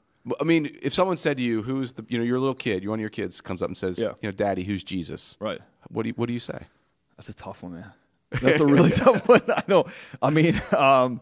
I 0.40 0.44
mean, 0.44 0.78
if 0.82 0.92
someone 0.94 1.16
said 1.16 1.36
to 1.38 1.42
you, 1.42 1.62
"Who's 1.62 1.92
the?" 1.92 2.04
You 2.08 2.18
know, 2.18 2.24
you're 2.24 2.38
little 2.38 2.54
kid. 2.54 2.82
You 2.82 2.90
one 2.90 2.98
of 2.98 3.00
your 3.00 3.10
kids 3.10 3.40
comes 3.40 3.60
up 3.62 3.68
and 3.68 3.76
says, 3.76 3.98
Yeah. 3.98 4.12
"You 4.20 4.28
know, 4.28 4.32
Daddy, 4.32 4.62
who's 4.62 4.84
Jesus?" 4.84 5.36
Right. 5.40 5.60
What 5.88 6.04
do 6.04 6.08
you 6.10 6.14
What 6.16 6.26
do 6.26 6.32
you 6.32 6.38
say? 6.40 6.66
That's 7.16 7.28
a 7.28 7.34
tough 7.34 7.62
one, 7.62 7.72
man. 7.74 7.92
That's 8.40 8.60
a 8.60 8.66
really 8.66 8.90
tough 9.04 9.26
one. 9.28 9.40
I 9.48 9.62
know. 9.68 9.84
I 10.22 10.30
mean, 10.30 10.60
um, 10.76 11.20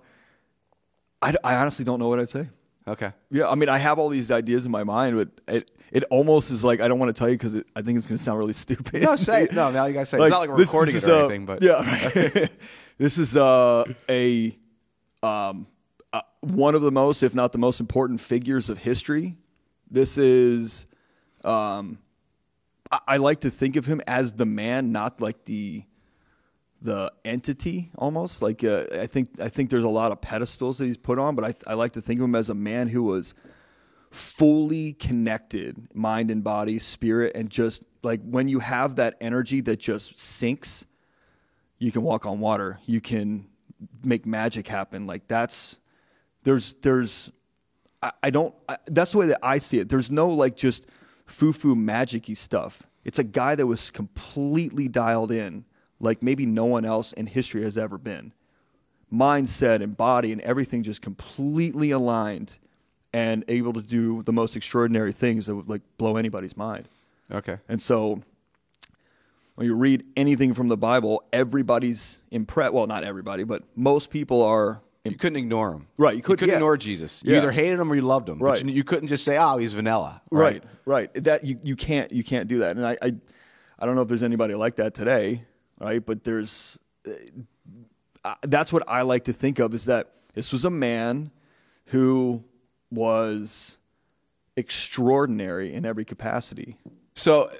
I, 1.22 1.34
I 1.42 1.56
honestly 1.56 1.84
don't 1.84 1.98
know 1.98 2.08
what 2.08 2.20
I'd 2.20 2.30
say. 2.30 2.48
Okay. 2.86 3.12
Yeah, 3.30 3.48
I 3.48 3.54
mean, 3.54 3.68
I 3.68 3.78
have 3.78 3.98
all 3.98 4.08
these 4.08 4.30
ideas 4.30 4.64
in 4.64 4.70
my 4.72 4.84
mind, 4.84 5.16
but 5.16 5.28
it 5.54 5.70
it 5.92 6.04
almost 6.10 6.50
is 6.50 6.62
like 6.62 6.80
I 6.80 6.88
don't 6.88 6.98
want 6.98 7.14
to 7.14 7.18
tell 7.18 7.28
you 7.28 7.36
because 7.36 7.54
I 7.74 7.82
think 7.82 7.96
it's 7.96 8.06
going 8.06 8.18
to 8.18 8.22
sound 8.22 8.38
really 8.38 8.52
stupid. 8.66 9.02
No, 9.02 9.16
say 9.16 9.44
it. 9.44 9.52
No, 9.52 9.70
now 9.70 9.86
you 9.86 9.94
gotta 9.94 10.06
say. 10.06 10.18
it. 10.18 10.22
it's 10.22 10.30
not 10.30 10.40
like 10.40 10.50
we're 10.50 10.56
this- 10.58 10.68
recording 10.68 10.94
this 10.94 11.06
it 11.06 11.10
or 11.10 11.14
is, 11.14 11.18
uh, 11.20 11.24
anything, 11.24 11.46
but 11.46 11.62
yeah, 11.62 12.30
right. 12.34 12.50
this 12.98 13.18
is 13.18 13.36
uh, 13.36 13.84
a 14.08 14.56
um, 15.22 15.66
one 16.40 16.74
of 16.74 16.82
the 16.82 16.92
most, 16.92 17.22
if 17.22 17.34
not 17.34 17.52
the 17.52 17.58
most 17.58 17.80
important 17.80 18.20
figures 18.20 18.68
of 18.68 18.78
history. 18.78 19.36
This 19.90 20.18
is, 20.18 20.86
um, 21.44 21.98
I, 22.90 23.00
I 23.08 23.16
like 23.18 23.40
to 23.40 23.50
think 23.50 23.76
of 23.76 23.86
him 23.86 24.00
as 24.06 24.32
the 24.34 24.46
man, 24.46 24.92
not 24.92 25.20
like 25.20 25.44
the 25.44 25.84
the 26.82 27.12
entity 27.26 27.90
almost 27.98 28.40
like 28.40 28.64
uh, 28.64 28.86
I 28.92 29.06
think 29.06 29.28
I 29.38 29.50
think 29.50 29.68
there's 29.68 29.84
a 29.84 29.88
lot 29.88 30.12
of 30.12 30.20
pedestals 30.22 30.78
that 30.78 30.86
he's 30.86 30.96
put 30.96 31.18
on, 31.18 31.34
but 31.34 31.44
I 31.44 31.72
I 31.72 31.74
like 31.74 31.92
to 31.92 32.00
think 32.00 32.20
of 32.20 32.24
him 32.24 32.34
as 32.34 32.48
a 32.48 32.54
man 32.54 32.88
who 32.88 33.02
was 33.02 33.34
fully 34.10 34.94
connected, 34.94 35.94
mind 35.94 36.30
and 36.30 36.42
body, 36.42 36.78
spirit, 36.78 37.32
and 37.34 37.50
just 37.50 37.84
like 38.02 38.20
when 38.22 38.48
you 38.48 38.60
have 38.60 38.96
that 38.96 39.16
energy 39.20 39.60
that 39.60 39.78
just 39.78 40.18
sinks, 40.18 40.86
you 41.78 41.92
can 41.92 42.02
walk 42.02 42.24
on 42.24 42.40
water, 42.40 42.80
you 42.86 43.00
can 43.00 43.46
make 44.02 44.24
magic 44.24 44.66
happen. 44.66 45.06
Like 45.06 45.28
that's 45.28 45.79
there's 46.44 46.74
there's 46.82 47.30
I, 48.02 48.12
I 48.22 48.30
don't 48.30 48.54
I, 48.68 48.78
that's 48.86 49.12
the 49.12 49.18
way 49.18 49.26
that 49.26 49.40
I 49.42 49.58
see 49.58 49.78
it. 49.78 49.88
There's 49.88 50.10
no 50.10 50.28
like 50.28 50.56
just 50.56 50.86
foo 51.26 51.52
foo 51.52 51.74
magicy 51.74 52.36
stuff. 52.36 52.82
It's 53.04 53.18
a 53.18 53.24
guy 53.24 53.54
that 53.54 53.66
was 53.66 53.90
completely 53.90 54.88
dialed 54.88 55.32
in, 55.32 55.64
like 56.00 56.22
maybe 56.22 56.46
no 56.46 56.66
one 56.66 56.84
else 56.84 57.12
in 57.12 57.26
history 57.26 57.62
has 57.62 57.78
ever 57.78 57.98
been. 57.98 58.32
Mindset 59.12 59.82
and 59.82 59.96
body 59.96 60.32
and 60.32 60.40
everything 60.42 60.82
just 60.82 61.02
completely 61.02 61.90
aligned 61.90 62.58
and 63.12 63.44
able 63.48 63.72
to 63.72 63.82
do 63.82 64.22
the 64.22 64.32
most 64.32 64.54
extraordinary 64.54 65.12
things 65.12 65.46
that 65.46 65.56
would 65.56 65.68
like 65.68 65.82
blow 65.98 66.16
anybody's 66.16 66.56
mind. 66.56 66.88
okay. 67.32 67.58
And 67.68 67.80
so 67.80 68.22
when 69.56 69.66
you 69.66 69.74
read 69.74 70.04
anything 70.16 70.54
from 70.54 70.68
the 70.68 70.76
Bible, 70.76 71.24
everybody's 71.32 72.22
impressed. 72.30 72.72
Well, 72.72 72.86
not 72.86 73.04
everybody, 73.04 73.44
but 73.44 73.64
most 73.76 74.10
people 74.10 74.42
are. 74.42 74.80
You 75.04 75.16
couldn't 75.16 75.36
ignore 75.36 75.72
him. 75.72 75.86
Right, 75.96 76.14
you 76.14 76.22
couldn't- 76.22 76.38
couldn't 76.40 76.50
yeah. 76.50 76.56
ignore 76.56 76.76
Jesus. 76.76 77.22
You 77.24 77.32
Yeah. 77.32 77.38
either 77.38 77.50
hated 77.52 77.78
him 77.80 77.90
or 77.90 77.94
you 77.94 78.02
loved 78.02 78.28
him. 78.28 78.38
Right. 78.38 78.60
But 78.62 78.68
you, 78.68 78.74
you 78.74 78.84
couldn't 78.84 79.08
just 79.08 79.24
say, 79.24 79.38
"Oh, 79.38 79.56
he's 79.56 79.72
vanilla." 79.72 80.20
Right, 80.30 80.62
right. 80.84 81.12
That 81.14 81.42
you, 81.44 81.58
you 81.62 81.74
can't 81.74 82.12
you 82.12 82.22
can't 82.22 82.48
do 82.48 82.58
that. 82.58 82.76
And 82.76 82.86
I, 82.86 82.96
I 83.00 83.14
I 83.78 83.86
don't 83.86 83.94
know 83.94 84.02
if 84.02 84.08
there's 84.08 84.22
anybody 84.22 84.54
like 84.54 84.76
that 84.76 84.92
today, 84.94 85.44
right? 85.80 86.04
But 86.04 86.22
there's 86.24 86.78
uh, 88.24 88.34
that's 88.42 88.72
what 88.72 88.82
I 88.88 89.02
like 89.02 89.24
to 89.24 89.32
think 89.32 89.58
of 89.58 89.72
is 89.72 89.86
that 89.86 90.12
this 90.34 90.52
was 90.52 90.66
a 90.66 90.70
man 90.70 91.30
who 91.86 92.44
was 92.90 93.78
extraordinary 94.56 95.72
in 95.72 95.86
every 95.86 96.04
capacity. 96.04 96.76
So, 97.14 97.50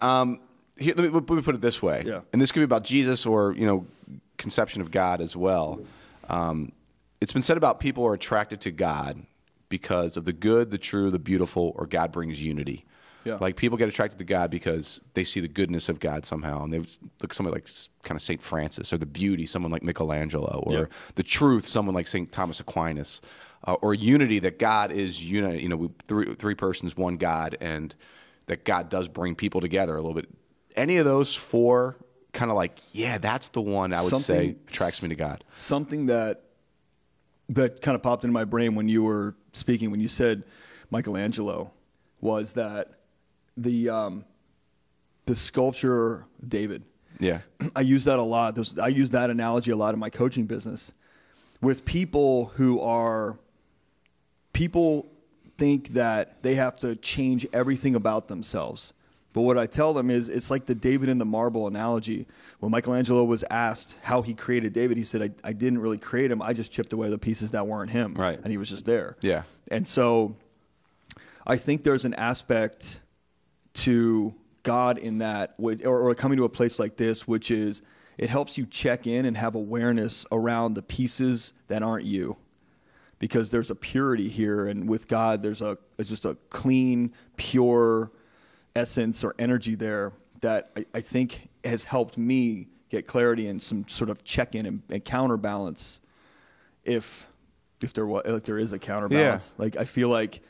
um, 0.00 0.40
here, 0.76 0.94
let, 0.96 1.04
me, 1.04 1.10
let 1.10 1.30
me 1.30 1.42
put 1.42 1.54
it 1.54 1.60
this 1.60 1.80
way. 1.82 2.02
Yeah. 2.04 2.20
And 2.32 2.42
this 2.42 2.50
could 2.52 2.60
be 2.60 2.64
about 2.64 2.84
Jesus 2.84 3.24
or 3.26 3.52
you 3.52 3.64
know, 3.66 3.86
conception 4.38 4.82
of 4.82 4.90
God 4.90 5.20
as 5.20 5.36
well. 5.36 5.80
Um, 6.28 6.72
it's 7.20 7.32
been 7.32 7.42
said 7.42 7.56
about 7.56 7.80
people 7.80 8.04
are 8.06 8.14
attracted 8.14 8.60
to 8.62 8.70
God 8.70 9.24
because 9.68 10.16
of 10.16 10.24
the 10.24 10.32
good, 10.32 10.70
the 10.70 10.78
true, 10.78 11.10
the 11.10 11.18
beautiful, 11.18 11.72
or 11.76 11.86
God 11.86 12.12
brings 12.12 12.42
unity. 12.42 12.84
Yeah. 13.24 13.36
Like 13.38 13.56
people 13.56 13.76
get 13.76 13.88
attracted 13.88 14.18
to 14.18 14.24
God 14.24 14.50
because 14.50 15.00
they 15.12 15.24
see 15.24 15.40
the 15.40 15.48
goodness 15.48 15.90
of 15.90 16.00
God 16.00 16.24
somehow, 16.24 16.64
and 16.64 16.72
they 16.72 16.78
look 17.20 17.34
somebody 17.34 17.56
like 17.56 17.68
kind 18.02 18.16
of 18.16 18.22
Saint 18.22 18.42
Francis, 18.42 18.92
or 18.94 18.98
the 18.98 19.04
beauty, 19.06 19.44
someone 19.44 19.70
like 19.70 19.82
Michelangelo, 19.82 20.62
or 20.66 20.72
Yeah. 20.72 20.84
the 21.16 21.22
truth, 21.22 21.66
someone 21.66 21.94
like 21.94 22.06
Saint 22.08 22.32
Thomas 22.32 22.60
Aquinas, 22.60 23.20
uh, 23.66 23.74
or 23.82 23.92
unity 23.92 24.38
that 24.38 24.58
God 24.58 24.90
is 24.90 25.22
unity. 25.30 25.62
You 25.62 25.68
know, 25.68 25.76
we, 25.76 25.88
three 26.08 26.34
three 26.34 26.54
persons, 26.54 26.96
one 26.96 27.18
God, 27.18 27.58
and 27.60 27.94
that 28.46 28.64
God 28.64 28.88
does 28.88 29.06
bring 29.06 29.34
people 29.34 29.60
together 29.60 29.92
a 29.94 30.00
little 30.00 30.14
bit. 30.14 30.28
Any 30.74 30.96
of 30.96 31.04
those 31.04 31.34
four, 31.34 31.96
kind 32.32 32.50
of 32.50 32.56
like, 32.56 32.78
yeah, 32.92 33.18
that's 33.18 33.50
the 33.50 33.60
one 33.60 33.92
I 33.92 34.00
would 34.00 34.16
say 34.16 34.56
attracts 34.68 35.02
me 35.02 35.10
to 35.10 35.14
God. 35.14 35.44
something 35.52 36.06
that 36.06 36.44
that 37.50 37.82
kind 37.82 37.94
of 37.94 38.02
popped 38.02 38.24
into 38.24 38.32
my 38.32 38.44
brain 38.44 38.74
when 38.74 38.88
you 38.88 39.02
were 39.02 39.34
speaking 39.52 39.90
when 39.90 40.00
you 40.00 40.08
said 40.08 40.44
Michelangelo 40.90 41.72
was 42.20 42.54
that 42.54 42.92
the 43.56 43.88
um, 43.88 44.24
the 45.26 45.36
sculpture 45.36 46.26
David. 46.46 46.84
Yeah. 47.18 47.40
I 47.76 47.82
use 47.82 48.04
that 48.04 48.18
a 48.18 48.22
lot. 48.22 48.54
There's, 48.54 48.78
I 48.78 48.88
use 48.88 49.10
that 49.10 49.28
analogy 49.28 49.70
a 49.70 49.76
lot 49.76 49.92
in 49.92 50.00
my 50.00 50.08
coaching 50.08 50.46
business 50.46 50.92
with 51.60 51.84
people 51.84 52.46
who 52.54 52.80
are 52.80 53.38
people 54.54 55.06
think 55.58 55.88
that 55.88 56.42
they 56.42 56.54
have 56.54 56.76
to 56.76 56.96
change 56.96 57.46
everything 57.52 57.94
about 57.94 58.28
themselves. 58.28 58.94
But 59.32 59.42
what 59.42 59.56
I 59.56 59.66
tell 59.66 59.94
them 59.94 60.10
is 60.10 60.28
it's 60.28 60.50
like 60.50 60.66
the 60.66 60.74
David 60.74 61.08
and 61.08 61.20
the 61.20 61.24
marble 61.24 61.68
analogy. 61.68 62.26
When 62.58 62.72
Michelangelo 62.72 63.24
was 63.24 63.44
asked 63.50 63.96
how 64.02 64.22
he 64.22 64.34
created 64.34 64.72
David, 64.72 64.96
he 64.96 65.04
said, 65.04 65.22
I, 65.22 65.48
I 65.48 65.52
didn't 65.52 65.78
really 65.78 65.98
create 65.98 66.30
him. 66.30 66.42
I 66.42 66.52
just 66.52 66.72
chipped 66.72 66.92
away 66.92 67.10
the 67.10 67.18
pieces 67.18 67.52
that 67.52 67.66
weren't 67.66 67.90
him. 67.90 68.14
Right. 68.14 68.38
And 68.42 68.50
he 68.50 68.58
was 68.58 68.68
just 68.68 68.86
there. 68.86 69.16
Yeah. 69.20 69.44
And 69.70 69.86
so 69.86 70.34
I 71.46 71.56
think 71.56 71.84
there's 71.84 72.04
an 72.04 72.14
aspect 72.14 73.00
to 73.74 74.34
God 74.64 74.98
in 74.98 75.18
that, 75.18 75.54
or, 75.58 75.78
or 75.84 76.14
coming 76.14 76.36
to 76.38 76.44
a 76.44 76.48
place 76.48 76.78
like 76.78 76.96
this, 76.96 77.28
which 77.28 77.50
is 77.50 77.82
it 78.18 78.28
helps 78.28 78.58
you 78.58 78.66
check 78.66 79.06
in 79.06 79.24
and 79.24 79.36
have 79.36 79.54
awareness 79.54 80.26
around 80.32 80.74
the 80.74 80.82
pieces 80.82 81.52
that 81.68 81.82
aren't 81.82 82.04
you. 82.04 82.36
Because 83.20 83.50
there's 83.50 83.70
a 83.70 83.74
purity 83.74 84.30
here, 84.30 84.66
and 84.66 84.88
with 84.88 85.06
God, 85.06 85.42
there's 85.42 85.60
a 85.60 85.76
it's 85.98 86.08
just 86.08 86.24
a 86.24 86.38
clean, 86.48 87.12
pure 87.36 88.10
essence 88.76 89.24
or 89.24 89.34
energy 89.38 89.74
there 89.74 90.12
that 90.40 90.70
I, 90.76 90.86
I 90.94 91.00
think 91.00 91.48
has 91.64 91.84
helped 91.84 92.16
me 92.16 92.68
get 92.88 93.06
clarity 93.06 93.48
and 93.48 93.62
some 93.62 93.86
sort 93.88 94.10
of 94.10 94.24
check 94.24 94.54
in 94.54 94.66
and, 94.66 94.82
and 94.90 95.04
counterbalance 95.04 96.00
if 96.84 97.26
if 97.82 97.92
there 97.92 98.06
was 98.06 98.22
if 98.26 98.42
there 98.44 98.58
is 98.58 98.72
a 98.72 98.78
counterbalance. 98.78 99.54
Like 99.58 99.76
I 99.76 99.84
feel 99.84 100.08
like 100.08 100.40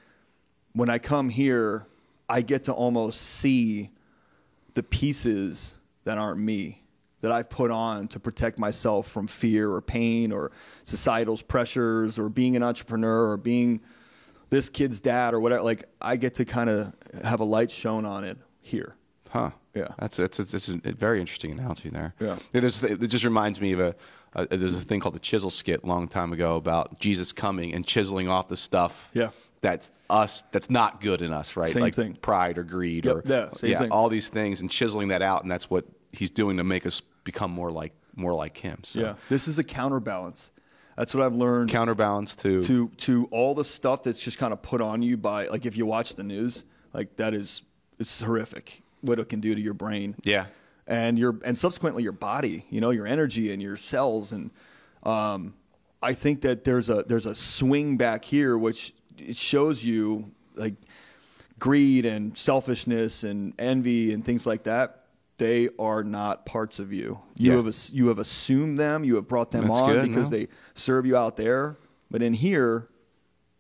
when 0.73 0.89
I 0.89 0.99
come 0.99 1.29
here, 1.29 1.87
I 2.29 2.43
get 2.43 2.65
to 2.65 2.73
almost 2.73 3.21
see 3.21 3.91
the 4.75 4.83
pieces 4.83 5.75
that 6.05 6.19
aren't 6.19 6.41
me 6.41 6.83
that 7.21 7.31
I've 7.31 7.51
put 7.51 7.71
on 7.71 8.09
to 8.09 8.21
protect 8.21 8.59
myself 8.59 9.09
from 9.09 9.27
fear 9.27 9.71
or 9.71 9.83
pain 9.83 10.33
or 10.33 10.53
societal's 10.85 11.43
pressures 11.43 12.19
or 12.19 12.29
being 12.29 12.57
an 12.57 12.63
entrepreneur 12.63 13.31
or 13.31 13.37
being 13.37 13.83
this 14.51 14.69
kid's 14.69 15.01
dad 15.01 15.33
or 15.35 15.41
whatever. 15.41 15.63
Like 15.63 15.85
I 16.01 16.17
get 16.17 16.35
to 16.35 16.45
kind 16.45 16.69
of 16.69 16.93
have 17.25 17.41
a 17.41 17.45
light 17.45 17.71
shown 17.71 18.05
on 18.05 18.25
it 18.25 18.37
here. 18.61 18.97
Huh. 19.31 19.51
Yeah. 19.75 19.89
That's 19.99 20.17
that's 20.17 20.41
it's, 20.41 20.55
it's 20.55 20.69
a 20.69 20.93
very 20.93 21.21
interesting 21.21 21.53
analogy 21.53 21.89
there. 21.89 22.15
Yeah. 22.19 22.37
There's, 22.53 22.83
it 22.83 22.99
just 23.07 23.25
reminds 23.25 23.61
me 23.61 23.73
of 23.73 23.81
a, 23.81 23.95
a 24.35 24.47
there's 24.57 24.75
a 24.75 24.81
thing 24.81 25.01
called 25.01 25.15
the 25.15 25.21
chisel 25.21 25.51
skit 25.51 25.85
a 25.85 25.87
long 25.87 26.09
time 26.09 26.33
ago 26.33 26.57
about 26.57 26.99
Jesus 26.99 27.33
coming 27.33 27.73
and 27.73 27.87
chiseling 27.87 28.29
off 28.29 28.49
the 28.49 28.57
stuff. 28.57 29.09
Yeah. 29.15 29.31
That's 29.63 29.91
us. 30.09 30.43
That's 30.53 30.71
not 30.71 31.01
good 31.01 31.21
in 31.23 31.33
us, 31.33 31.55
right? 31.55 31.71
Same 31.73 31.83
like 31.83 31.95
thing. 31.95 32.15
pride 32.15 32.57
or 32.59 32.65
greed 32.65 33.05
Yep. 33.05 33.15
or 33.17 33.23
Yeah, 33.27 33.53
same 33.53 33.77
thing. 33.79 33.93
all 33.93 34.09
these 34.09 34.29
things 34.31 34.63
and 34.63 34.71
chiseling 34.71 35.09
that 35.09 35.21
out, 35.23 35.43
and 35.43 35.51
that's 35.51 35.69
what 35.69 35.85
he's 36.13 36.31
doing 36.31 36.57
to 36.57 36.65
make 36.65 36.87
us 36.87 37.03
become 37.25 37.51
more 37.51 37.71
like 37.71 37.93
more 38.17 38.35
like 38.35 38.57
him. 38.57 38.81
So 38.83 39.01
Yeah. 39.01 39.15
This 39.29 39.47
is 39.47 39.59
a 39.59 39.65
counterbalance. 39.65 40.51
That's 41.01 41.15
what 41.15 41.25
I've 41.25 41.35
learned. 41.35 41.71
counterbalance 41.71 42.35
to, 42.37 42.63
to 42.65 42.89
to 42.89 43.27
all 43.31 43.55
the 43.55 43.65
stuff 43.65 44.03
that's 44.03 44.21
just 44.21 44.37
kind 44.37 44.53
of 44.53 44.61
put 44.61 44.83
on 44.83 45.01
you 45.01 45.17
by 45.17 45.47
like 45.47 45.65
if 45.65 45.75
you 45.75 45.87
watch 45.87 46.15
the 46.15 46.23
news 46.23 46.67
like 46.93 47.17
that 47.17 47.33
is 47.33 47.63
it's 47.99 48.21
horrific 48.21 48.83
what 49.01 49.19
it 49.19 49.27
can 49.31 49.41
do 49.41 49.55
to 49.55 49.61
your 49.61 49.73
brain 49.73 50.15
Yeah. 50.25 50.45
and 50.87 51.19
your 51.19 51.39
and 51.43 51.57
subsequently 51.57 52.03
your 52.03 52.13
body, 52.13 52.67
you 52.69 52.83
know, 52.83 52.91
your 52.91 53.07
energy 53.07 53.51
and 53.51 53.63
your 53.63 53.79
cells. 53.79 54.33
And 54.33 54.51
um, 55.03 55.55
I 56.03 56.13
think 56.13 56.43
that 56.43 56.65
there's 56.65 56.91
a 56.91 57.03
there's 57.09 57.25
a 57.27 57.35
swing 57.35 57.97
back 57.97 58.23
here 58.25 58.59
which 58.59 58.93
it 59.17 59.39
shows 59.39 59.83
you 59.83 60.31
like 60.55 60.75
greed 61.59 62.05
and 62.05 62.37
selfishness 62.37 63.25
and 63.25 63.55
envy 63.59 64.13
and 64.13 64.23
things 64.25 64.47
like 64.47 64.65
that. 64.65 65.00
They 65.41 65.71
are 65.79 66.05
not 66.05 66.45
parts 66.45 66.79
of 66.79 66.93
you. 66.93 67.19
You 67.39 67.53
Yeah. 67.57 67.63
have 67.65 67.75
you 67.95 68.09
have 68.09 68.19
assumed 68.19 68.79
them. 68.79 69.05
You 69.05 69.15
have 69.17 69.27
brought 69.27 69.51
them 69.53 69.67
That's 69.69 69.81
on 69.81 69.93
good, 69.95 70.09
because 70.09 70.31
no? 70.31 70.37
they 70.37 70.49
serve 70.75 71.07
you 71.07 71.17
out 71.17 71.39
there. 71.39 71.77
But 72.11 72.23
in 72.23 72.35
here, 72.35 72.89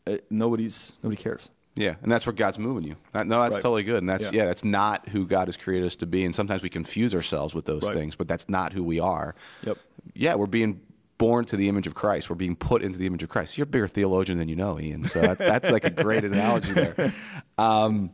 uh, 0.07 0.19
nobody's 0.29 0.93
nobody 1.03 1.21
cares. 1.23 1.49
Yeah, 1.77 1.95
and 2.03 2.13
that's 2.13 2.27
where 2.27 2.35
God's 2.35 2.59
moving 2.59 2.85
you. 2.85 2.97
No, 3.15 3.41
that's 3.41 3.55
Right. 3.55 3.63
totally 3.63 3.83
good, 3.83 3.97
and 4.03 4.09
that's 4.11 4.25
yeah. 4.31 4.41
Yeah. 4.43 4.45
that's 4.47 4.63
not 4.63 5.09
who 5.09 5.25
God 5.25 5.49
has 5.49 5.57
created 5.57 5.87
us 5.87 5.97
to 5.97 6.07
be. 6.07 6.23
And 6.27 6.35
sometimes 6.35 6.63
we 6.63 6.69
confuse 6.69 7.15
ourselves 7.15 7.55
with 7.55 7.65
those 7.65 7.85
Right. 7.85 7.95
things, 7.95 8.15
but 8.15 8.29
that's 8.29 8.49
not 8.51 8.75
who 8.75 8.83
we 8.85 9.01
are. 9.01 9.35
Yep. 9.65 9.79
Yeah, 10.15 10.35
we're 10.35 10.47
being 10.47 10.81
born 11.17 11.47
to 11.47 11.57
the 11.57 11.69
image 11.71 11.87
of 11.87 11.95
Christ. 11.95 12.29
We're 12.29 12.37
being 12.37 12.57
put 12.57 12.83
into 12.83 12.99
the 12.99 13.07
image 13.07 13.23
of 13.23 13.31
Christ. 13.31 13.57
You're 13.57 13.65
a 13.65 13.67
bigger 13.69 13.89
theologian 13.89 14.37
than 14.39 14.49
you 14.49 14.57
know, 14.57 14.79
Ian. 14.79 15.05
So 15.05 15.21
that, 15.23 15.39
that's 15.39 15.71
like 15.71 15.85
a 15.85 15.91
great 15.91 16.25
analogy 16.31 16.73
there. 16.73 17.15
Um, 17.57 18.11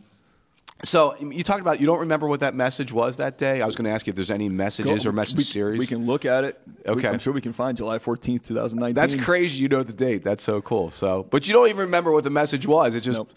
so 0.84 1.16
you 1.18 1.42
talked 1.42 1.60
about 1.60 1.80
you 1.80 1.86
don't 1.86 2.00
remember 2.00 2.28
what 2.28 2.40
that 2.40 2.54
message 2.54 2.92
was 2.92 3.16
that 3.16 3.38
day. 3.38 3.62
I 3.62 3.66
was 3.66 3.76
going 3.76 3.86
to 3.86 3.90
ask 3.90 4.06
you 4.06 4.10
if 4.10 4.14
there's 4.16 4.30
any 4.30 4.48
messages 4.48 5.04
Go- 5.04 5.10
or 5.10 5.12
message 5.12 5.38
we, 5.38 5.42
series. 5.44 5.78
We 5.78 5.86
can 5.86 6.06
look 6.06 6.24
at 6.24 6.44
it. 6.44 6.60
We- 6.66 6.72
Okay. 6.92 7.08
I'm 7.08 7.18
sure 7.18 7.32
we 7.32 7.40
can 7.40 7.52
find 7.52 7.76
July 7.76 7.98
14th, 7.98 8.44
2019. 8.44 8.94
That's 8.94 9.14
crazy. 9.16 9.60
You 9.62 9.68
know 9.68 9.82
the 9.82 9.92
date. 9.92 10.22
That's 10.22 10.42
so 10.44 10.60
cool. 10.62 10.90
So, 10.92 11.26
but 11.30 11.48
you 11.48 11.52
don't 11.52 11.68
even 11.68 11.80
remember 11.80 12.12
what 12.12 12.22
the 12.24 12.30
message 12.30 12.66
was. 12.66 12.94
It 12.94 13.00
just 13.00 13.18
Nope. 13.18 13.32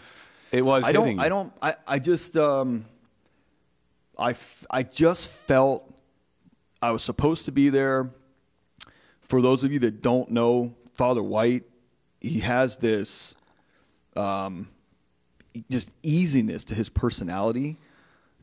it 0.52 0.62
was. 0.64 0.84
I 0.84 0.88
hitting 0.88 1.18
don't. 1.18 1.20
I 1.20 1.30
don't. 1.30 1.54
I, 1.62 1.76
I 1.88 2.00
just. 2.00 2.38
Um, 2.38 2.86
I 4.18 4.32
f- 4.32 4.66
I 4.70 4.84
just 4.84 5.28
felt 5.28 5.92
I 6.82 6.92
was 6.92 7.04
supposed 7.04 7.46
to 7.46 7.52
be 7.52 7.70
there. 7.70 8.12
For 9.22 9.42
those 9.42 9.64
of 9.64 9.72
you 9.72 9.80
that 9.80 10.02
don't 10.02 10.30
know 10.32 10.76
Father 10.94 11.24
White, 11.24 11.64
he 12.20 12.40
has 12.40 12.78
this, 12.78 13.36
um, 14.16 14.68
just 15.70 15.92
easiness 16.04 16.66
to 16.66 16.76
his 16.76 16.90
personality, 16.90 17.78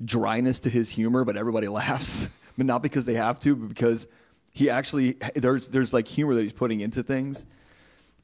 dryness 0.05 0.61
to 0.61 0.70
his 0.70 0.90
humor, 0.90 1.24
but 1.24 1.37
everybody 1.37 1.68
laughs, 1.83 2.29
but 2.57 2.66
not 2.66 2.83
because 2.83 3.07
they 3.07 3.14
have 3.14 3.38
to, 3.40 3.55
but 3.57 3.68
because 3.68 4.07
he 4.52 4.70
actually 4.70 5.16
there's 5.35 5.68
there's 5.68 5.92
like 5.92 6.09
humor 6.09 6.35
that 6.35 6.42
he's 6.42 6.52
putting 6.52 6.81
into 6.81 7.02
things 7.02 7.46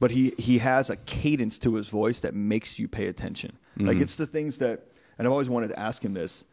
but 0.03 0.11
he 0.11 0.33
he 0.37 0.57
has 0.57 0.89
a 0.89 0.97
cadence 0.97 1.57
to 1.59 1.75
his 1.75 1.87
voice 1.87 2.19
that 2.19 2.35
makes 2.35 2.77
you 2.77 2.89
pay 2.89 3.07
attention. 3.07 3.57
Like 3.77 3.93
mm-hmm. 3.93 4.01
it's 4.01 4.17
the 4.17 4.25
things 4.25 4.57
that, 4.57 4.87
and 5.17 5.25
I've 5.25 5.31
always 5.31 5.47
wanted 5.47 5.69
to 5.69 5.79
ask 5.79 6.03
him 6.03 6.13
this, 6.13 6.43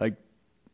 like 0.00 0.16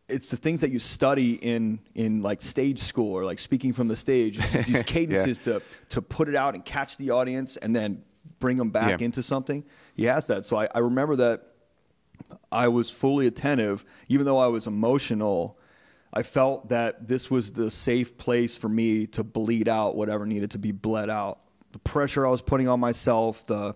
it's 0.08 0.30
the 0.30 0.38
things 0.38 0.62
that 0.62 0.70
you 0.70 0.78
study 0.78 1.34
in 1.34 1.80
in 1.94 2.22
like 2.22 2.40
stage 2.40 2.78
school 2.78 3.12
or 3.12 3.26
like 3.26 3.38
speaking 3.38 3.74
from 3.74 3.88
the 3.88 3.96
stage. 3.96 4.38
It's 4.54 4.68
these 4.68 4.82
cadences 4.86 5.38
to 5.40 5.60
to 5.90 6.00
put 6.00 6.30
it 6.30 6.34
out 6.34 6.54
and 6.54 6.64
catch 6.64 6.96
the 6.96 7.10
audience 7.10 7.58
and 7.58 7.76
then 7.76 8.02
bring 8.38 8.56
them 8.56 8.70
back 8.70 9.00
Yeah. 9.00 9.04
into 9.06 9.22
something. 9.22 9.64
He 9.94 10.04
has 10.04 10.26
that. 10.28 10.44
So 10.44 10.56
I, 10.56 10.68
I 10.74 10.78
remember 10.78 11.16
that 11.16 11.42
I 12.50 12.68
was 12.68 12.90
fully 12.90 13.26
attentive, 13.26 13.84
even 14.08 14.26
though 14.26 14.38
I 14.38 14.48
was 14.48 14.66
emotional. 14.66 15.58
I 16.12 16.22
felt 16.22 16.68
that 16.70 17.06
this 17.06 17.30
was 17.30 17.52
the 17.52 17.70
safe 17.70 18.16
place 18.16 18.56
for 18.56 18.68
me 18.68 19.06
to 19.08 19.22
bleed 19.22 19.68
out 19.68 19.94
whatever 19.96 20.24
needed 20.26 20.50
to 20.52 20.58
be 20.58 20.72
bled 20.72 21.10
out. 21.10 21.40
The 21.72 21.78
pressure 21.80 22.26
I 22.26 22.30
was 22.30 22.40
putting 22.42 22.66
on 22.68 22.80
myself, 22.80 23.44
the 23.46 23.74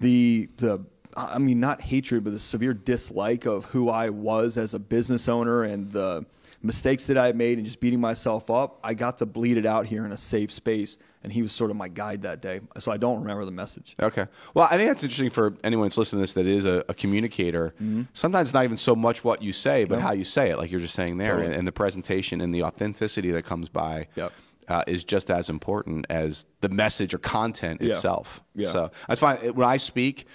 the 0.00 0.48
the 0.56 0.84
I 1.16 1.38
mean 1.38 1.60
not 1.60 1.80
hatred, 1.80 2.24
but 2.24 2.32
the 2.32 2.38
severe 2.38 2.74
dislike 2.74 3.46
of 3.46 3.64
who 3.66 3.88
I 3.88 4.10
was 4.10 4.56
as 4.56 4.74
a 4.74 4.78
business 4.78 5.28
owner 5.28 5.64
and 5.64 5.90
the 5.90 6.26
mistakes 6.62 7.06
that 7.06 7.16
I 7.16 7.26
had 7.26 7.36
made 7.36 7.58
and 7.58 7.64
just 7.66 7.80
beating 7.80 8.00
myself 8.00 8.50
up. 8.50 8.78
I 8.82 8.94
got 8.94 9.18
to 9.18 9.26
bleed 9.26 9.56
it 9.58 9.66
out 9.66 9.86
here 9.86 10.04
in 10.04 10.12
a 10.12 10.16
safe 10.16 10.50
space, 10.50 10.98
and 11.22 11.32
he 11.32 11.42
was 11.42 11.52
sort 11.52 11.70
of 11.70 11.76
my 11.76 11.88
guide 11.88 12.22
that 12.22 12.40
day. 12.40 12.60
So 12.78 12.92
I 12.92 12.96
don't 12.96 13.20
remember 13.20 13.44
the 13.44 13.50
message. 13.50 13.94
Okay. 14.00 14.26
Well, 14.54 14.68
I 14.70 14.76
think 14.76 14.88
that's 14.88 15.02
interesting 15.02 15.30
for 15.30 15.54
anyone 15.64 15.86
that's 15.86 15.98
listening 15.98 16.18
to 16.18 16.22
this 16.22 16.32
that 16.34 16.46
is 16.46 16.64
a, 16.64 16.84
a 16.88 16.94
communicator. 16.94 17.74
Mm-hmm. 17.82 18.02
Sometimes 18.12 18.48
it's 18.48 18.54
not 18.54 18.64
even 18.64 18.76
so 18.76 18.94
much 18.94 19.24
what 19.24 19.42
you 19.42 19.52
say, 19.52 19.84
but 19.84 20.00
how 20.00 20.12
you 20.12 20.24
say 20.24 20.50
it, 20.50 20.58
like 20.58 20.70
you're 20.70 20.80
just 20.80 20.94
saying 20.94 21.18
there, 21.18 21.28
Totally. 21.34 21.46
and, 21.46 21.54
and 21.56 21.66
the 21.68 21.72
presentation 21.72 22.40
and 22.40 22.54
the 22.54 22.62
authenticity 22.62 23.30
that 23.32 23.44
comes 23.44 23.68
by 23.68 24.06
Yep. 24.14 24.32
uh, 24.68 24.84
is 24.86 25.02
just 25.04 25.30
as 25.30 25.48
important 25.50 26.06
as 26.08 26.46
the 26.60 26.68
message 26.68 27.12
or 27.14 27.18
content 27.18 27.80
Yeah. 27.82 27.90
itself. 27.90 28.42
Yeah. 28.54 28.68
So 28.68 28.90
that's 29.08 29.20
fine. 29.20 29.38
When 29.54 29.66
I 29.66 29.76
speak, 29.76 30.26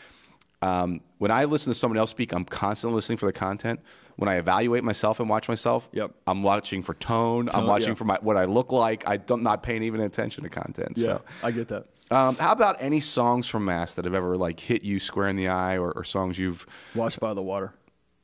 um, 0.62 1.02
when 1.18 1.32
I 1.32 1.46
listen 1.46 1.72
to 1.72 1.78
someone 1.78 1.98
else 1.98 2.12
speak, 2.12 2.34
I'm 2.34 2.46
constantly 2.46 2.96
listening 2.96 3.18
for 3.18 3.26
the 3.26 3.34
content. 3.34 3.80
When 4.16 4.30
I 4.30 4.36
evaluate 4.36 4.84
myself 4.84 5.20
and 5.20 5.28
watch 5.28 5.48
myself, 5.50 5.90
Yep. 5.92 6.12
I'm 6.28 6.44
watching 6.44 6.84
for 6.84 6.94
tone. 6.94 7.50
I'm 7.54 7.66
watching 7.66 7.90
yeah. 7.90 7.96
for 7.96 8.06
my, 8.06 8.20
what 8.22 8.38
I 8.38 8.46
look 8.46 8.72
like. 8.72 9.08
I 9.08 9.18
don't 9.18 9.44
not 9.44 9.64
paying 9.64 9.84
even 9.84 10.02
attention 10.02 10.44
to 10.44 10.50
content. 10.50 10.98
Yeah, 10.98 11.06
So. 11.06 11.22
I 11.44 11.52
get 11.52 11.68
that. 11.70 11.88
Um, 12.12 12.36
how 12.36 12.52
about 12.52 12.78
any 12.80 13.00
songs 13.00 13.48
from 13.48 13.66
Mass 13.66 13.96
that 13.96 14.06
have 14.06 14.14
ever 14.14 14.38
like 14.38 14.60
hit 14.60 14.84
you 14.84 15.00
square 15.00 15.30
in 15.30 15.36
the 15.36 15.48
eye, 15.48 15.78
or, 15.78 15.92
or 15.92 16.04
songs 16.04 16.38
you've? 16.38 16.66
watched 16.94 17.20
by 17.20 17.34
the 17.34 17.42
water. 17.42 17.74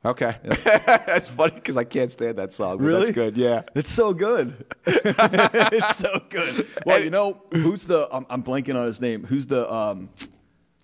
Okay, 0.02 0.36
that's 0.64 1.28
funny 1.28 1.52
because 1.54 1.76
I 1.76 1.84
can't 1.84 2.10
stand 2.10 2.38
that 2.38 2.52
song. 2.54 2.78
But 2.78 2.98
that's 2.98 3.10
good. 3.10 3.36
Yeah. 3.36 3.62
It's 3.74 3.90
so 3.90 4.14
good. 4.14 4.64
it's 4.86 5.96
so 5.96 6.22
good. 6.30 6.66
Well, 6.86 7.02
you 7.02 7.10
know, 7.10 7.42
who's 7.52 7.86
the 7.86 8.08
I'm, 8.10 8.24
I'm 8.30 8.42
blanking 8.42 8.76
on 8.76 8.86
his 8.86 9.00
name. 9.00 9.24
Who's 9.24 9.46
the 9.46 9.70
um 9.70 10.08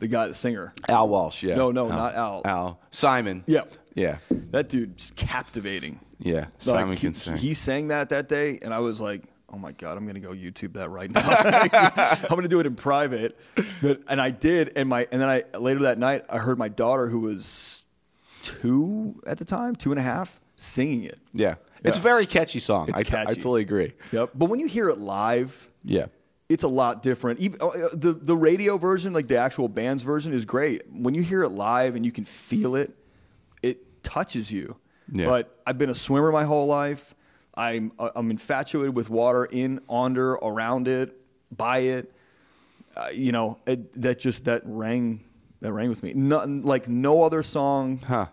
the 0.01 0.09
guy, 0.09 0.27
the 0.27 0.35
singer? 0.35 0.75
Al 0.89 1.09
Walsh. 1.09 1.43
Yeah. 1.43 1.55
No, 1.55 1.71
no, 1.71 1.89
not 1.89 2.15
Al. 2.15 2.43
Al 2.45 2.81
Simon. 2.91 3.43
Yeah. 3.47 3.63
Yeah. 3.97 4.19
That 4.53 4.69
dude's 4.69 5.13
captivating. 5.17 5.99
Yeah. 6.21 6.35
Like, 6.41 6.49
Simon 6.59 6.97
he, 6.97 7.01
can 7.01 7.15
sing. 7.15 7.37
He 7.37 7.53
sang 7.55 7.89
that 7.89 8.11
that 8.11 8.29
day, 8.29 8.59
and 8.63 8.73
I 8.73 8.79
was 8.79 9.01
like, 9.01 9.23
"Oh 9.53 9.59
my 9.59 9.73
god, 9.73 9.99
I'm 9.99 10.07
gonna 10.07 10.21
go 10.21 10.31
YouTube 10.31 10.75
that 10.75 10.89
right 10.91 11.11
now. 11.11 11.23
I'm 12.23 12.29
gonna 12.37 12.47
do 12.49 12.61
it 12.61 12.67
in 12.67 12.75
private." 12.77 13.37
But, 13.83 14.03
and 14.09 14.21
I 14.21 14.31
did, 14.31 14.73
and 14.77 14.89
my 14.89 15.09
and 15.11 15.21
then 15.21 15.29
I 15.29 15.43
later 15.59 15.81
that 15.81 15.99
night 15.99 16.25
I 16.31 16.39
heard 16.39 16.59
my 16.59 16.69
daughter, 16.69 17.09
who 17.09 17.21
was 17.21 17.83
two 18.43 19.21
at 19.27 19.39
the 19.39 19.45
time, 19.45 19.75
two 19.77 19.91
and 19.91 19.99
a 19.99 20.03
half, 20.03 20.41
singing 20.57 21.05
it. 21.05 21.19
yeah. 21.33 21.57
It's 21.85 21.99
a 21.99 22.01
very 22.01 22.27
catchy 22.27 22.59
song. 22.59 22.91
I, 22.93 22.99
I 22.99 23.03
totally 23.35 23.63
agree. 23.63 23.93
Yep. 24.11 24.31
But 24.35 24.47
when 24.51 24.59
you 24.59 24.67
hear 24.67 24.89
it 24.89 24.99
live, 24.99 25.69
Yeah. 25.85 26.07
it's 26.49 26.65
a 26.65 26.69
lot 26.69 27.01
different. 27.01 27.39
Even 27.39 27.61
uh, 27.61 27.71
the 27.93 28.13
the 28.21 28.35
radio 28.37 28.77
version, 28.77 29.13
like 29.13 29.29
the 29.29 29.39
actual 29.39 29.69
band's 29.69 30.03
version, 30.03 30.33
is 30.33 30.45
great. 30.45 30.83
When 30.91 31.15
you 31.15 31.23
hear 31.23 31.45
it 31.45 31.51
live 31.51 31.95
and 31.95 32.05
you 32.05 32.11
can 32.11 32.25
feel 32.25 32.75
it 32.75 32.97
touches 34.07 34.51
you. 34.51 34.77
Yeah. 35.13 35.27
But 35.27 35.61
I've 35.67 35.79
been 35.79 35.91
a 35.91 35.95
swimmer 35.95 36.33
my 36.33 36.45
whole 36.45 36.67
life. 36.67 37.15
I'm 37.55 37.93
uh, 37.99 38.11
I'm 38.15 38.31
infatuated 38.31 38.95
with 38.95 39.11
water, 39.11 39.45
in, 39.47 39.81
under, 39.89 40.33
around 40.35 40.89
it, 40.89 41.19
by 41.55 41.79
it. 41.79 42.13
Uh, 42.97 43.09
you 43.13 43.33
know, 43.33 43.59
it, 43.67 44.01
that 44.01 44.19
just 44.19 44.45
that 44.45 44.63
rang 44.65 45.23
that 45.61 45.73
rang 45.73 45.89
with 45.89 46.03
me. 46.03 46.13
Nothing 46.15 46.63
like 46.63 46.89
no 46.89 47.23
other 47.23 47.43
song 47.43 47.99
Huh. 47.99 48.27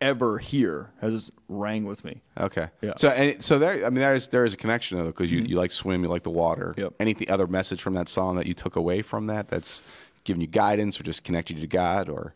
ever 0.00 0.38
here 0.38 0.90
has 1.00 1.30
rang 1.48 1.84
with 1.84 2.04
me. 2.04 2.22
Okay. 2.38 2.68
Yeah. 2.80 2.94
So 2.96 3.08
and 3.10 3.42
so 3.42 3.58
there. 3.58 3.84
I 3.84 3.90
mean, 3.90 4.00
there 4.00 4.14
is 4.14 4.28
there 4.28 4.44
is 4.44 4.54
a 4.54 4.56
connection 4.56 4.98
though 4.98 5.06
because 5.06 5.30
you, 5.30 5.40
you 5.40 5.56
like 5.56 5.70
swim, 5.70 6.02
you 6.02 6.08
like 6.08 6.22
the 6.24 6.30
water. 6.30 6.74
Yep. 6.76 6.94
Anything 7.00 7.30
other 7.30 7.46
message 7.46 7.82
from 7.82 7.94
that 7.94 8.08
song 8.08 8.36
that 8.36 8.46
you 8.46 8.54
took 8.54 8.76
away 8.76 9.02
from 9.02 9.26
that 9.26 9.48
that's 9.48 9.82
giving 10.24 10.40
you 10.40 10.46
guidance 10.46 10.98
or 11.00 11.02
just 11.04 11.24
connected 11.24 11.56
you 11.56 11.62
to 11.62 11.66
God 11.66 12.08
or? 12.08 12.34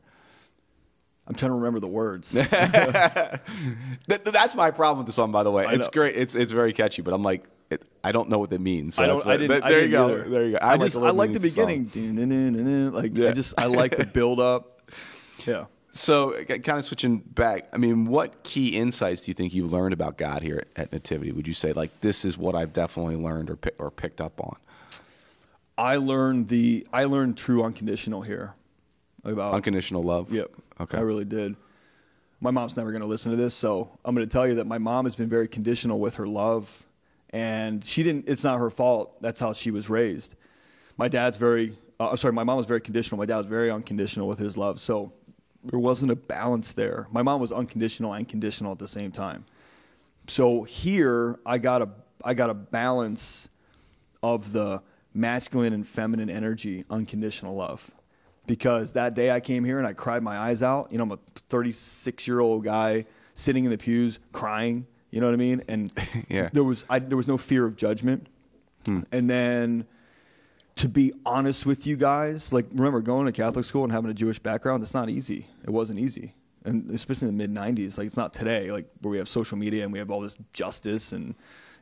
I'm 1.29 1.35
trying 1.35 1.51
to 1.51 1.57
remember 1.57 1.81
the 1.81 1.89
words. 1.89 2.33
That, 4.09 4.25
that's 4.25 4.55
my 4.55 4.71
problem 4.71 4.99
with 4.99 5.07
the 5.07 5.13
song, 5.13 5.33
by 5.33 5.43
the 5.43 5.51
way. 5.51 5.65
I 5.67 5.73
It's 5.75 5.89
great. 5.89 6.17
It's 6.17 6.35
it's 6.35 6.53
very 6.53 6.73
catchy, 6.73 7.03
but 7.03 7.13
I'm 7.13 7.23
like, 7.23 7.45
it, 7.71 7.83
I 8.05 8.13
don't 8.13 8.29
know 8.29 8.39
what 8.39 8.51
that 8.51 8.61
means. 8.61 8.95
So 8.95 9.03
I 9.03 9.07
don't. 9.09 9.17
what- 9.17 9.27
I 9.27 9.37
didn't. 9.37 9.49
but 9.49 9.65
I 9.65 9.71
there 9.71 9.81
didn't 9.81 9.91
you 9.93 9.97
go. 9.97 10.05
either. 10.07 10.29
There 10.29 10.45
you 10.45 10.53
go. 10.53 10.59
I, 10.63 10.71
like 10.77 10.81
just. 10.83 10.95
the 11.01 11.07
I 11.07 11.11
like 11.11 11.33
the 11.33 11.41
meaning 11.41 11.87
to 11.91 11.93
song. 11.99 12.15
beginning. 12.15 12.93
Like 12.93 13.17
Yeah. 13.17 13.31
I 13.31 13.33
just. 13.33 13.61
I 13.61 13.67
like 13.67 13.97
the 13.97 14.07
build 14.07 14.41
up. 14.41 14.73
Yeah. 15.45 15.67
So, 15.91 16.33
kind 16.45 16.79
of 16.79 16.85
switching 16.85 17.19
back. 17.19 17.69
I 17.73 17.77
mean, 17.77 18.07
what 18.07 18.43
key 18.43 18.69
insights 18.77 19.23
do 19.23 19.31
you 19.31 19.35
think 19.35 19.55
you've 19.55 19.73
learned 19.73 19.93
about 19.93 20.19
God 20.19 20.43
here 20.43 20.65
at, 20.75 20.87
at 20.87 20.93
Nativity? 20.93 21.31
Would 21.31 21.47
you 21.47 21.55
say 21.55 21.73
like 21.73 22.01
this 22.01 22.25
is 22.25 22.37
what 22.37 22.55
I've 22.57 22.73
definitely 22.73 23.17
learned 23.17 23.49
or 23.51 23.59
or 23.79 23.91
picked 23.93 24.21
up 24.21 24.41
on? 24.41 24.57
I 25.79 25.97
learned 25.97 26.49
the. 26.49 26.87
I 26.93 27.05
learned 27.05 27.37
true 27.37 27.63
unconditional 27.63 28.23
here. 28.23 28.55
About. 29.25 29.55
Unconditional 29.55 30.03
love. 30.03 30.33
Yep. 30.33 30.51
Okay. 30.81 30.99
I 30.99 31.01
really 31.01 31.25
did. 31.25 31.57
My 32.41 32.51
mom's 32.51 32.77
never 32.77 32.91
going 32.91 33.03
to 33.03 33.09
listen 33.09 33.31
to 33.31 33.37
this, 33.37 33.55
so 33.55 33.99
I'm 34.05 34.15
going 34.15 34.27
to 34.27 34.33
tell 34.33 34.47
you 34.47 34.55
that 34.55 34.67
my 34.67 34.79
mom 34.79 35.07
has 35.07 35.15
been 35.15 35.29
very 35.29 35.49
conditional 35.49 35.99
with 35.99 36.17
her 36.17 36.27
love, 36.27 36.87
and 37.31 37.83
she 37.83 38.03
didn't. 38.03 38.29
It's 38.29 38.45
not 38.45 38.59
her 38.59 38.71
fault. 38.71 39.21
That's 39.23 39.41
how 39.41 39.55
she 39.55 39.71
was 39.71 39.89
raised. 39.89 40.35
My 40.97 41.09
dad's 41.09 41.39
very. 41.39 41.77
Uh, 41.99 42.11
I'm 42.11 42.17
sorry. 42.19 42.35
My 42.35 42.45
mom 42.45 42.59
was 42.59 42.67
very 42.67 42.81
conditional. 42.81 43.19
My 43.19 43.27
dad 43.27 43.39
was 43.39 43.47
very 43.47 43.71
unconditional 43.71 44.29
with 44.29 44.39
his 44.39 44.57
love. 44.57 44.81
So 44.81 45.13
there 45.65 45.79
wasn't 45.79 46.13
a 46.13 46.17
balance 46.17 46.75
there. 46.75 47.07
My 47.11 47.23
mom 47.23 47.41
was 47.41 47.53
unconditional 47.53 48.13
and 48.13 48.29
conditional 48.29 48.73
at 48.73 48.79
the 48.79 48.89
same 48.89 49.11
time. 49.11 49.45
So 50.29 50.63
here 50.65 51.39
I 51.47 51.59
got 51.59 51.83
a 51.83 51.89
I 52.25 52.35
got 52.35 52.51
a 52.51 52.55
balance 52.55 53.49
of 54.23 54.53
the 54.53 54.83
masculine 55.15 55.73
and 55.73 55.87
feminine 55.87 56.29
energy, 56.29 56.85
unconditional 56.91 57.55
love. 57.55 57.91
Because 58.47 58.93
that 58.93 59.15
day 59.15 59.31
I 59.31 59.41
came 59.41 59.65
here 59.65 59.79
and 59.79 59.87
I 59.87 59.93
cried 59.93 60.23
my 60.23 60.37
eyes 60.37 60.63
out. 60.63 60.93
You 60.93 60.99
know, 60.99 61.05
I'm 61.05 61.13
a 61.13 61.19
36 61.49 62.27
year 62.29 62.41
old 62.41 62.65
guy 62.65 63.07
sitting 63.35 63.65
in 63.65 63.71
the 63.71 63.79
pews 63.79 64.19
crying. 64.33 64.87
You 65.11 65.21
know 65.21 65.27
what 65.27 65.35
I 65.35 65.37
mean? 65.37 65.63
And 65.69 65.91
Yeah. 66.29 66.51
there 66.53 66.65
was 66.65 66.85
I, 66.89 66.99
there 66.99 67.17
was 67.17 67.29
no 67.29 67.39
fear 67.39 67.65
of 67.65 67.77
judgment. 67.77 68.27
Hmm. 68.85 69.01
And 69.13 69.29
then 69.29 69.87
to 70.77 70.89
be 70.89 71.13
honest 71.25 71.65
with 71.67 71.87
you 71.87 71.97
guys, 71.97 72.53
like 72.53 72.67
remember 72.73 73.01
going 73.01 73.27
to 73.27 73.33
Catholic 73.33 73.65
school 73.65 73.83
and 73.85 73.93
having 73.93 74.11
a 74.11 74.15
Jewish 74.15 74.39
background, 74.39 74.83
it's 74.83 74.95
not 74.95 75.09
easy. 75.09 75.47
It 75.65 75.71
wasn't 75.71 75.99
easy. 75.99 76.35
And 76.65 76.91
especially 76.91 77.29
in 77.29 77.37
the 77.39 77.47
mid 77.49 77.55
90s, 77.55 77.97
like 77.97 78.07
it's 78.07 78.17
not 78.17 78.33
today, 78.35 78.71
like 78.71 78.87
where 79.01 79.11
we 79.11 79.19
have 79.19 79.29
social 79.29 79.57
media 79.57 79.85
and 79.85 79.93
we 79.93 79.99
have 80.01 80.11
all 80.11 80.21
this 80.21 80.37
justice 80.53 81.13
and 81.13 81.35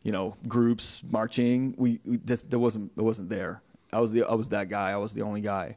you 0.03 0.12
know 0.12 0.37
groups 0.47 1.03
marching. 1.11 1.75
We, 1.77 2.01
we 2.05 2.19
this, 2.19 2.43
that 2.45 2.59
wasn't 2.59 2.93
it 2.97 3.03
wasn't 3.03 3.31
there. 3.31 3.62
I 3.93 4.01
was 4.01 4.12
the 4.12 4.25
I 4.25 4.35
was 4.35 4.51
that 4.51 4.69
guy. 4.69 4.93
I 4.93 4.97
was 4.97 5.12
the 5.15 5.23
only 5.23 5.41
guy. 5.41 5.77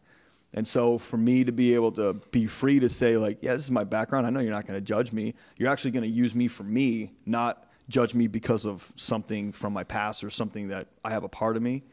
And 0.57 0.67
so 0.67 0.97
for 0.97 1.17
me 1.17 1.43
to 1.43 1.51
be 1.51 1.75
able 1.75 1.91
to 1.91 2.13
be 2.31 2.47
free 2.47 2.79
to 2.79 2.89
say 2.89 3.15
like, 3.15 3.37
yeah, 3.43 3.53
this 3.53 3.65
is 3.65 3.69
my 3.69 3.83
background. 3.83 4.25
I 4.25 4.31
know 4.31 4.39
you're 4.39 4.49
not 4.49 4.65
going 4.65 4.79
to 4.79 4.83
judge 4.83 5.13
me. 5.13 5.35
You're 5.55 5.69
actually 5.69 5.91
going 5.91 6.01
to 6.01 6.09
use 6.09 6.33
me 6.33 6.47
for 6.47 6.63
me, 6.63 7.11
not 7.27 7.67
judge 7.89 8.15
me 8.15 8.25
because 8.25 8.65
of 8.65 8.91
something 8.95 9.51
from 9.51 9.71
my 9.71 9.83
past 9.83 10.23
or 10.23 10.31
something 10.31 10.69
that 10.69 10.87
I 11.05 11.11
have 11.11 11.23
a 11.23 11.29
part 11.29 11.57
of 11.57 11.61
me. 11.61 11.83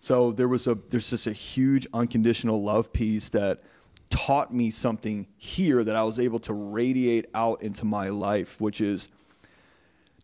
So 0.00 0.32
there 0.32 0.48
was 0.48 0.66
a 0.66 0.78
there's 0.88 1.10
just 1.10 1.26
a 1.26 1.34
huge 1.34 1.86
unconditional 1.92 2.62
love 2.62 2.94
piece 2.94 3.28
that 3.28 3.62
taught 4.08 4.54
me 4.54 4.70
something 4.70 5.26
here 5.36 5.84
that 5.84 5.94
I 5.94 6.02
was 6.02 6.18
able 6.18 6.38
to 6.40 6.54
radiate 6.54 7.26
out 7.34 7.60
into 7.60 7.84
my 7.84 8.08
life, 8.08 8.58
which 8.58 8.80
is 8.80 9.08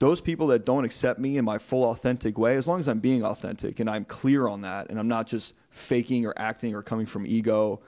those 0.01 0.23
people 0.23 0.47
that 0.47 0.65
don't 0.65 0.87
accept 0.87 1.21
me 1.21 1.37
in 1.37 1.45
my 1.45 1.59
full 1.59 1.85
authentic 1.91 2.39
way, 2.39 2.57
as 2.57 2.67
long 2.67 2.81
as 2.81 2.89
I'm 2.89 3.01
being 3.01 3.23
authentic 3.23 3.79
and 3.79 3.91
I'm 3.91 4.07
clear 4.07 4.49
on 4.49 4.63
that 4.63 4.89
and 4.89 4.99
I'm 4.99 5.09
not 5.09 5.27
just 5.27 5.53
faking 5.79 6.27
or 6.27 6.35
acting 6.37 6.75
or 6.75 6.83
coming 6.83 7.07
from 7.07 7.27
ego, 7.27 7.81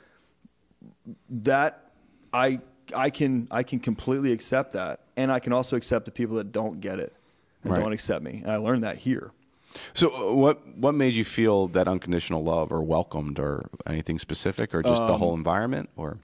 that 1.28 1.91
I 2.32 2.61
I 2.95 3.11
can 3.11 3.49
I 3.51 3.62
can 3.62 3.80
completely 3.80 4.32
accept 4.32 4.72
that. 4.72 5.01
And 5.16 5.30
I 5.30 5.38
can 5.38 5.53
also 5.53 5.76
accept 5.76 6.07
the 6.07 6.11
people 6.11 6.36
that 6.36 6.53
don't 6.53 6.80
get 6.80 6.99
it 6.99 7.12
and 7.62 7.72
Right. 7.72 7.80
don't 7.80 7.93
accept 7.93 8.24
me. 8.24 8.41
And 8.43 8.51
I 8.51 8.57
learned 8.57 8.84
that 8.84 8.97
here. 8.97 9.32
So, 9.93 10.09
uh, 10.30 10.34
what 10.34 10.66
what 10.76 10.95
made 10.95 11.14
you 11.14 11.24
feel 11.24 11.68
that 11.68 11.86
unconditional 11.86 12.43
love 12.43 12.72
or 12.72 12.82
welcomed 12.82 13.38
or 13.38 13.68
anything 13.86 14.18
specific, 14.18 14.74
or 14.74 14.82
just 14.82 15.07
the 15.07 15.12
Um, 15.12 15.18
whole 15.20 15.34
environment, 15.34 15.91
or 15.97 16.18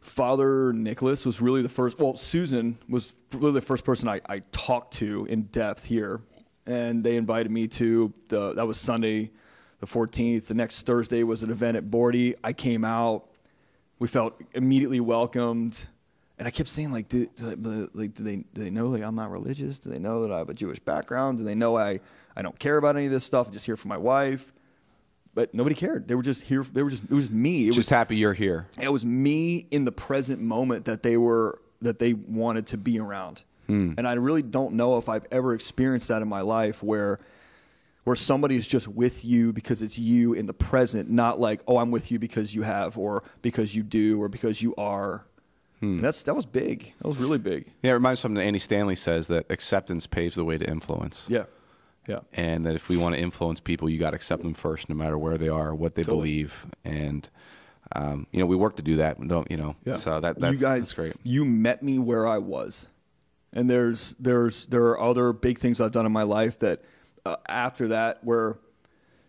Father 0.00 0.72
Nicholas 0.72 1.26
was 1.26 1.40
really 1.40 1.62
the 1.62 1.68
first. 1.68 1.98
Well, 1.98 2.16
Susan 2.16 2.78
was 2.88 3.14
really 3.34 3.52
the 3.52 3.60
first 3.62 3.84
person 3.84 4.08
I, 4.08 4.20
I 4.28 4.42
talked 4.52 4.94
to 4.98 5.24
in 5.24 5.42
depth 5.50 5.86
here, 5.86 6.20
and 6.66 7.02
they 7.02 7.16
invited 7.16 7.50
me 7.50 7.66
to 7.68 8.12
the. 8.28 8.52
That 8.54 8.66
was 8.68 8.78
Sunday, 8.78 9.32
the 9.80 9.86
fourteenth. 9.86 10.48
The 10.48 10.54
next 10.54 10.86
Thursday 10.86 11.22
was 11.22 11.42
an 11.42 11.50
event 11.50 11.76
at 11.76 11.84
Bordy. 11.84 12.34
I 12.42 12.52
came 12.52 12.84
out. 12.84 13.28
We 13.98 14.08
felt 14.08 14.40
immediately 14.54 15.00
welcomed, 15.00 15.86
and 16.38 16.46
I 16.46 16.52
kept 16.52 16.68
saying 16.68 16.92
like, 16.92 17.08
do, 17.08 17.26
do 17.26 17.54
they, 17.54 17.88
like, 17.94 18.14
do 18.14 18.22
they 18.22 18.36
do 18.36 18.62
they 18.64 18.70
know 18.70 18.88
like 18.88 19.02
I'm 19.02 19.14
not 19.14 19.30
religious? 19.30 19.78
Do 19.78 19.90
they 19.90 19.98
know 19.98 20.22
that 20.22 20.32
I 20.32 20.38
have 20.38 20.48
a 20.48 20.54
Jewish 20.54 20.78
background? 20.78 21.38
Do 21.38 21.44
they 21.44 21.54
know 21.54 21.76
I 21.76 22.00
I 22.36 22.42
don't 22.42 22.58
care 22.58 22.76
about 22.76 22.96
any 22.96 23.06
of 23.06 23.12
this 23.12 23.24
stuff? 23.24 23.48
I'm 23.48 23.52
just 23.52 23.66
here 23.66 23.76
for 23.76 23.88
my 23.88 23.98
wife. 23.98 24.52
But 25.34 25.54
nobody 25.54 25.74
cared. 25.74 26.08
They 26.08 26.14
were 26.14 26.22
just 26.22 26.42
here. 26.42 26.64
They 26.64 26.82
were 26.82 26.90
just. 26.90 27.04
It 27.04 27.10
was 27.10 27.30
me. 27.30 27.64
It 27.64 27.68
was 27.68 27.76
just 27.76 27.90
happy 27.90 28.16
you're 28.16 28.32
here? 28.32 28.66
it 28.80 28.88
was 28.88 29.04
me 29.04 29.66
in 29.70 29.84
the 29.84 29.92
present 29.92 30.40
moment 30.40 30.86
that 30.86 31.02
they 31.02 31.16
were 31.16 31.60
that 31.80 31.98
they 31.98 32.12
wanted 32.12 32.66
to 32.66 32.76
be 32.76 32.98
around 32.98 33.42
hmm. 33.66 33.92
and 33.96 34.06
i 34.06 34.12
really 34.14 34.42
don't 34.42 34.74
know 34.74 34.98
if 34.98 35.08
i've 35.08 35.26
ever 35.30 35.54
experienced 35.54 36.08
that 36.08 36.22
in 36.22 36.28
my 36.28 36.40
life 36.40 36.82
where 36.82 37.20
where 38.04 38.16
somebody 38.16 38.56
is 38.56 38.66
just 38.66 38.88
with 38.88 39.24
you 39.24 39.52
because 39.52 39.82
it's 39.82 39.98
you 39.98 40.32
in 40.32 40.46
the 40.46 40.54
present 40.54 41.10
not 41.10 41.38
like 41.38 41.60
oh 41.68 41.76
i'm 41.78 41.90
with 41.90 42.10
you 42.10 42.18
because 42.18 42.54
you 42.54 42.62
have 42.62 42.96
or 42.98 43.22
because 43.42 43.74
you 43.74 43.82
do 43.82 44.20
or 44.22 44.28
because 44.28 44.62
you 44.62 44.74
are 44.76 45.24
And 45.80 46.02
that's 46.02 46.22
that 46.24 46.34
was 46.34 46.46
big 46.46 46.94
that 47.00 47.06
was 47.08 47.18
really 47.18 47.38
big 47.38 47.66
Yeah, 47.82 47.90
it 47.90 47.94
reminds 47.94 48.18
me 48.18 48.20
of 48.20 48.22
something 48.22 48.36
that 48.36 48.44
Andy 48.46 48.58
Stanley 48.58 48.94
says 48.96 49.26
that 49.28 49.46
acceptance 49.50 50.06
paves 50.06 50.34
the 50.36 50.44
way 50.44 50.58
to 50.58 50.68
influence. 50.68 51.26
yeah 51.30 51.44
yeah 52.08 52.20
and 52.32 52.64
that 52.66 52.74
if 52.74 52.88
we 52.88 52.96
want 52.96 53.14
to 53.14 53.20
influence 53.20 53.60
people, 53.60 53.88
you 53.90 53.98
got 53.98 54.10
to 54.10 54.16
accept 54.16 54.42
them 54.42 54.54
first, 54.54 54.88
no 54.88 54.94
matter 54.94 55.18
where 55.18 55.36
they 55.36 55.50
are, 55.50 55.74
what 55.74 55.94
they 55.94 56.02
Totally. 56.02 56.18
believe, 56.44 56.66
and 56.82 57.28
um, 57.92 58.26
you 58.32 58.38
know 58.40 58.46
we 58.46 58.56
work 58.56 58.76
to 58.76 58.82
do 58.82 58.96
that. 58.96 59.20
Don't 59.28 59.50
you 59.50 59.58
know? 59.58 59.76
Yeah. 59.84 59.94
So 59.96 60.18
that 60.18 60.38
that's, 60.40 60.52
you 60.54 60.58
guys, 60.58 60.80
that's 60.80 60.94
great. 60.94 61.16
You 61.22 61.44
met 61.44 61.82
me 61.82 61.98
where 61.98 62.26
I 62.26 62.38
was, 62.38 62.88
and 63.52 63.68
there's 63.68 64.14
there's 64.18 64.64
there 64.66 64.84
are 64.84 64.98
other 65.00 65.34
big 65.34 65.58
things 65.58 65.80
I've 65.82 65.92
done 65.92 66.06
in 66.06 66.12
my 66.12 66.22
life 66.22 66.58
that 66.60 66.80
uh, 67.28 67.36
after 67.48 67.88
that 67.88 68.24
where 68.24 68.58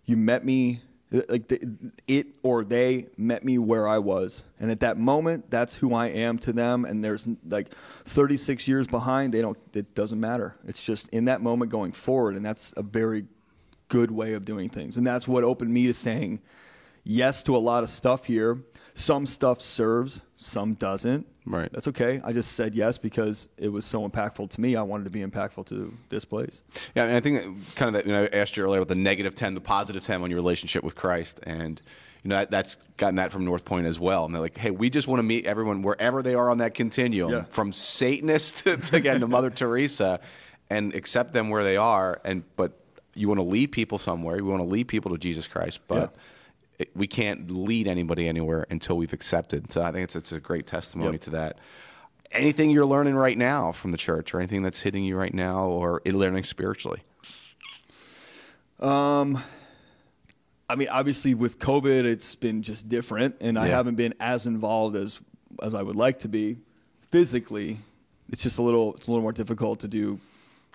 you 0.05 0.17
met 0.17 0.45
me 0.45 0.81
like 1.11 1.47
the, 1.47 1.91
it 2.07 2.27
or 2.43 2.63
they 2.63 3.07
met 3.17 3.43
me 3.43 3.57
where 3.57 3.87
I 3.87 3.97
was, 3.97 4.43
and 4.59 4.69
at 4.69 4.81
that 4.81 4.97
moment, 4.97 5.49
that's 5.49 5.73
who 5.73 5.93
I 5.93 6.07
am 6.07 6.37
to 6.39 6.53
them. 6.53 6.85
And 6.85 7.03
there's 7.03 7.27
like 7.47 7.73
36 8.05 8.67
years 8.67 8.85
behind, 8.85 9.33
they 9.33 9.41
don't. 9.41 9.57
It 9.73 9.95
doesn't 9.95 10.19
matter. 10.19 10.55
It's 10.67 10.83
just 10.83 11.09
in 11.09 11.25
that 11.25 11.41
moment 11.41 11.71
going 11.71 11.93
forward, 11.93 12.35
and 12.35 12.45
that's 12.45 12.73
a 12.77 12.83
very 12.83 13.25
good 13.87 14.11
way 14.11 14.33
of 14.33 14.45
doing 14.45 14.69
things, 14.69 14.97
and 14.97 15.07
that's 15.07 15.27
what 15.27 15.43
opened 15.43 15.71
me 15.71 15.87
to 15.87 15.93
saying 15.93 16.41
yes 17.03 17.41
to 17.43 17.55
a 17.55 17.57
lot 17.57 17.83
of 17.83 17.89
stuff 17.89 18.25
here. 18.25 18.63
Some 18.93 19.25
stuff 19.25 19.61
serves, 19.61 20.21
some 20.37 20.75
doesn't. 20.75 21.25
Right. 21.49 21.69
That's 21.73 21.87
okay. 21.87 22.21
I 22.23 22.31
just 22.31 22.51
said 22.51 22.75
yes 22.75 22.99
because 22.99 23.49
it 23.57 23.69
was 23.69 23.83
so 23.83 24.07
impactful 24.07 24.51
to 24.51 24.61
me. 24.61 24.75
I 24.75 24.83
wanted 24.83 25.05
to 25.05 25.09
be 25.09 25.21
impactful 25.21 25.65
to 25.67 25.91
this 26.09 26.23
place. 26.23 26.61
Yeah, 26.93 27.05
and 27.05 27.17
I 27.17 27.19
think 27.19 27.41
kind 27.75 27.87
of 27.87 27.93
that. 27.95 28.05
You 28.05 28.11
know, 28.13 28.23
I 28.31 28.37
asked 28.37 28.55
you 28.55 28.63
earlier 28.63 28.79
about 28.79 28.87
the 28.93 28.99
negative 29.01 29.33
ten, 29.33 29.55
the 29.55 29.61
positive 29.61 30.03
ten 30.05 30.21
on 30.21 30.29
your 30.29 30.37
relationship 30.37 30.83
with 30.83 30.95
Christ, 30.95 31.39
and 31.43 31.81
you 32.23 32.29
know 32.29 32.35
that, 32.35 32.51
that's 32.51 32.75
gotten 32.97 33.15
that 33.15 33.31
from 33.31 33.45
North 33.45 33.65
Point 33.65 33.87
as 33.87 33.99
well. 33.99 34.25
And 34.25 34.33
they're 34.33 34.41
like, 34.41 34.57
hey, 34.57 34.69
we 34.69 34.91
just 34.91 35.07
want 35.07 35.17
to 35.19 35.23
meet 35.23 35.47
everyone 35.47 35.81
wherever 35.81 36.21
they 36.21 36.35
are 36.35 36.51
on 36.51 36.59
that 36.59 36.75
continuum, 36.75 37.31
Yeah. 37.31 37.43
from 37.45 37.73
Satanist 37.73 38.57
to, 38.65 38.77
to 38.77 38.95
again 38.97 39.19
to 39.21 39.27
Mother 39.27 39.49
Teresa, 39.49 40.19
and 40.69 40.93
accept 40.93 41.33
them 41.33 41.49
where 41.49 41.63
they 41.63 41.77
are. 41.77 42.21
And 42.23 42.43
but 42.57 42.73
you 43.15 43.27
want 43.27 43.39
to 43.39 43.45
lead 43.45 43.71
people 43.71 43.97
somewhere. 43.97 44.37
You 44.37 44.45
want 44.45 44.61
to 44.61 44.67
lead 44.67 44.87
people 44.87 45.09
to 45.11 45.17
Jesus 45.17 45.47
Christ, 45.47 45.79
but. 45.87 46.11
Yeah. 46.13 46.21
It- 46.79 46.95
we 46.95 47.05
can't 47.07 47.51
lead 47.51 47.87
anybody 47.87 48.27
anywhere 48.27 48.65
until 48.69 48.97
we've 48.97 49.13
accepted. 49.13 49.71
So 49.71 49.81
I 49.83 49.91
think 49.91 50.05
it's, 50.05 50.15
it's 50.15 50.31
a 50.31 50.39
great 50.39 50.65
testimony 50.65 51.11
Yep. 51.13 51.21
to 51.21 51.29
that 51.31 51.57
anything 52.31 52.69
you're 52.69 52.85
learning 52.85 53.15
right 53.15 53.37
now 53.37 53.71
from 53.71 53.91
the 53.91 53.97
church 53.97 54.33
or 54.33 54.39
anything 54.39 54.61
that's 54.63 54.81
hitting 54.81 55.03
you 55.03 55.15
right 55.17 55.33
now 55.33 55.65
or 55.65 55.99
in 56.05 56.17
learning 56.17 56.43
spiritually 56.43 57.01
Um, 58.79 59.41
I 60.69 60.75
mean, 60.75 60.87
obviously 60.89 61.33
with 61.33 61.59
COVID, 61.59 62.05
it's 62.05 62.35
been 62.35 62.61
just 62.61 62.87
different, 62.87 63.35
and 63.41 63.57
I 63.57 63.67
haven't 63.67 63.95
been 63.95 64.13
as 64.19 64.45
involved 64.45 64.95
as 64.95 65.19
as 65.63 65.73
I 65.73 65.81
would 65.81 65.95
like 65.95 66.19
to 66.19 66.27
be 66.29 66.57
physically. 67.11 67.79
It's 68.31 68.43
just 68.43 68.59
a 68.59 68.61
little 68.61 68.93
it's 68.95 69.07
a 69.07 69.11
little 69.11 69.23
more 69.23 69.33
difficult 69.33 69.79
to 69.81 69.87
do 69.87 70.19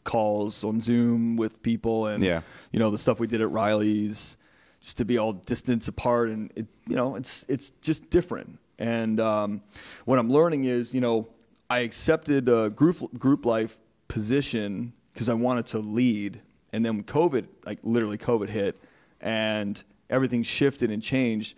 calls 0.03 0.65
on 0.65 0.81
Zoom 0.83 1.37
with 1.37 1.63
people, 1.63 2.09
and 2.09 2.23
Yeah. 2.23 2.43
you 2.73 2.79
know 2.81 2.91
the 2.91 2.99
stuff 2.99 3.21
we 3.21 3.27
did 3.29 3.41
at 3.41 3.51
Riley's, 3.51 4.37
just 4.85 4.99
to 4.99 5.05
be 5.05 5.17
all 5.19 5.33
distance 5.33 5.89
apart, 5.89 6.29
and 6.29 6.53
it 6.55 6.67
you 6.89 6.95
know 6.95 7.17
it's 7.17 7.45
it's 7.49 7.71
just 7.81 8.11
different. 8.11 8.59
And 8.79 9.19
um, 9.21 9.63
what 10.05 10.19
I'm 10.19 10.29
learning 10.29 10.65
is, 10.65 10.93
you 10.93 11.01
know, 11.01 11.29
I 11.71 11.81
accepted 11.81 12.49
a 12.49 12.71
group 12.71 12.97
group 13.19 13.47
life 13.47 13.79
position 14.09 14.93
because 15.13 15.29
I 15.29 15.35
wanted 15.35 15.67
to 15.67 15.79
lead, 15.79 16.41
and 16.73 16.85
then 16.85 17.03
COVID, 17.03 17.47
like 17.65 17.79
literally 17.83 18.19
COVID 18.19 18.49
hit, 18.49 18.79
and 19.21 19.83
everything 20.11 20.43
shifted 20.43 20.91
and 20.91 21.03
changed. 21.03 21.57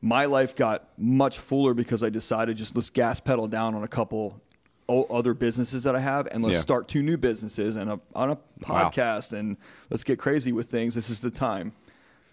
My 0.00 0.26
life 0.26 0.54
got 0.54 0.88
much 0.96 1.38
fuller 1.40 1.74
because 1.74 2.02
I 2.04 2.08
decided 2.08 2.56
just 2.56 2.74
let's 2.76 2.88
gas 2.88 3.18
pedal 3.20 3.48
down 3.48 3.74
on 3.74 3.82
a 3.82 3.88
couple 3.88 4.40
other 4.88 5.34
businesses 5.34 5.82
that 5.82 5.94
I 5.94 5.98
have, 5.98 6.28
and 6.30 6.42
let's 6.42 6.54
Yeah. 6.54 6.60
start 6.62 6.88
two 6.88 7.02
new 7.02 7.18
businesses 7.18 7.76
and 7.76 7.90
a, 7.90 8.00
on 8.14 8.30
a 8.30 8.34
Wow. 8.66 8.88
podcast, 8.90 9.32
and 9.34 9.56
let's 9.90 10.02
get 10.04 10.18
crazy 10.18 10.50
with 10.52 10.70
things. 10.70 10.94
This 10.94 11.10
is 11.10 11.20
the 11.20 11.30
time. 11.30 11.72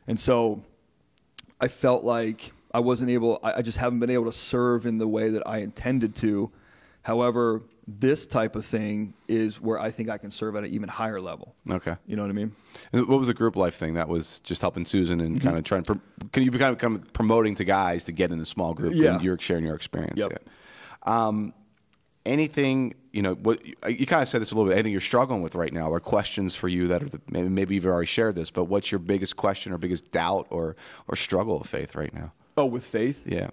And 0.08 0.20
so 0.20 0.62
I 1.60 1.68
felt 1.68 2.03
like 2.03 2.51
I 2.74 2.80
wasn't 2.80 3.10
able, 3.10 3.39
I, 3.43 3.53
I 3.53 3.62
just 3.62 3.78
haven't 3.78 3.99
been 3.99 4.10
able 4.10 4.26
to 4.26 4.32
serve 4.34 4.86
in 4.86 4.97
the 4.97 5.08
way 5.08 5.30
that 5.30 5.43
I 5.47 5.60
intended 5.60 6.16
to. 6.18 6.51
However, 7.03 7.62
this 7.88 8.26
type 8.26 8.56
of 8.56 8.66
thing 8.66 9.14
is 9.28 9.62
where 9.62 9.80
I 9.80 9.91
think 9.91 10.10
I 10.10 10.18
can 10.18 10.32
serve 10.32 10.56
at 10.56 10.64
an 10.64 10.72
even 10.72 10.89
higher 10.89 11.22
level. 11.22 11.53
okay 11.70 11.95
You 12.08 12.16
know 12.16 12.24
what 12.24 12.30
I 12.32 12.34
mean? 12.34 12.56
and 12.91 13.08
what 13.08 13.20
was 13.20 13.28
the 13.28 13.34
group 13.34 13.56
life 13.56 13.76
thing 13.76 13.93
that 13.93 14.10
was 14.10 14.39
just 14.39 14.62
helping 14.62 14.86
susan 14.86 15.22
and 15.22 15.36
Mm-hmm. 15.38 15.45
kind 15.47 15.58
of 15.58 15.64
trying 15.64 15.84
can 16.34 16.41
you 16.43 16.49
be 16.51 16.58
kind 16.58 16.82
of 16.82 17.14
promoting 17.14 17.53
to 17.56 17.64
guys 17.64 18.03
to 18.06 18.12
get 18.12 18.32
in 18.32 18.39
the 18.39 18.45
small 18.45 18.74
group 18.74 18.93
Yeah. 18.95 19.14
and 19.14 19.24
you're 19.24 19.38
sharing 19.39 19.66
your 19.66 19.76
experience 19.76 20.18
Yep. 20.18 20.32
yeah. 21.06 21.28
um, 21.28 21.53
anything 22.26 22.95
you 23.16 23.22
know 23.22 23.34
what 23.36 23.66
you 23.66 24.05
kind 24.05 24.22
of 24.22 24.28
said 24.28 24.41
this 24.41 24.51
a 24.51 24.55
little 24.55 24.68
bit 24.70 24.74
anything 24.74 24.91
you're 24.91 24.99
struggling 24.99 25.41
with 25.41 25.55
right 25.55 25.72
now 25.72 25.88
or 25.89 25.99
questions 26.01 26.53
for 26.55 26.68
you 26.68 26.88
that 26.88 27.01
are 27.01 27.07
the, 27.09 27.22
maybe, 27.30 27.47
maybe 27.47 27.76
you've 27.76 27.86
already 27.86 28.05
shared 28.05 28.36
this 28.36 28.51
but 28.51 28.66
what's 28.66 28.91
your 28.91 28.99
biggest 28.99 29.38
question 29.38 29.72
or 29.72 29.78
biggest 29.78 30.11
doubt 30.11 30.45
or 30.49 30.76
or 31.07 31.16
struggle 31.16 31.59
of 31.61 31.66
faith 31.68 31.95
right 31.95 32.13
now 32.13 32.34
Oh, 32.57 32.66
with 32.66 32.86
faith? 32.86 33.24
yeah 33.26 33.49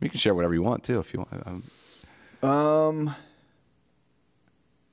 you 0.00 0.08
can 0.08 0.18
share 0.18 0.34
whatever 0.34 0.54
you 0.54 0.62
want 0.62 0.82
too 0.84 0.98
if 1.00 1.12
you 1.12 1.20
want 1.20 1.62
um, 2.42 2.48
Um, 2.50 3.14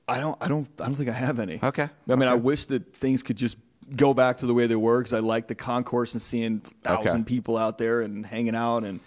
I 0.08 0.20
don't, 0.20 0.36
I 0.40 0.48
don't, 0.48 0.68
I 0.80 0.86
don't 0.86 0.94
think 0.94 1.08
I 1.08 1.12
have 1.12 1.38
any. 1.38 1.58
Okay. 1.62 1.88
I 2.08 2.14
mean, 2.16 2.28
I 2.28 2.34
wish 2.34 2.66
that 2.66 2.94
things 2.96 3.22
could 3.22 3.36
just 3.36 3.56
go 3.96 4.12
back 4.14 4.38
to 4.38 4.46
the 4.46 4.52
way 4.54 4.66
they 4.66 4.76
were 4.76 4.98
because 4.98 5.12
I 5.12 5.20
like 5.20 5.46
the 5.48 5.54
concourse 5.54 6.12
and 6.12 6.20
seeing 6.20 6.60
thousand 6.82 7.22
Okay. 7.22 7.22
people 7.24 7.56
out 7.56 7.78
there 7.78 8.00
and 8.02 8.26
hanging 8.26 8.54
out 8.54 8.84
and 8.84 9.00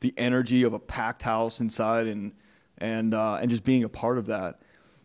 the 0.00 0.12
energy 0.16 0.62
of 0.64 0.72
a 0.72 0.78
packed 0.78 1.22
house 1.22 1.60
inside 1.60 2.06
and 2.06 2.32
and 2.78 3.14
uh, 3.14 3.36
and 3.40 3.50
just 3.50 3.64
being 3.64 3.84
a 3.84 3.88
part 3.88 4.18
of 4.18 4.26
that. 4.26 4.60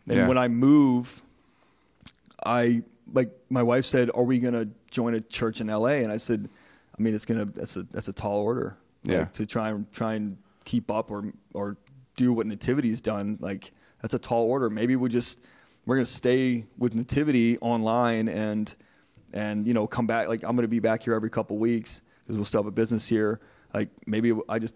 And 0.08 0.18
Yeah. 0.18 0.28
when 0.28 0.38
I 0.38 0.48
move, 0.48 1.22
I 2.46 2.84
like 3.14 3.30
my 3.50 3.64
wife 3.64 3.86
said, 3.86 4.10
"Are 4.14 4.24
we 4.24 4.40
going 4.40 4.54
to 4.54 4.68
join 4.92 5.14
a 5.16 5.22
church 5.22 5.62
in 5.62 5.68
LA?" 5.68 6.02
And 6.04 6.12
I 6.12 6.18
said, 6.18 6.50
"I 6.98 7.02
mean, 7.02 7.14
it's 7.16 7.26
gonna 7.26 7.46
that's 7.46 7.76
a 7.78 7.84
that's 7.84 8.08
a 8.08 8.14
tall 8.14 8.40
order. 8.42 8.78
Yeah. 9.04 9.20
Like, 9.20 9.34
to 9.34 9.46
try 9.46 9.70
and 9.70 9.92
try 9.92 10.14
and 10.16 10.38
keep 10.66 10.92
up 10.92 11.12
or 11.12 11.32
or 11.54 11.78
do 12.16 12.34
what 12.34 12.48
Nativity's 12.48 13.02
done. 13.02 13.38
Like 13.40 13.72
that's 14.02 14.14
a 14.14 14.20
tall 14.20 14.46
order. 14.46 14.70
Maybe 14.70 14.96
we 14.96 15.10
just 15.10 15.40
we're 15.86 15.96
gonna 15.96 16.06
stay 16.06 16.66
with 16.78 16.96
Nativity 16.96 17.58
online 17.60 18.28
and 18.28 18.74
and 19.34 19.68
you 19.68 19.74
know 19.74 19.88
come 19.88 20.08
back. 20.08 20.28
Like 20.28 20.44
I'm 20.44 20.56
gonna 20.56 20.68
be 20.68 20.80
back 20.80 21.04
here 21.04 21.14
every 21.14 21.30
couple 21.30 21.58
weeks 21.58 22.02
because 22.24 22.36
we'll 22.36 22.46
still 22.46 22.62
have 22.62 22.68
a 22.68 22.72
business 22.72 23.08
here. 23.08 23.40
Like 23.74 23.90
maybe 24.06 24.34
I 24.50 24.60
just 24.60 24.76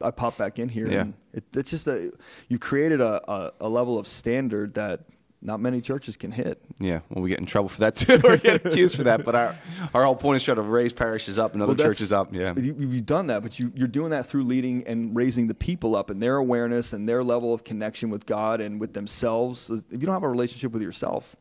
I 0.00 0.10
pop 0.10 0.36
back 0.36 0.58
in 0.58 0.68
here. 0.68 0.90
Yeah. 0.90 1.00
And 1.00 1.14
it, 1.32 1.44
it's 1.54 1.70
just 1.70 1.84
that 1.86 2.12
you 2.48 2.58
created 2.58 3.00
a, 3.00 3.30
a 3.30 3.52
a 3.62 3.68
level 3.68 3.98
of 3.98 4.06
standard 4.06 4.74
that 4.74 5.00
not 5.40 5.60
many 5.60 5.80
churches 5.80 6.16
can 6.16 6.32
hit. 6.32 6.60
Yeah, 6.80 7.00
well, 7.08 7.22
we 7.22 7.30
get 7.30 7.38
in 7.38 7.46
trouble 7.46 7.68
for 7.68 7.80
that 7.80 7.94
too. 7.96 8.20
or 8.24 8.36
get 8.36 8.64
accused 8.64 8.96
for 8.96 9.04
that. 9.04 9.24
But 9.24 9.34
our 9.34 9.56
our 9.94 10.04
whole 10.04 10.16
point 10.16 10.36
is 10.36 10.44
trying 10.44 10.56
to 10.56 10.62
raise 10.62 10.92
parishes 10.92 11.38
up 11.38 11.54
and 11.54 11.62
other 11.62 11.74
Well, 11.74 11.86
churches 11.86 12.12
up. 12.12 12.34
Yeah, 12.34 12.54
you, 12.56 12.74
you've 12.78 13.06
done 13.06 13.28
that, 13.28 13.42
but 13.42 13.58
you, 13.58 13.72
you're 13.74 13.88
doing 13.88 14.10
that 14.10 14.26
through 14.26 14.44
leading 14.44 14.86
and 14.86 15.14
raising 15.14 15.46
the 15.46 15.54
people 15.54 15.94
up 15.94 16.10
and 16.10 16.22
their 16.22 16.36
awareness 16.36 16.92
and 16.92 17.08
their 17.08 17.22
level 17.22 17.54
of 17.54 17.64
connection 17.64 18.10
with 18.10 18.26
God 18.26 18.60
and 18.60 18.80
with 18.80 18.94
themselves. 18.94 19.70
If 19.70 19.84
you 19.92 19.98
don't 19.98 20.14
have 20.14 20.24
a 20.24 20.28
relationship 20.28 20.72
with 20.72 20.82
yourself, 20.82 21.36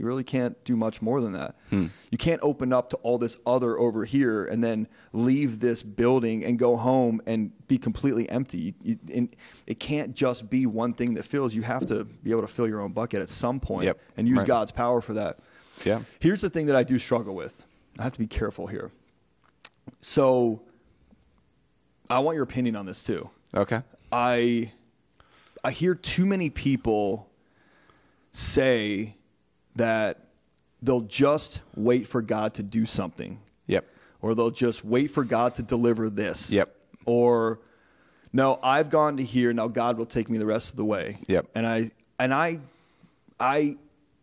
you 0.00 0.06
really 0.06 0.24
can't 0.24 0.56
do 0.64 0.76
much 0.76 1.02
more 1.02 1.20
than 1.20 1.32
that. 1.32 1.54
Hmm. 1.68 1.88
You 2.10 2.16
can't 2.16 2.40
open 2.42 2.72
up 2.72 2.88
to 2.88 2.96
all 3.02 3.18
this 3.18 3.36
other 3.44 3.78
over 3.78 4.06
here 4.06 4.46
and 4.46 4.64
then 4.64 4.88
leave 5.12 5.60
this 5.60 5.82
building 5.82 6.42
and 6.42 6.58
go 6.58 6.74
home 6.76 7.20
and 7.26 7.52
be 7.68 7.76
completely 7.76 8.26
empty. 8.30 8.74
You, 8.82 8.98
you, 9.06 9.28
it 9.66 9.78
can't 9.78 10.14
just 10.14 10.48
be 10.48 10.64
one 10.64 10.94
thing 10.94 11.12
that 11.14 11.26
fills. 11.26 11.54
You 11.54 11.60
have 11.62 11.84
to 11.86 12.04
be 12.04 12.30
able 12.30 12.40
to 12.40 12.48
fill 12.48 12.66
your 12.66 12.80
own 12.80 12.92
bucket 12.92 13.20
at 13.20 13.28
some 13.28 13.60
point 13.60 13.84
Yep. 13.84 14.00
and 14.16 14.26
use 14.26 14.38
Right. 14.38 14.46
God's 14.46 14.72
power 14.72 15.02
for 15.02 15.12
that. 15.12 15.38
Yeah. 15.84 16.00
Here's 16.18 16.40
the 16.40 16.48
thing 16.48 16.64
that 16.66 16.76
I 16.76 16.82
do 16.82 16.98
struggle 16.98 17.34
with. 17.34 17.66
I 17.98 18.02
have 18.02 18.12
to 18.14 18.18
be 18.18 18.26
careful 18.26 18.68
here. 18.68 18.90
So 20.00 20.62
I 22.08 22.20
want 22.20 22.36
your 22.36 22.44
opinion 22.44 22.74
on 22.74 22.86
this 22.86 23.02
too. 23.02 23.28
okay. 23.54 23.82
I 24.10 24.72
I 25.62 25.72
hear 25.72 25.94
too 25.94 26.24
many 26.24 26.48
people 26.48 27.28
say 28.32 29.16
that 29.76 30.18
they'll 30.82 31.00
just 31.02 31.60
wait 31.76 32.06
for 32.06 32.22
God 32.22 32.54
to 32.54 32.62
do 32.62 32.86
something 32.86 33.38
Yep. 33.66 33.86
or 34.22 34.34
they'll 34.34 34.50
just 34.50 34.84
wait 34.84 35.10
for 35.10 35.24
God 35.24 35.54
to 35.56 35.62
deliver 35.62 36.10
this. 36.10 36.50
Yep. 36.50 36.74
Or 37.06 37.60
no, 38.32 38.58
I've 38.62 38.90
gone 38.90 39.16
to 39.18 39.22
here, 39.22 39.52
now 39.52 39.68
God 39.68 39.98
will 39.98 40.06
take 40.06 40.28
me 40.28 40.38
the 40.38 40.46
rest 40.46 40.70
of 40.70 40.76
the 40.76 40.84
way. 40.84 41.18
Yep. 41.28 41.46
And 41.54 41.66
I 41.66 41.90
and 42.18 42.32
I 42.34 42.60
I 43.38 43.76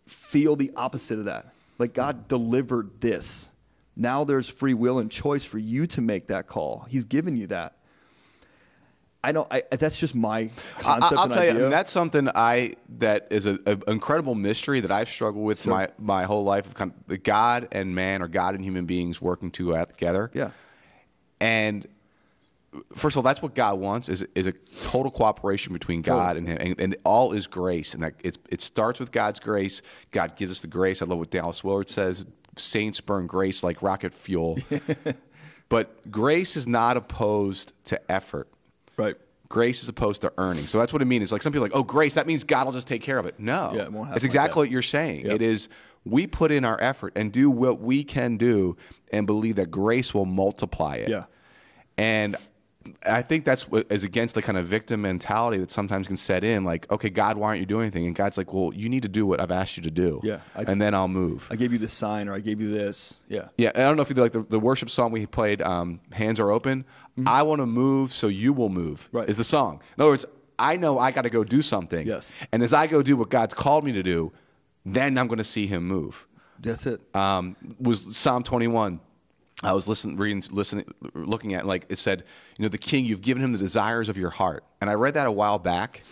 feel 0.08 0.56
the 0.56 0.72
opposite 0.76 1.20
of 1.20 1.26
that. 1.26 1.48
Like 1.80 1.93
God 1.93 2.28
delivered 2.28 3.02
this. 3.02 3.50
Now 3.95 4.24
there's 4.24 4.48
free 4.48 4.74
will 4.74 5.00
and 5.00 5.10
choice 5.12 5.43
for 5.43 5.58
you 5.58 5.88
to 5.88 6.02
make 6.02 6.28
that 6.28 6.48
call. 6.48 6.86
He's 6.89 7.04
given 7.04 7.36
you 7.36 7.48
that. 7.48 7.76
I 9.28 9.34
don't. 9.34 9.47
I, 9.51 9.63
that's 9.71 9.99
just 9.99 10.15
my 10.15 10.49
concept. 10.80 11.13
I, 11.13 11.25
will 11.25 11.34
tell 11.34 11.43
you, 11.43 11.49
I 11.51 11.53
mean, 11.53 11.69
that's 11.69 11.91
something 11.91 12.30
I 12.34 12.75
that 12.99 13.28
is 13.30 13.45
an 13.45 13.59
incredible 13.86 14.36
mystery 14.36 14.80
that 14.80 14.91
I've 14.91 15.09
struggled 15.09 15.43
with 15.43 15.67
my 15.67 15.89
my 15.99 16.23
whole 16.23 16.45
life 16.45 16.65
of 16.65 16.75
kind 16.75 16.91
of 16.91 17.07
the 17.07 17.17
God 17.17 17.67
and 17.73 17.93
man 17.93 18.21
or 18.21 18.30
God 18.30 18.55
and 18.55 18.63
human 18.63 18.86
beings 18.86 19.21
working 19.21 19.51
together. 19.51 20.32
yeah. 20.34 20.51
And 21.41 21.86
first 22.95 23.15
of 23.15 23.17
all, 23.17 23.23
that's 23.23 23.41
what 23.41 23.53
God 23.53 23.80
wants 23.80 24.07
is 24.07 24.25
is 24.34 24.45
a 24.45 24.53
total 24.53 25.11
cooperation 25.11 25.73
between 25.73 26.01
God 26.01 26.38
and 26.38 26.47
Him, 26.47 26.57
and, 26.61 26.80
and 26.80 26.95
all 27.03 27.34
is 27.34 27.47
grace, 27.47 27.93
and 27.93 28.03
that 28.03 28.13
it's, 28.23 28.38
it 28.49 28.61
starts 28.61 28.97
with 28.97 29.11
God's 29.11 29.41
grace. 29.41 29.82
God 30.11 30.38
gives 30.38 30.51
us 30.51 30.61
the 30.61 30.67
grace. 30.67 31.01
I 31.01 31.05
love 31.05 31.19
what 31.19 31.32
Dallas 31.32 31.65
Willard 31.65 31.89
says: 31.89 32.25
"Saints 32.55 33.01
burn 33.01 33.28
grace 33.28 33.61
like 33.61 33.82
rocket 33.82 34.13
fuel." 34.13 34.57
but 35.69 36.09
grace 36.09 36.55
is 36.55 36.65
not 36.65 36.95
opposed 36.95 37.73
to 37.86 38.11
effort. 38.11 38.47
Right. 38.98 39.16
Grace 39.50 39.82
is 39.84 39.88
opposed 39.89 40.22
to 40.24 40.34
earning. 40.38 40.66
So 40.66 40.78
that's 40.78 40.91
what 40.91 41.02
it 41.02 41.06
means. 41.06 41.24
It's 41.24 41.32
like 41.32 41.41
some 41.41 41.54
people 41.54 41.64
are 41.66 41.70
like, 41.70 41.76
oh, 41.78 41.84
grace, 41.84 42.16
that 42.16 42.28
means 42.28 42.43
God 42.43 42.66
will 42.66 42.74
just 42.74 42.88
take 42.88 43.02
care 43.02 43.18
of 43.18 43.26
it. 43.26 43.39
No. 43.39 43.72
Yeah, 43.74 43.84
it 43.84 43.91
won't 43.93 44.08
happen 44.08 44.16
It's 44.18 44.26
exactly 44.26 44.54
that. 44.54 44.60
what 44.60 44.70
you're 44.72 44.82
saying. 44.82 45.26
Yep. 45.26 45.36
It 45.36 45.41
is 45.41 45.70
we 46.04 46.28
put 46.28 46.52
in 46.52 46.66
our 46.66 46.78
effort 46.82 47.14
and 47.16 47.32
do 47.32 47.50
what 47.50 47.80
we 47.80 48.04
can 48.04 48.36
do 48.38 48.76
and 49.12 49.26
believe 49.26 49.56
that 49.56 49.72
grace 49.72 50.14
will 50.14 50.26
multiply 50.26 50.95
it. 50.98 51.08
Yeah. 51.10 51.24
And 51.98 52.36
I 53.06 53.22
think 53.22 53.43
that's 53.43 53.70
what 53.70 53.91
is 53.91 54.04
against 54.06 54.36
the 54.36 54.41
kind 54.41 54.58
of 54.58 54.66
victim 54.68 55.02
mentality 55.02 55.58
that 55.60 55.72
sometimes 55.72 56.08
can 56.08 56.16
set 56.16 56.43
in. 56.45 56.64
Like, 56.64 56.89
okay, 56.91 57.10
God, 57.10 57.38
why 57.38 57.48
aren't 57.50 57.60
you 57.60 57.66
doing 57.66 57.84
anything? 57.84 58.06
And 58.06 58.16
God's 58.16 58.38
like, 58.38 58.54
well, 58.54 58.72
you 58.74 58.88
need 58.88 59.04
to 59.04 59.10
do 59.10 59.26
what 59.26 59.41
I've 59.41 59.52
asked 59.52 59.76
you 59.78 59.84
to 59.84 59.91
do. 59.91 60.22
Yeah, 60.24 60.39
I- 60.56 60.64
and 60.64 60.82
then 60.82 60.93
I'll 60.93 61.10
move. 61.10 61.48
I 61.52 61.56
gave 61.58 61.74
you 61.74 61.80
the 61.80 61.89
sign, 61.89 62.30
or 62.30 62.34
I 62.34 62.39
gave 62.39 62.62
you 62.62 62.70
this. 62.70 63.18
Yeah. 63.28 63.50
Yeah, 63.58 63.72
I 63.76 63.80
don't 63.80 63.98
know 63.98 64.04
if 64.04 64.10
you 64.10 64.16
like 64.16 64.32
the, 64.32 64.43
the 64.43 64.60
worship 64.60 64.89
song 64.89 65.12
we 65.12 65.26
played, 65.26 65.62
um, 65.62 66.00
"Hands 66.14 66.39
Are 66.39 66.50
Open." 66.52 66.86
I 67.26 67.43
want 67.43 67.59
to 67.61 67.65
move, 67.65 68.11
so 68.11 68.28
you 68.28 68.53
will 68.53 68.70
move. 68.70 69.05
Mm-hmm. 69.07 69.18
Right. 69.18 69.30
is 69.30 69.38
the 69.38 69.43
song. 69.43 69.82
In 69.97 70.01
other 70.01 70.11
words, 70.11 70.26
I 70.59 70.76
know 70.76 70.97
I 70.99 71.11
got 71.11 71.24
to 71.24 71.30
go 71.30 71.43
do 71.43 71.61
something. 71.61 72.05
Yes. 72.05 72.32
and 72.51 72.63
as 72.63 72.74
I 72.74 72.88
go 72.88 73.01
do 73.01 73.15
what 73.15 73.30
God's 73.30 73.53
called 73.53 73.84
me 73.84 73.91
to 73.93 74.03
do, 74.03 74.32
then 74.86 75.18
I'm 75.18 75.28
going 75.28 75.38
to 75.38 75.43
see 75.43 75.68
Him 75.68 75.88
move. 75.88 76.28
That's 76.59 76.86
it. 76.86 77.01
Um, 77.15 77.55
was 77.80 78.15
Psalm 78.18 78.43
21. 78.43 78.99
I 79.63 79.74
was 79.74 79.88
listening, 79.88 80.18
reading, 80.18 80.43
listening, 80.51 80.86
looking 81.13 81.55
at 81.55 81.65
like 81.65 81.86
it 81.89 81.97
said, 81.97 82.24
you 82.57 82.63
know, 82.63 82.70
the 82.70 82.78
King, 82.78 83.05
you've 83.05 83.22
given 83.22 83.43
him 83.43 83.53
the 83.53 83.57
desires 83.57 84.07
of 84.07 84.18
your 84.18 84.30
heart, 84.30 84.63
and 84.82 84.89
I 84.89 84.93
read 84.93 85.15
that 85.15 85.26
a 85.26 85.32
while 85.32 85.57
back. 85.57 86.03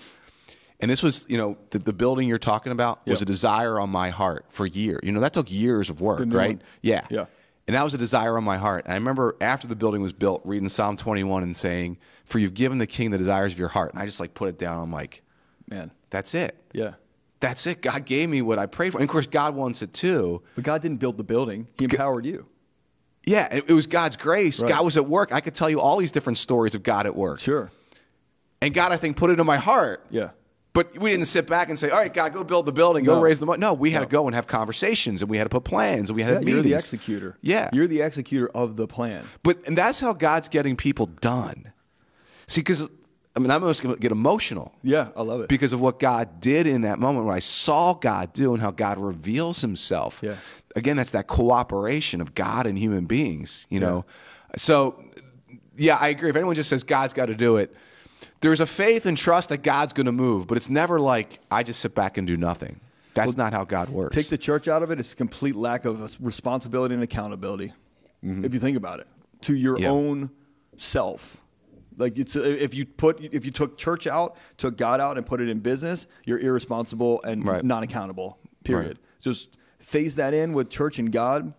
And 0.80 0.92
this 0.92 1.02
was, 1.02 1.26
you 1.30 1.38
know, 1.38 1.58
the, 1.70 1.80
the 1.80 1.94
building 1.94 2.28
you're 2.28 2.38
talking 2.38 2.72
about 2.74 3.06
was 3.08 3.22
a 3.22 3.26
desire 3.26 3.80
on 3.80 3.90
my 3.90 4.10
heart 4.10 4.46
for 4.50 4.66
years. 4.66 5.00
You 5.04 5.14
know, 5.14 5.22
that 5.22 5.32
took 5.32 5.50
years 5.50 5.90
of 5.90 6.02
work, 6.02 6.20
right? 6.20 6.58
one. 6.58 6.62
Yeah. 6.82 7.08
Yeah. 7.10 7.26
And 7.68 7.76
that 7.76 7.84
was 7.84 7.94
a 7.94 7.98
desire 7.98 8.38
on 8.38 8.44
my 8.44 8.58
heart. 8.58 8.86
And 8.86 8.94
I 8.94 8.96
remember 8.96 9.36
after 9.42 9.68
the 9.68 9.76
building 9.76 10.02
was 10.02 10.14
built, 10.14 10.42
reading 10.46 10.70
Psalm 10.70 10.98
21 10.98 11.44
and 11.44 11.58
saying, 11.58 11.98
For 12.26 12.38
you've 12.40 12.54
given 12.54 12.78
the 12.78 12.86
king 12.86 13.10
the 13.12 13.18
desires 13.18 13.54
of 13.54 13.60
your 13.60 13.70
heart. 13.70 13.94
And 13.94 14.02
I 14.02 14.06
just 14.06 14.20
like 14.20 14.34
put 14.34 14.50
it 14.50 14.58
down. 14.58 14.82
I'm 14.82 14.92
like, 14.92 15.24
Man. 15.68 15.92
That's 16.10 16.34
it. 16.34 16.56
Yeah. 16.72 16.94
That's 17.40 17.68
it. 17.68 17.82
God 17.82 18.06
gave 18.06 18.30
me 18.30 18.42
what 18.42 18.60
I 18.60 18.66
prayed 18.66 18.92
for. 18.92 19.00
And 19.00 19.04
of 19.04 19.12
course, 19.12 19.28
God 19.28 19.56
wants 19.56 19.82
it 19.82 19.94
too. 19.94 20.42
But 20.56 20.64
God 20.64 20.82
didn't 20.82 20.98
build 20.98 21.18
the 21.18 21.24
building. 21.24 21.68
He 21.78 21.86
empowered 21.86 22.26
you. 22.26 22.46
Yeah. 23.26 23.54
It, 23.54 23.70
it 23.70 23.74
was 23.74 23.88
God's 23.88 24.16
grace. 24.16 24.62
Right. 24.62 24.70
God 24.70 24.86
was 24.86 24.98
at 24.98 25.06
work. 25.06 25.32
I 25.32 25.42
could 25.42 25.54
tell 25.54 25.70
you 25.70 25.82
all 25.82 25.98
these 25.98 26.12
different 26.12 26.38
stories 26.38 26.76
of 26.76 26.84
God 26.84 27.06
at 27.06 27.16
work. 27.16 27.40
Sure. 27.40 27.72
And 28.62 28.74
God, 28.74 28.92
I 28.92 28.98
think, 28.98 29.18
put 29.18 29.30
it 29.30 29.40
in 29.40 29.46
my 29.46 29.58
heart. 29.58 30.06
Yeah. 30.10 30.30
But 30.76 30.96
we 31.00 31.10
didn't 31.10 31.26
sit 31.26 31.48
back 31.48 31.70
and 31.70 31.80
say, 31.80 31.90
all 31.90 31.98
right, 32.00 32.14
God, 32.14 32.34
go 32.34 32.44
build 32.44 32.66
the 32.68 32.72
building, 32.74 33.06
go 33.06 33.16
No. 33.16 33.22
raise 33.22 33.40
the 33.40 33.46
money. 33.48 33.60
No, 33.60 33.74
we 33.74 33.92
had 33.92 34.00
No. 34.02 34.06
to 34.06 34.12
go 34.12 34.28
and 34.28 34.36
have 34.36 34.46
conversations 34.46 35.22
and 35.24 35.32
we 35.32 35.38
had 35.38 35.46
to 35.46 35.50
put 35.50 35.64
plans 35.64 36.10
and 36.10 36.16
we 36.18 36.22
had 36.22 36.34
Yeah, 36.34 36.40
to 36.42 36.46
you're 36.52 36.62
the 36.62 36.74
executor. 36.74 37.38
Yeah. 37.42 37.70
You're 37.74 37.88
the 37.88 38.02
executor 38.02 38.50
of 38.54 38.76
the 38.76 38.86
plan. 38.88 39.24
But 39.42 39.66
and 39.66 39.78
that's 39.78 40.00
how 40.02 40.14
God's 40.14 40.50
getting 40.50 40.76
people 40.76 41.06
done. 41.08 41.72
See, 42.48 42.60
because 42.62 42.90
I 43.36 43.40
mean, 43.40 43.52
I'm 43.52 43.62
almost 43.64 43.84
going 43.84 43.96
to 43.96 44.00
get 44.00 44.12
emotional 44.14 44.74
Yeah, 44.84 45.10
I 45.16 45.22
love 45.22 45.42
it. 45.42 45.50
because 45.50 45.74
of 45.74 45.82
what 45.82 46.00
God 46.00 46.40
did 46.40 46.68
in 46.68 46.82
that 46.82 47.00
moment 47.00 47.26
when 47.26 47.36
I 47.36 47.40
saw 47.40 47.94
God 47.94 48.32
do 48.34 48.54
and 48.54 48.62
how 48.62 48.72
God 48.72 48.98
reveals 48.98 49.62
Himself. 49.62 50.20
Yeah. 50.22 50.36
Again, 50.76 50.96
that's 50.98 51.12
that 51.12 51.28
cooperation 51.28 52.20
of 52.22 52.36
God 52.36 52.66
and 52.66 52.78
human 52.78 53.06
beings. 53.06 53.66
You 53.70 53.80
know, 53.80 54.06
so 54.58 55.02
yeah, 55.78 55.96
I 56.00 56.10
agree. 56.10 56.30
If 56.30 56.36
anyone 56.36 56.56
just 56.56 56.70
says 56.70 56.84
God's 56.84 57.14
got 57.14 57.26
to 57.28 57.36
do 57.36 57.58
it, 57.58 57.74
there's 58.42 58.60
a 58.60 58.66
faith 58.66 59.06
and 59.06 59.18
trust 59.18 59.50
that 59.50 59.64
God's 59.64 59.94
going 59.94 60.06
to 60.06 60.12
move, 60.12 60.48
but 60.48 60.58
it's 60.58 60.70
never 60.70 61.00
like 61.00 61.40
I 61.50 61.64
just 61.64 61.80
sit 61.80 61.96
back 61.96 62.18
and 62.18 62.28
do 62.28 62.38
nothing. 62.38 62.80
That's 63.14 63.38
not 63.38 63.54
how 63.54 63.64
God 63.64 63.90
works. 63.90 64.14
Take 64.16 64.28
the 64.28 64.38
church 64.38 64.68
out 64.68 64.84
of 64.84 64.92
it, 64.92 65.00
it's 65.00 65.14
a 65.14 65.16
complete 65.16 65.56
lack 65.56 65.86
of 65.86 66.18
responsibility 66.26 66.94
and 66.94 67.04
accountability. 67.04 67.74
If 68.22 68.54
you 68.54 68.60
think 68.60 68.76
about 68.78 69.00
it, 69.00 69.08
to 69.42 69.56
your 69.56 69.76
Mm-hmm. 69.76 69.84
Yeah. 69.84 69.90
own 69.90 70.30
self. 70.78 71.42
Like 71.98 72.18
it's 72.18 72.36
if 72.36 72.74
you 72.74 72.86
put 72.86 73.22
if 73.22 73.46
you 73.46 73.52
took 73.52 73.78
church 73.78 74.06
out, 74.08 74.36
took 74.58 74.76
God 74.78 75.00
out, 75.00 75.18
and 75.18 75.26
put 75.26 75.40
it 75.42 75.48
in 75.48 75.60
business, 75.60 76.08
you're 76.26 76.40
irresponsible 76.40 77.22
and 77.24 77.46
Right. 77.46 77.64
non-accountable. 77.64 78.38
Period. 78.64 78.88
Right. 78.98 79.22
Just 79.22 79.58
phase 79.80 80.16
that 80.16 80.34
in 80.34 80.52
with 80.54 80.70
church 80.70 81.00
and 81.00 81.12
God. 81.12 81.54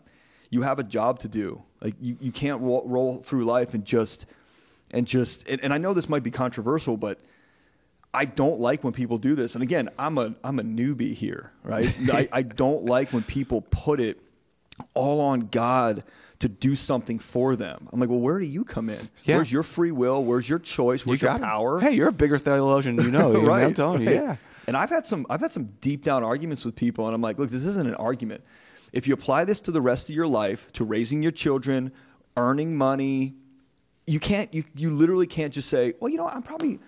You 0.51 0.63
have 0.63 0.79
a 0.79 0.83
job 0.85 1.21
to 1.21 1.29
do. 1.29 1.63
Like 1.81 1.95
you, 2.01 2.17
you 2.21 2.33
can't 2.33 2.61
roll, 2.61 2.83
roll 2.87 3.19
through 3.23 3.45
life 3.45 3.73
and 3.75 3.85
just 3.85 4.27
and 4.91 5.07
just 5.07 5.47
and, 5.49 5.63
and 5.63 5.73
I 5.73 5.79
know 5.79 5.95
this 5.95 6.09
might 6.09 6.23
be 6.23 6.31
controversial, 6.31 6.97
but 6.97 7.19
I 8.15 8.25
don't 8.25 8.61
like 8.61 8.83
when 8.83 8.93
people 8.93 9.19
do 9.19 9.35
this. 9.35 9.55
And 9.55 9.63
again, 9.63 9.91
I'm 9.99 10.19
a 10.19 10.35
I'm 10.43 10.59
a 10.59 10.63
newbie 10.63 11.15
here, 11.15 11.53
right? 11.63 11.95
I, 12.13 12.29
I 12.33 12.43
don't 12.43 12.85
like 12.85 13.13
when 13.13 13.23
people 13.23 13.63
put 13.63 14.01
it 14.01 14.21
all 14.95 15.21
on 15.21 15.41
God 15.41 16.03
to 16.39 16.49
do 16.49 16.77
something 16.77 17.19
for 17.19 17.57
them. 17.57 17.89
I'm 17.93 18.01
like, 18.01 18.11
well, 18.11 18.21
where 18.21 18.39
do 18.39 18.45
you 18.45 18.65
come 18.65 18.89
in? 18.89 19.09
Yeah. 19.25 19.37
Where's 19.37 19.51
your 19.51 19.63
free 19.63 19.91
will? 19.91 20.23
Where's 20.23 20.49
your 20.49 20.59
choice? 20.59 21.05
You 21.05 21.11
Where's 21.11 21.23
your 21.23 21.31
got 21.31 21.41
it. 21.41 21.45
power? 21.45 21.81
Hey, 21.81 21.93
you're 21.93 22.09
a 22.09 22.13
bigger 22.13 22.39
theologian 22.39 22.97
than 22.97 23.07
you 23.07 23.13
know. 23.13 23.41
right, 23.43 23.65
I'm 23.65 23.75
telling 23.75 24.03
you, 24.03 24.11
yeah. 24.11 24.37
And 24.67 24.77
I've 24.77 24.91
had 24.91 25.07
some 25.07 25.27
I've 25.31 25.41
had 25.41 25.53
some 25.53 25.73
deep 25.81 26.03
down 26.05 26.25
arguments 26.25 26.65
with 26.65 26.75
people, 26.75 27.07
and 27.07 27.15
I'm 27.15 27.23
like, 27.23 27.39
look, 27.39 27.51
this 27.51 27.65
isn't 27.65 27.87
an 27.87 27.95
argument. 27.95 28.43
If 28.93 29.07
you 29.07 29.15
apply 29.15 29.45
this 29.45 29.61
to 29.63 29.71
the 29.71 29.81
rest 29.81 30.09
of 30.09 30.15
your 30.15 30.27
life, 30.27 30.73
to 30.73 30.85
raising 30.85 31.23
your 31.23 31.33
children, 31.33 31.93
earning 32.37 32.77
money, 32.77 33.35
you 34.07 34.21
can't 34.21 34.53
you 34.55 34.65
you 34.75 34.91
literally 34.91 35.27
can't 35.27 35.53
just 35.53 35.69
say, 35.69 35.95
well, 36.01 36.11
you 36.11 36.17
know, 36.17 36.29
I'm 36.29 36.43
probably 36.43 36.79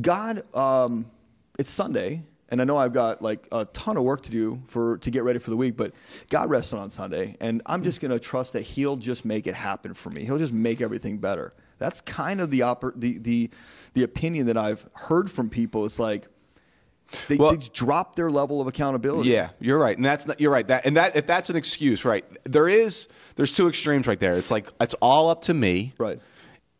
God, 0.00 0.42
um, 0.54 1.10
it's 1.58 1.70
Sunday, 1.70 2.22
and 2.50 2.60
I 2.60 2.64
know 2.64 2.76
I've 2.76 2.92
got 2.92 3.22
like 3.22 3.46
a 3.52 3.64
ton 3.66 3.96
of 3.96 4.02
work 4.02 4.22
to 4.22 4.30
do 4.30 4.60
for 4.66 4.98
to 4.98 5.10
get 5.10 5.22
ready 5.24 5.38
for 5.38 5.50
the 5.50 5.56
week. 5.56 5.76
But 5.76 5.92
God 6.28 6.50
rested 6.50 6.76
on 6.78 6.90
Sunday, 6.90 7.36
and 7.40 7.62
I'm 7.66 7.82
just 7.82 8.00
going 8.00 8.10
to 8.10 8.18
trust 8.18 8.52
that 8.54 8.62
He'll 8.62 8.96
just 8.96 9.24
make 9.24 9.46
it 9.46 9.54
happen 9.54 9.94
for 9.94 10.10
me. 10.10 10.24
He'll 10.24 10.38
just 10.38 10.52
make 10.52 10.80
everything 10.80 11.18
better. 11.18 11.54
That's 11.78 12.00
kind 12.00 12.40
of 12.40 12.50
the 12.50 12.60
oper- 12.60 12.92
the 13.00 13.18
the 13.18 13.50
the 13.94 14.02
opinion 14.02 14.46
that 14.46 14.56
I've 14.56 14.86
heard 14.94 15.30
from 15.30 15.48
people. 15.48 15.84
It's 15.84 15.98
like 15.98 16.26
they, 17.28 17.36
Well- 17.36 17.52
they 17.56 17.66
drop 17.72 18.16
their 18.16 18.30
level 18.30 18.60
of 18.60 18.66
accountability. 18.66 19.30
Yeah, 19.30 19.50
you're 19.60 19.78
right, 19.78 19.96
and 19.96 20.04
that's 20.04 20.26
not, 20.26 20.40
you're 20.40 20.50
right. 20.52 20.66
That 20.68 20.84
and 20.86 20.96
that 20.96 21.16
if 21.16 21.26
that's 21.26 21.50
an 21.50 21.56
excuse, 21.56 22.04
right? 22.04 22.24
There 22.44 22.68
is 22.68 23.08
there's 23.36 23.52
two 23.52 23.68
extremes 23.68 24.06
right 24.06 24.20
there. 24.20 24.34
It's 24.34 24.50
like 24.50 24.70
it's 24.80 24.94
all 25.00 25.30
up 25.30 25.42
to 25.42 25.54
me, 25.54 25.94
Right. 25.98 26.20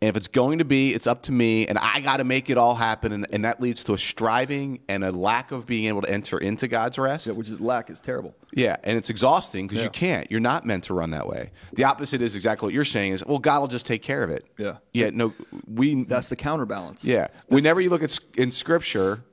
And 0.00 0.08
if 0.08 0.16
it's 0.16 0.28
going 0.28 0.58
to 0.58 0.64
be, 0.64 0.94
it's 0.94 1.08
up 1.08 1.22
to 1.24 1.32
me, 1.32 1.66
and 1.66 1.76
I 1.76 2.00
got 2.00 2.18
to 2.18 2.24
make 2.24 2.50
it 2.50 2.56
all 2.56 2.76
happen, 2.76 3.10
and, 3.10 3.26
and 3.32 3.44
that 3.44 3.60
leads 3.60 3.82
to 3.82 3.94
a 3.94 3.98
striving 3.98 4.78
and 4.88 5.02
a 5.02 5.10
lack 5.10 5.50
of 5.50 5.66
being 5.66 5.86
able 5.86 6.02
to 6.02 6.08
enter 6.08 6.38
into 6.38 6.68
God's 6.68 6.98
rest. 6.98 7.26
Yeah, 7.26 7.32
which 7.32 7.48
is 7.48 7.60
lack 7.60 7.90
is 7.90 7.98
terrible. 8.00 8.36
Yeah, 8.52 8.76
and 8.84 8.96
it's 8.96 9.10
exhausting 9.10 9.66
because 9.66 9.78
Yeah. 9.78 9.84
you 9.84 9.90
can't. 9.90 10.30
You're 10.30 10.38
not 10.38 10.64
meant 10.64 10.84
to 10.84 10.94
run 10.94 11.10
that 11.10 11.26
way. 11.26 11.50
The 11.72 11.82
opposite 11.82 12.22
is 12.22 12.36
exactly 12.36 12.66
what 12.66 12.74
you're 12.74 12.84
saying. 12.84 13.14
Is 13.14 13.26
well, 13.26 13.40
God 13.40 13.58
will 13.60 13.66
just 13.66 13.86
take 13.86 14.02
care 14.02 14.22
of 14.22 14.30
it. 14.30 14.46
Yeah. 14.56 14.76
Yeah. 14.92 15.10
No, 15.12 15.34
we. 15.66 16.04
That's 16.04 16.28
the 16.28 16.36
counterbalance. 16.36 17.04
yeah. 17.04 17.26
Whenever 17.48 17.80
you 17.80 17.90
look 17.90 18.04
at 18.04 18.16
in 18.36 18.52
Scripture, 18.52 19.24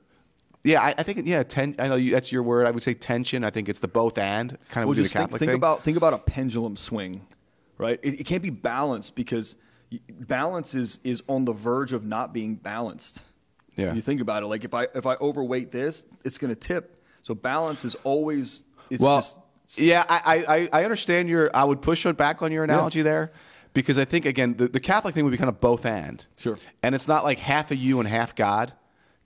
yeah, 0.64 0.82
I, 0.82 0.94
I 0.98 1.04
think 1.04 1.28
yeah. 1.28 1.44
Ten, 1.44 1.76
I 1.78 1.86
know 1.86 1.94
you, 1.94 2.10
that's 2.10 2.32
your 2.32 2.42
word. 2.42 2.66
I 2.66 2.72
would 2.72 2.82
say 2.82 2.92
tension. 2.92 3.44
I 3.44 3.50
think 3.50 3.68
it's 3.68 3.78
the 3.78 3.86
both 3.86 4.18
and 4.18 4.50
kind 4.50 4.58
of 4.58 4.74
Well, 4.76 4.86
would 4.88 4.96
be 4.96 5.02
the 5.02 5.08
just 5.10 5.14
think, 5.14 5.30
think 5.30 5.38
thing. 5.38 5.50
about 5.54 5.84
think 5.84 5.96
about 5.96 6.12
a 6.12 6.18
pendulum 6.18 6.76
swing, 6.76 7.24
right? 7.78 8.00
It, 8.02 8.20
it 8.22 8.24
can't 8.24 8.42
be 8.42 8.50
balanced 8.50 9.14
because 9.14 9.54
balance 10.08 10.74
is 10.74 10.98
is 11.04 11.22
on 11.28 11.44
the 11.44 11.52
verge 11.52 11.92
of 11.92 12.04
not 12.04 12.32
being 12.32 12.54
balanced. 12.54 13.22
Yeah. 13.76 13.92
You 13.92 14.00
think 14.00 14.20
about 14.20 14.42
it, 14.42 14.46
like 14.46 14.64
if 14.64 14.74
I 14.74 14.88
if 14.94 15.06
I 15.06 15.16
overweight 15.16 15.70
this, 15.70 16.06
it's 16.24 16.38
going 16.38 16.54
to 16.54 16.58
tip. 16.58 17.02
So 17.22 17.34
balance 17.34 17.84
is 17.84 17.94
always 18.04 18.64
it's 18.90 19.02
well, 19.02 19.18
just 19.18 19.38
yeah, 19.78 20.04
I, 20.08 20.44
I 20.48 20.80
I 20.80 20.84
understand 20.84 21.28
your. 21.28 21.50
I 21.54 21.64
would 21.64 21.82
push 21.82 22.06
it 22.06 22.16
back 22.16 22.40
on 22.42 22.52
your 22.52 22.64
analogy 22.64 23.02
there. 23.02 23.32
Because 23.74 23.98
I 23.98 24.06
think 24.06 24.24
again, 24.24 24.54
the, 24.56 24.68
the 24.68 24.80
Catholic 24.80 25.14
thing 25.14 25.24
would 25.24 25.32
be 25.32 25.36
kind 25.36 25.50
of 25.50 25.60
both 25.60 25.84
and. 25.84 26.24
Sure. 26.36 26.56
And 26.82 26.94
it's 26.94 27.06
not 27.06 27.24
like 27.24 27.38
half 27.38 27.70
of 27.70 27.76
you 27.76 28.00
and 28.00 28.08
half 28.08 28.34
God. 28.34 28.72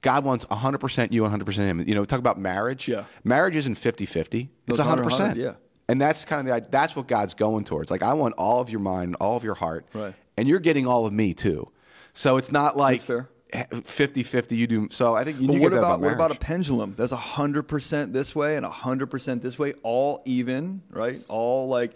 God 0.01 0.25
wants 0.25 0.45
100% 0.47 1.13
you, 1.13 1.23
100% 1.23 1.57
him. 1.57 1.87
You 1.87 1.95
know, 1.95 2.05
talk 2.05 2.19
about 2.19 2.37
marriage. 2.37 2.89
Yeah. 2.89 3.05
Marriage 3.23 3.55
isn't 3.55 3.77
50-50. 3.79 4.09
It's 4.09 4.51
it's 4.67 4.79
100, 4.81 5.07
100%. 5.07 5.37
yeah. 5.37 5.53
And 5.89 6.01
that's 6.01 6.25
kind 6.25 6.49
of 6.49 6.65
the 6.65 6.69
that's 6.69 6.97
what 6.97 7.07
God's 7.07 7.35
going 7.35 7.63
towards. 7.63 7.93
Like 7.93 8.03
I 8.03 8.15
want 8.15 8.35
all 8.39 8.61
of 8.61 8.71
your 8.71 8.81
mind, 8.81 9.17
all 9.21 9.37
of 9.37 9.45
your 9.45 9.55
heart. 9.55 9.87
Right. 9.93 10.15
And 10.37 10.49
you're 10.49 10.61
getting 10.61 10.87
all 10.87 11.07
of 11.07 11.13
me 11.13 11.35
too. 11.35 11.71
So 12.13 12.37
it's 12.37 12.51
not 12.51 12.77
like 12.77 13.01
fair. 13.03 13.29
50-50 13.53 14.57
you 14.57 14.67
do. 14.67 14.89
So 14.91 15.15
I 15.15 15.25
think 15.25 15.41
you 15.41 15.47
But 15.47 15.53
need 15.55 15.63
what 15.63 15.71
get 15.71 15.79
about, 15.79 15.89
about 15.97 16.01
what 16.01 16.13
about 16.13 16.31
a 16.37 16.39
pendulum? 16.39 16.95
Hundred 16.99 17.65
percent 17.65 18.13
this 18.13 18.35
way 18.35 18.57
and 18.57 18.65
hundred 18.65 19.09
percent 19.11 19.43
this 19.43 19.59
way, 19.59 19.75
all 19.83 20.23
even, 20.25 20.83
right? 20.91 21.23
All 21.29 21.69
like 21.69 21.93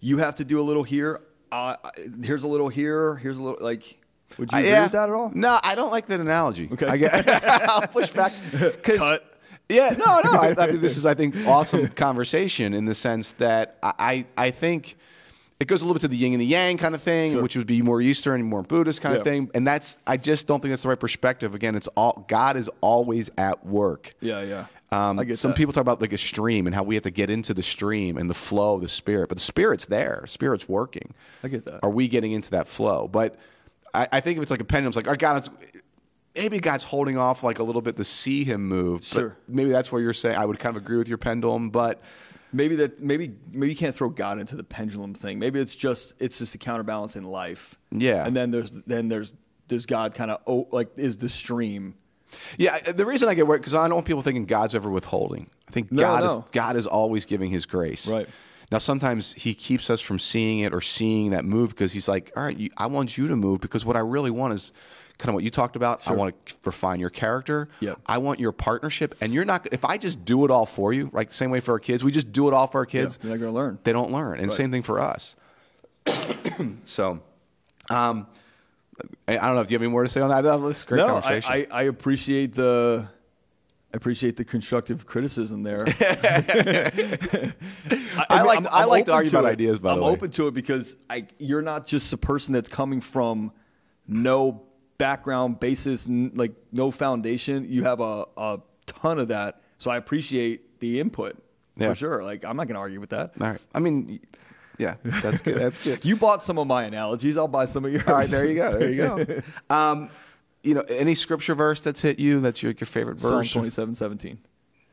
you 0.00 0.18
have 0.18 0.36
to 0.36 0.44
do 0.44 0.60
a 0.60 0.62
little 0.62 0.82
here. 0.84 1.20
Uh, 1.50 1.76
here's 2.22 2.42
a 2.42 2.48
little 2.48 2.68
here. 2.68 3.16
Here's 3.16 3.38
a 3.38 3.42
little 3.42 3.58
like. 3.64 3.96
Would 4.36 4.52
you 4.52 4.58
agree 4.58 4.70
with 4.72 4.92
that 4.92 5.08
at 5.08 5.14
all? 5.14 5.32
No, 5.34 5.58
I 5.64 5.74
don't 5.74 5.90
like 5.90 6.06
that 6.06 6.20
analogy. 6.20 6.68
Okay. 6.70 6.86
I 6.86 6.96
get, 6.98 7.28
I'll 7.70 7.88
push 7.88 8.10
back. 8.10 8.32
'cause- 8.82 8.98
Cut. 8.98 9.24
Yeah, 9.70 9.90
no, 9.98 10.20
no. 10.24 10.30
I, 10.38 10.54
I 10.56 10.66
mean, 10.68 10.80
this 10.80 10.96
is, 10.96 11.04
I 11.04 11.12
think, 11.12 11.34
awesome 11.46 11.88
conversation 11.88 12.72
in 12.72 12.86
the 12.86 12.94
sense 12.94 13.32
that 13.32 13.76
I 13.82 14.24
I 14.36 14.50
think 14.50 14.96
it 15.60 15.66
goes 15.66 15.82
a 15.82 15.84
little 15.84 15.94
bit 15.94 16.00
to 16.02 16.08
the 16.08 16.16
yin 16.16 16.32
and 16.34 16.40
the 16.40 16.46
yang 16.46 16.76
kind 16.76 16.94
of 16.94 17.02
thing, 17.02 17.32
Sure. 17.32 17.42
which 17.42 17.56
would 17.56 17.66
be 17.66 17.82
more 17.82 18.00
Eastern, 18.00 18.40
and 18.40 18.48
more 18.48 18.62
Buddhist 18.62 19.00
kind 19.00 19.16
of 19.16 19.24
thing. 19.24 19.50
And 19.54 19.66
that's, 19.66 19.96
I 20.06 20.16
just 20.16 20.46
don't 20.46 20.60
think 20.60 20.70
that's 20.70 20.82
the 20.82 20.88
right 20.88 21.00
perspective. 21.00 21.54
Again, 21.54 21.74
it's 21.74 21.88
all 21.96 22.24
God 22.28 22.56
is 22.56 22.70
always 22.80 23.30
at 23.36 23.66
work. 23.66 24.14
Yeah, 24.20 24.42
yeah. 24.42 24.66
Um, 24.90 25.18
I 25.18 25.24
get 25.24 25.38
some 25.38 25.50
that. 25.50 25.56
people 25.56 25.72
talk 25.74 25.82
about 25.82 26.00
like 26.00 26.12
a 26.14 26.18
stream 26.18 26.66
and 26.66 26.74
how 26.74 26.82
we 26.82 26.94
have 26.94 27.02
to 27.02 27.10
get 27.10 27.28
into 27.28 27.52
the 27.52 27.62
stream 27.62 28.16
and 28.16 28.30
the 28.30 28.34
flow 28.34 28.76
of 28.76 28.80
the 28.82 28.88
spirit, 28.88 29.28
but 29.28 29.36
the 29.36 29.42
spirit's 29.42 29.84
there. 29.86 30.24
Spirit's 30.26 30.66
working. 30.68 31.12
I 31.44 31.48
get 31.48 31.64
that. 31.66 31.80
Are 31.82 31.90
we 31.90 32.08
getting 32.08 32.32
into 32.32 32.52
that 32.52 32.68
flow? 32.68 33.06
But 33.06 33.36
I, 33.92 34.08
I 34.12 34.20
think 34.20 34.36
if 34.38 34.42
it's 34.42 34.50
like 34.50 34.60
a 34.62 34.64
pendulum, 34.64 34.88
it's 34.90 34.96
like, 34.96 35.06
right, 35.06 35.18
God, 35.18 35.36
it's, 35.38 35.50
maybe 36.34 36.58
God's 36.60 36.84
holding 36.84 37.18
off 37.18 37.42
like 37.42 37.58
a 37.58 37.62
little 37.64 37.82
bit 37.82 37.96
to 37.96 38.04
see 38.04 38.44
him 38.44 38.66
move. 38.68 39.00
but 39.00 39.06
Sure. 39.06 39.36
maybe 39.48 39.70
that's 39.70 39.90
where 39.92 40.00
you're 40.00 40.14
saying. 40.14 40.36
I 40.38 40.46
would 40.46 40.58
kind 40.58 40.74
of 40.76 40.82
agree 40.82 40.96
with 40.96 41.08
your 41.08 41.18
pendulum, 41.18 41.68
but 41.70 42.00
Maybe 42.52 42.76
that 42.76 43.00
maybe 43.00 43.34
maybe 43.52 43.72
you 43.72 43.76
can't 43.76 43.94
throw 43.94 44.08
God 44.08 44.38
into 44.38 44.56
the 44.56 44.64
pendulum 44.64 45.14
thing. 45.14 45.38
Maybe 45.38 45.60
it's 45.60 45.76
just 45.76 46.14
it's 46.18 46.38
just 46.38 46.54
a 46.54 46.58
counterbalance 46.58 47.14
in 47.16 47.24
life. 47.24 47.76
Yeah. 47.90 48.26
And 48.26 48.34
then 48.34 48.50
there's 48.50 48.70
then 48.70 49.08
there's 49.08 49.34
there's 49.68 49.86
God 49.86 50.14
kind 50.14 50.30
of 50.30 50.40
oh, 50.46 50.66
like 50.72 50.88
is 50.96 51.18
the 51.18 51.28
stream. 51.28 51.94
yeah, 52.56 52.78
the 52.78 53.04
reason 53.06 53.28
I 53.28 53.34
get 53.34 53.46
worried 53.46 53.58
because 53.58 53.74
I 53.74 53.86
don't 53.86 53.96
want 53.96 54.06
people 54.06 54.22
thinking 54.22 54.46
God's 54.46 54.74
ever 54.74 54.88
withholding. 54.90 55.48
I 55.68 55.72
think 55.72 55.92
No, 55.92 56.02
God 56.02 56.24
no. 56.24 56.38
is 56.44 56.50
God 56.50 56.76
is 56.76 56.86
always 56.86 57.24
giving 57.26 57.50
His 57.50 57.66
grace. 57.66 58.06
Right. 58.08 58.28
Now, 58.70 58.78
sometimes 58.78 59.32
He 59.34 59.54
keeps 59.54 59.88
us 59.90 60.00
from 60.00 60.18
seeing 60.18 60.60
it 60.60 60.74
or 60.74 60.80
seeing 60.80 61.30
that 61.30 61.44
move 61.44 61.70
because 61.70 61.92
He's 61.92 62.08
like, 62.08 62.32
all 62.36 62.42
right, 62.44 62.56
you, 62.56 62.70
I 62.76 62.86
want 62.86 63.16
you 63.18 63.26
to 63.28 63.36
move 63.36 63.60
because 63.60 63.84
what 63.84 63.96
I 63.96 64.00
really 64.00 64.30
want 64.30 64.54
is 64.54 64.72
kind 65.18 65.30
of 65.30 65.34
what 65.34 65.44
you 65.44 65.50
talked 65.50 65.76
about. 65.76 66.08
I 66.08 66.12
want 66.12 66.46
to 66.46 66.54
refine 66.64 67.00
your 67.00 67.10
character. 67.10 67.68
Yep. 67.80 67.98
I 68.06 68.18
want 68.18 68.40
your 68.40 68.52
partnership, 68.52 69.14
and 69.20 69.32
you're 69.32 69.44
not. 69.44 69.66
If 69.72 69.84
I 69.84 69.98
just 69.98 70.24
do 70.24 70.44
it 70.44 70.50
all 70.50 70.66
for 70.66 70.92
you, 70.92 71.10
like 71.12 71.28
the 71.28 71.34
same 71.34 71.50
way 71.50 71.60
for 71.60 71.72
our 71.72 71.80
kids, 71.80 72.04
we 72.04 72.12
just 72.12 72.32
do 72.32 72.48
it 72.48 72.54
all 72.54 72.68
for 72.68 72.78
our 72.78 72.86
kids. 72.86 73.18
They're 73.18 73.32
not 73.32 73.40
gonna 73.40 73.52
learn. 73.52 73.78
They 73.82 73.92
don't 73.92 74.12
learn, 74.12 74.38
and 74.38 74.50
same 74.50 74.70
thing 74.70 74.82
for 74.82 75.00
us. 75.00 75.36
so, 76.84 77.20
um, 77.90 78.26
I 79.26 79.38
I 79.38 79.46
don't 79.46 79.56
know 79.56 79.60
if 79.60 79.70
you 79.70 79.74
have 79.74 79.82
any 79.82 79.90
more 79.90 80.04
to 80.04 80.08
say 80.08 80.20
on 80.20 80.30
that. 80.30 80.42
That 80.42 80.60
was 80.60 80.84
a 80.84 80.86
great 80.86 80.98
no, 80.98 81.06
I, 81.06 81.20
conversation. 81.20 81.52
I, 81.52 81.66
I 81.70 81.82
appreciate 81.84 82.54
the 82.54 83.08
I 83.92 83.96
appreciate 83.96 84.36
the 84.36 84.44
constructive 84.44 85.06
criticism 85.06 85.62
there. 85.62 85.84
I 85.86 87.52
like- 88.42 88.58
I'm- 88.58 88.66
I 88.70 88.82
I'm 88.82 88.88
like 88.88 89.06
to 89.06 89.12
argue 89.12 89.30
about 89.30 89.46
it. 89.46 89.52
ideas, 89.52 89.78
by 89.78 89.94
the 89.94 89.96
I'm 89.96 90.04
open 90.04 90.30
to 90.32 90.48
it 90.48 90.54
because 90.54 90.96
I, 91.08 91.26
you're 91.38 91.62
not 91.62 91.86
just 91.86 92.12
a 92.12 92.18
person 92.18 92.52
that's 92.52 92.68
coming 92.68 93.00
from 93.00 93.50
no 94.06 94.62
background 94.98 95.60
basis, 95.60 96.06
n- 96.08 96.32
like 96.34 96.52
no 96.72 96.90
foundation. 96.90 97.66
You 97.68 97.84
have 97.84 98.00
a, 98.00 98.26
a 98.36 98.60
ton 98.86 99.18
of 99.18 99.28
that, 99.28 99.60
so 99.78 99.90
I 99.90 99.96
appreciate 99.96 100.80
the 100.80 101.00
input 101.00 101.36
Yeah. 101.76 101.88
for 101.90 101.94
sure. 101.94 102.22
Like 102.22 102.44
I'm 102.44 102.56
not 102.56 102.66
going 102.66 102.74
to 102.74 102.80
argue 102.80 103.00
with 103.00 103.10
that. 103.10 103.32
all 103.40 103.48
right. 103.50 103.60
I 103.74 103.78
mean, 103.78 104.20
yeah, 104.78 104.94
that's 105.04 105.40
good. 105.42 105.56
That's 105.58 105.82
good. 105.82 106.04
You 106.04 106.16
bought 106.16 106.42
some 106.42 106.58
of 106.58 106.66
my 106.66 106.84
analogies. 106.84 107.36
I'll 107.36 107.48
buy 107.48 107.64
some 107.64 107.84
of 107.84 107.92
yours. 107.92 108.04
All 108.06 108.14
right, 108.14 108.28
there 108.28 108.46
you 108.46 108.54
go. 108.54 108.78
There 108.78 108.92
you 108.92 108.96
go. 108.96 109.42
Um, 109.74 110.10
you 110.64 110.74
know, 110.74 110.82
any 110.88 111.14
scripture 111.14 111.54
verse 111.54 111.80
that's 111.80 112.00
hit 112.00 112.18
you 112.18 112.40
that's 112.40 112.62
your, 112.62 112.72
your 112.72 112.86
favorite 112.86 113.20
Psalm 113.20 113.30
verse? 113.32 113.52
27, 113.52 113.94
17. 113.94 114.38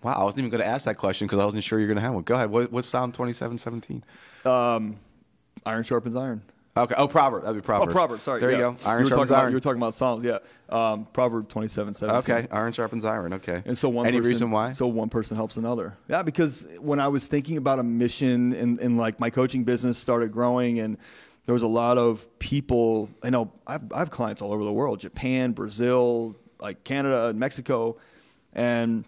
Wow, 0.04 0.14
I 0.14 0.24
wasn't 0.24 0.40
even 0.40 0.52
going 0.52 0.62
to 0.62 0.68
ask 0.68 0.86
that 0.86 0.98
question 0.98 1.26
because 1.26 1.40
I 1.40 1.46
wasn't 1.46 1.64
sure 1.64 1.80
you're 1.80 1.88
going 1.88 1.96
to 1.98 2.02
have 2.04 2.14
one. 2.14 2.24
Go 2.24 2.36
ahead. 2.36 2.52
What, 2.52 2.72
what's 2.72 2.88
Psalm 2.88 3.12
27, 3.12 3.58
17? 3.58 4.04
Um, 4.46 4.98
iron 5.66 5.84
sharpens 5.84 6.16
iron. 6.16 6.44
Okay. 6.78 6.96
Oh, 6.98 7.08
Proverb. 7.08 7.44
That'd 7.44 7.62
be 7.62 7.66
Proverbs. 7.66 7.90
Oh, 7.90 7.94
Proverbs. 7.94 8.24
Sorry. 8.24 8.42
There 8.42 8.52
yeah. 8.52 8.58
you 8.58 8.64
go. 8.64 8.78
Iron 8.86 9.00
you 9.00 9.04
were 9.06 9.10
sharpens 9.10 9.10
talking 9.10 9.24
About, 9.24 9.42
iron. 9.44 9.52
you 9.52 9.56
were 9.56 9.60
talking 9.62 9.78
about 9.78 9.96
Psalms. 9.96 10.26
Yeah. 10.26 10.40
Um, 10.68 11.08
Proverb 11.14 11.48
27, 11.48 11.94
17. 11.94 12.18
okay. 12.18 12.48
Iron 12.52 12.74
sharpens 12.74 13.06
iron. 13.06 13.32
Okay. 13.34 13.64
And 13.66 13.78
so 13.78 13.88
one 13.88 14.06
Any 14.08 14.18
person, 14.18 14.30
reason 14.30 14.52
why? 14.52 14.74
So 14.74 14.88
one 14.88 15.08
person 15.08 15.38
helps 15.38 15.56
another. 15.56 15.96
Yeah, 16.10 16.22
because 16.22 16.68
when 16.82 17.00
I 17.00 17.08
was 17.08 17.28
thinking 17.28 17.56
about 17.56 17.80
a 17.80 17.84
mission 17.84 18.54
and, 18.54 18.78
and 18.80 18.98
like 18.98 19.22
my 19.22 19.30
coaching 19.30 19.64
business 19.64 19.98
started 19.98 20.34
growing 20.34 20.80
and 20.80 20.98
there 21.46 21.54
was 21.54 21.62
a 21.62 21.68
lot 21.68 21.98
of 21.98 22.28
people, 22.40 23.10
I 23.24 23.30
know 23.30 23.54
I've, 23.66 23.94
I 23.94 24.00
have 24.00 24.10
clients 24.10 24.42
all 24.42 24.52
over 24.52 24.64
the 24.66 24.74
world, 24.74 25.00
Japan, 25.00 25.54
Brazil, 25.54 26.36
like 26.60 26.84
Canada, 26.84 27.28
and 27.28 27.40
Mexico. 27.40 27.96
And 28.52 29.06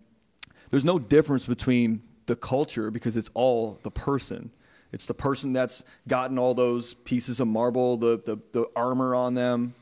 there's 0.70 0.86
no 0.86 0.99
difference 0.99 1.45
between 1.45 2.01
the 2.28 2.38
culture 2.38 2.91
because 2.91 3.18
it's 3.18 3.30
all 3.34 3.80
the 3.84 3.91
person. 3.91 4.51
It's 4.92 5.06
the 5.06 5.14
person 5.14 5.54
that's 5.54 5.84
gotten 6.08 6.40
all 6.40 6.54
those 6.54 6.94
pieces 6.94 7.40
of 7.40 7.48
marble, 7.48 7.98
the, 7.98 8.22
the, 8.26 8.38
the 8.52 8.68
armor 8.76 9.16
on 9.16 9.34
them. 9.34 9.74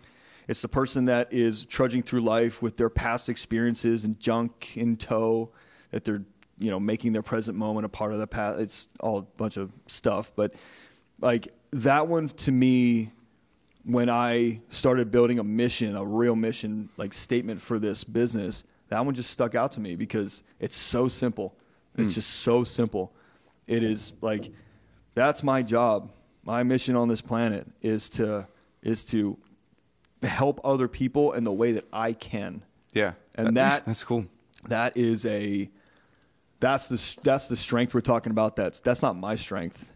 It's 0.47 0.61
the 0.61 0.67
person 0.67 1.05
that 1.05 1.31
is 1.33 1.63
trudging 1.63 2.03
through 2.03 2.21
life 2.21 2.61
with 2.61 2.77
their 2.77 2.89
past 2.89 3.29
experiences 3.29 4.03
and 4.03 4.19
junk 4.19 4.77
in 4.77 4.97
tow, 4.97 5.51
that 5.91 6.03
they're 6.03 6.23
you 6.59 6.71
know 6.71 6.79
making 6.79 7.13
their 7.13 7.21
present 7.21 7.57
moment 7.57 7.85
a 7.85 7.89
part 7.89 8.13
of 8.13 8.19
the 8.19 8.27
past. 8.27 8.59
It's 8.59 8.89
all 8.99 9.17
a 9.19 9.21
bunch 9.21 9.57
of 9.57 9.71
stuff, 9.87 10.31
but 10.35 10.53
like 11.19 11.47
that 11.71 12.07
one 12.07 12.29
to 12.29 12.51
me, 12.51 13.11
when 13.83 14.09
I 14.09 14.61
started 14.69 15.11
building 15.11 15.39
a 15.39 15.43
mission, 15.43 15.95
a 15.95 16.05
real 16.05 16.35
mission 16.35 16.89
like 16.97 17.13
statement 17.13 17.61
for 17.61 17.79
this 17.79 18.03
business, 18.03 18.63
that 18.89 19.03
one 19.03 19.15
just 19.15 19.31
stuck 19.31 19.55
out 19.55 19.71
to 19.73 19.79
me 19.79 19.95
because 19.95 20.43
it's 20.59 20.75
so 20.75 21.07
simple. 21.07 21.55
It's 21.97 22.09
hmm. 22.09 22.13
just 22.13 22.29
so 22.29 22.63
simple. 22.63 23.13
It 23.67 23.83
is 23.83 24.13
like 24.21 24.51
that's 25.15 25.41
my 25.43 25.63
job. 25.63 26.11
My 26.43 26.61
mission 26.63 26.95
on 26.95 27.07
this 27.07 27.21
planet 27.21 27.65
is 27.81 28.07
to 28.09 28.47
is 28.83 29.03
to 29.05 29.37
help 30.21 30.59
other 30.63 30.87
people 30.87 31.33
in 31.33 31.43
the 31.43 31.51
way 31.53 31.71
that 31.73 31.85
I 31.91 32.13
can. 32.13 32.63
yeah. 32.93 33.13
And 33.33 33.57
that 33.57 33.85
that's 33.85 34.03
cool. 34.03 34.25
that 34.69 34.95
is 34.95 35.25
a 35.25 35.69
that's 36.59 36.87
the 36.89 37.17
that's 37.23 37.47
the 37.47 37.55
strength 37.57 37.93
we're 37.93 38.01
talking 38.01 38.31
about. 38.31 38.55
That's 38.55 38.79
that's 38.79 39.01
not 39.01 39.15
my 39.17 39.35
strength. 39.35 39.91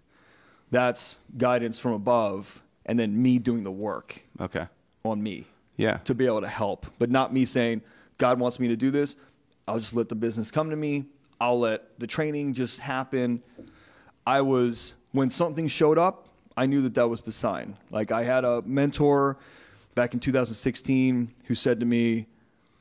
That's 0.71 1.17
guidance 1.37 1.79
from 1.79 1.93
above, 1.93 2.61
and 2.85 2.97
then 2.99 3.19
me 3.21 3.39
doing 3.39 3.63
the 3.63 3.71
work 3.71 4.21
Okay. 4.39 4.67
on 5.03 5.21
me 5.23 5.45
Yeah. 5.77 5.97
to 6.03 6.13
be 6.13 6.25
able 6.27 6.41
to 6.41 6.47
help, 6.47 6.85
but 6.99 7.09
not 7.09 7.33
me 7.33 7.45
saying 7.45 7.81
God 8.19 8.39
wants 8.39 8.59
me 8.59 8.67
to 8.67 8.75
do 8.75 8.91
this, 8.91 9.15
I'll 9.67 9.79
just 9.79 9.95
let 9.95 10.09
the 10.09 10.15
business 10.15 10.51
come 10.51 10.69
to 10.69 10.75
me. 10.75 11.05
I'll 11.41 11.59
let 11.59 11.97
the 11.99 12.05
training 12.05 12.53
just 12.53 12.81
happen. 12.81 13.41
I 14.27 14.41
was 14.41 14.93
when 15.11 15.29
something 15.29 15.67
showed 15.67 15.97
up, 15.97 16.27
I 16.55 16.65
knew 16.65 16.81
that 16.81 16.93
that 16.95 17.09
was 17.09 17.21
the 17.21 17.31
sign. 17.31 17.77
Like 17.89 18.11
I 18.11 18.23
had 18.23 18.43
a 18.43 18.61
mentor 18.63 19.37
back 19.95 20.13
in 20.13 20.19
2016 20.19 21.33
who 21.45 21.55
said 21.55 21.79
to 21.79 21.85
me, 21.85 22.27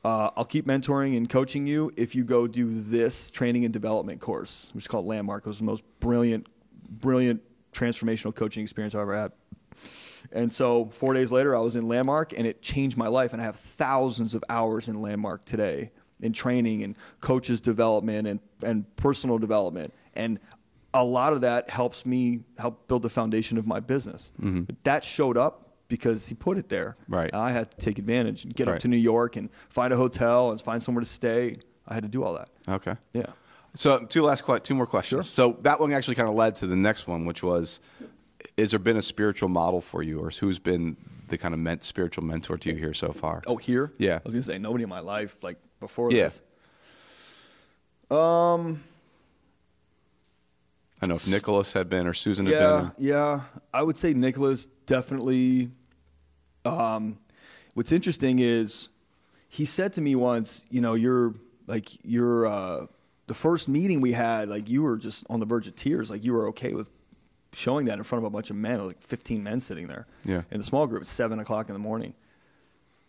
uh, 0.03 0.31
"I'll 0.35 0.45
keep 0.45 0.65
mentoring 0.65 1.17
and 1.17 1.29
coaching 1.29 1.67
you 1.67 1.91
if 1.95 2.15
you 2.15 2.23
go 2.23 2.47
do 2.47 2.69
this 2.69 3.31
training 3.31 3.65
and 3.65 3.73
development 3.73 4.21
course, 4.21 4.71
which 4.73 4.83
is 4.83 4.87
called 4.87 5.05
Landmark. 5.05 5.45
It 5.45 5.49
was 5.49 5.59
the 5.59 5.65
most 5.65 5.83
brilliant, 5.99 6.47
brilliant 6.89 7.41
transformational 7.73 8.33
coaching 8.35 8.63
experience 8.63 8.95
I've 8.95 9.01
ever 9.01 9.15
had." 9.15 9.31
And 10.31 10.53
so 10.53 10.85
four 10.93 11.13
days 11.13 11.31
later, 11.31 11.55
I 11.55 11.59
was 11.59 11.75
in 11.75 11.87
Landmark, 11.87 12.37
and 12.37 12.45
it 12.45 12.61
changed 12.61 12.97
my 12.97 13.07
life. 13.07 13.33
And 13.33 13.41
I 13.41 13.45
have 13.45 13.55
thousands 13.55 14.33
of 14.33 14.43
hours 14.49 14.87
in 14.87 15.01
Landmark 15.01 15.45
today 15.45 15.91
in 16.21 16.33
training 16.33 16.83
and 16.83 16.95
coaches 17.21 17.61
development 17.61 18.27
and, 18.27 18.39
and 18.63 18.95
personal 18.97 19.37
development. 19.37 19.93
And 20.15 20.39
a 20.93 21.03
lot 21.03 21.33
of 21.33 21.41
that 21.41 21.69
helps 21.69 22.05
me 22.05 22.41
help 22.57 22.87
build 22.87 23.01
the 23.03 23.09
foundation 23.09 23.57
of 23.57 23.67
my 23.67 23.79
business. 23.79 24.31
Mm-hmm. 24.41 24.63
That 24.83 25.03
showed 25.03 25.37
up 25.37 25.65
because 25.87 26.27
he 26.27 26.35
put 26.35 26.57
it 26.57 26.69
there. 26.69 26.97
Right. 27.07 27.33
I 27.33 27.51
had 27.51 27.71
to 27.71 27.77
take 27.77 27.99
advantage 27.99 28.45
and 28.45 28.55
get 28.55 28.67
Right. 28.67 28.75
up 28.75 28.79
to 28.81 28.87
New 28.87 28.97
York 28.97 29.35
and 29.35 29.49
find 29.69 29.91
a 29.93 29.97
hotel 29.97 30.51
and 30.51 30.61
find 30.61 30.81
somewhere 30.81 31.03
to 31.03 31.09
stay. 31.09 31.55
I 31.87 31.93
had 31.95 32.03
to 32.03 32.09
do 32.09 32.23
all 32.23 32.33
that. 32.35 32.49
Okay. 32.67 32.95
Yeah. 33.13 33.27
So 33.75 34.05
two 34.05 34.23
last 34.23 34.43
two 34.63 34.73
more 34.75 34.87
questions. 34.87 35.29
So 35.29 35.57
that 35.61 35.79
one 35.79 35.93
actually 35.93 36.15
kind 36.15 36.27
of 36.29 36.35
led 36.35 36.55
to 36.57 36.67
the 36.67 36.75
next 36.75 37.07
one, 37.07 37.25
which 37.25 37.43
was: 37.43 37.79
Is 38.57 38.71
there 38.71 38.79
been 38.79 38.97
a 38.97 39.01
spiritual 39.01 39.49
model 39.49 39.79
for 39.81 40.01
you, 40.03 40.19
or 40.19 40.31
who's 40.31 40.57
been 40.59 40.97
the 41.27 41.37
kind 41.37 41.53
of 41.53 41.59
meant 41.59 41.83
spiritual 41.83 42.23
mentor 42.23 42.57
to 42.57 42.69
you 42.69 42.75
here 42.75 42.93
so 42.95 43.11
far? 43.13 43.43
Oh, 43.45 43.57
here? 43.57 43.93
Yeah. 43.99 44.15
I 44.17 44.21
was 44.25 44.33
gonna 44.33 44.43
say 44.43 44.57
nobody 44.57 44.83
in 44.83 44.89
my 44.89 45.01
life 45.01 45.37
like 45.43 45.57
before 45.79 46.11
Yeah. 46.11 46.23
this. 46.25 46.41
Um. 48.11 48.83
I 51.01 51.07
know 51.07 51.15
if 51.15 51.27
Nicholas 51.27 51.73
had 51.73 51.89
been 51.89 52.07
or 52.07 52.13
Susan 52.13 52.45
had 52.45 52.53
Yeah, 52.55 52.77
been. 52.97 53.05
yeah. 53.07 53.41
I 53.73 53.81
would 53.83 53.97
say 53.97 54.13
Nicholas 54.13 54.65
definitely. 54.85 55.71
Um, 56.65 57.17
what's 57.73 57.91
interesting 57.91 58.39
is 58.39 58.89
he 59.47 59.65
said 59.65 59.93
to 59.93 60.01
me 60.01 60.15
once, 60.15 60.65
you 60.69 60.81
know, 60.81 60.93
you're 60.95 61.33
like 61.67 61.89
you're 62.03 62.45
uh, 62.47 62.87
the 63.27 63.33
first 63.33 63.67
meeting 63.67 64.01
we 64.01 64.11
had, 64.11 64.49
like 64.49 64.69
you 64.69 64.83
were 64.83 64.97
just 64.97 65.25
on 65.29 65.39
the 65.39 65.45
verge 65.45 65.67
of 65.67 65.75
tears, 65.75 66.09
like 66.09 66.23
you 66.23 66.33
were 66.33 66.47
okay 66.49 66.73
with 66.73 66.89
showing 67.53 67.85
that 67.85 67.97
in 67.97 68.03
front 68.03 68.23
of 68.23 68.27
a 68.27 68.29
bunch 68.31 68.49
of 68.49 68.55
men, 68.55 68.85
like 68.85 69.01
15 69.01 69.41
men 69.41 69.59
sitting 69.59 69.87
there, 69.87 70.05
Yeah. 70.25 70.43
in 70.51 70.59
the 70.59 70.63
small 70.65 70.85
group, 70.85 71.01
at 71.01 71.07
seven 71.07 71.39
o'clock 71.39 71.67
in 71.69 71.73
the 71.73 71.79
morning. 71.79 72.13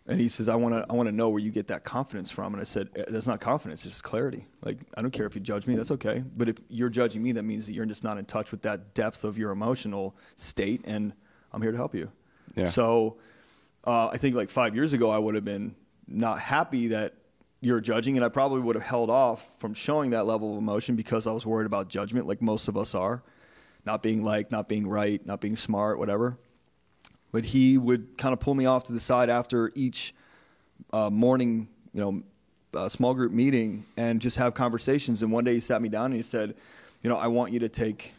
And 0.07 0.21
he 0.21 0.29
says, 0.29 0.49
"I 0.49 0.57
want 0.57 0.75
to, 0.75 0.87
I 0.89 0.95
want 0.95 1.09
to 1.09 1.15
know 1.15 1.29
where 1.29 1.41
you 1.41 1.51
get 1.51 1.69
that 1.69 1.85
confidence 1.85 2.31
from." 2.31 2.53
And 2.53 2.61
I 2.61 2.65
said, 2.65 2.89
"Eh, 2.97 3.05
"That's 3.09 3.27
not 3.27 3.41
confidence; 3.41 3.85
it's 3.85 3.95
just 3.95 4.05
clarity. 4.05 4.47
Like 4.63 4.79
I 4.97 5.03
don't 5.03 5.11
care 5.11 5.27
if 5.27 5.35
you 5.35 5.41
judge 5.41 5.67
me; 5.67 5.77
that's 5.77 5.91
okay. 5.93 6.25
But 6.37 6.49
if 6.49 6.57
you're 6.69 6.89
judging 6.89 7.23
me, 7.23 7.33
that 7.33 7.43
means 7.43 7.67
that 7.67 7.75
you're 7.75 7.87
just 7.87 8.03
not 8.03 8.19
in 8.19 8.25
touch 8.25 8.51
with 8.51 8.63
that 8.63 8.95
depth 8.95 9.25
of 9.25 9.39
your 9.39 9.51
emotional 9.51 10.17
state, 10.37 10.83
and 10.85 11.13
I'm 11.53 11.63
here 11.63 11.71
to 11.71 11.77
help 11.77 11.95
you." 11.95 12.11
Yeah. 12.57 12.69
So, 12.69 13.19
uh, 13.85 14.09
I 14.09 14.17
think 14.17 14.35
like 14.35 14.51
five 14.51 14.75
years 14.75 14.93
ago, 14.93 15.11
I 15.11 15.19
would 15.19 15.35
have 15.35 15.45
been 15.45 15.77
not 16.09 16.41
happy 16.41 16.89
that 16.89 17.15
you're 17.61 17.81
judging, 17.81 18.17
and 18.17 18.25
I 18.25 18.31
probably 18.31 18.61
would 18.61 18.75
have 18.75 18.85
held 18.85 19.11
off 19.11 19.59
from 19.59 19.75
showing 19.75 20.11
that 20.11 20.27
level 20.27 20.53
of 20.53 20.59
emotion 20.59 20.97
because 20.97 21.27
I 21.27 21.33
was 21.33 21.45
worried 21.45 21.67
about 21.67 21.89
judgment, 21.89 22.27
like 22.27 22.41
most 22.41 22.69
of 22.69 22.77
us 22.77 22.95
are, 22.95 23.23
not 23.85 24.03
being 24.03 24.25
liked, 24.25 24.51
not 24.51 24.67
being 24.67 24.89
right, 24.89 25.25
not 25.27 25.41
being 25.41 25.57
smart, 25.57 25.99
whatever 25.99 26.39
but 27.33 27.45
he 27.45 27.79
would 27.79 28.17
kind 28.19 28.33
of 28.33 28.41
pull 28.41 28.55
me 28.55 28.67
off 28.67 28.85
to 28.85 28.93
the 28.93 29.01
side 29.01 29.31
after 29.31 29.71
each 29.75 30.15
uh, 30.93 31.11
morning, 31.11 31.69
you 31.93 32.01
know, 32.01 32.21
uh, 32.75 32.89
small 32.89 33.15
group 33.15 33.33
meeting 33.33 33.85
and 33.97 34.21
just 34.21 34.37
have 34.37 34.55
conversations. 34.55 35.23
And 35.23 35.33
one 35.33 35.45
day 35.45 35.55
he 35.55 35.61
sat 35.61 35.83
me 35.83 35.89
down 35.89 36.07
and 36.07 36.15
he 36.15 36.23
said, 36.23 36.55
"You 37.03 37.11
know, 37.11 37.17
I 37.17 37.27
want 37.27 37.53
you 37.53 37.59
to 37.61 37.69
take 37.69 38.13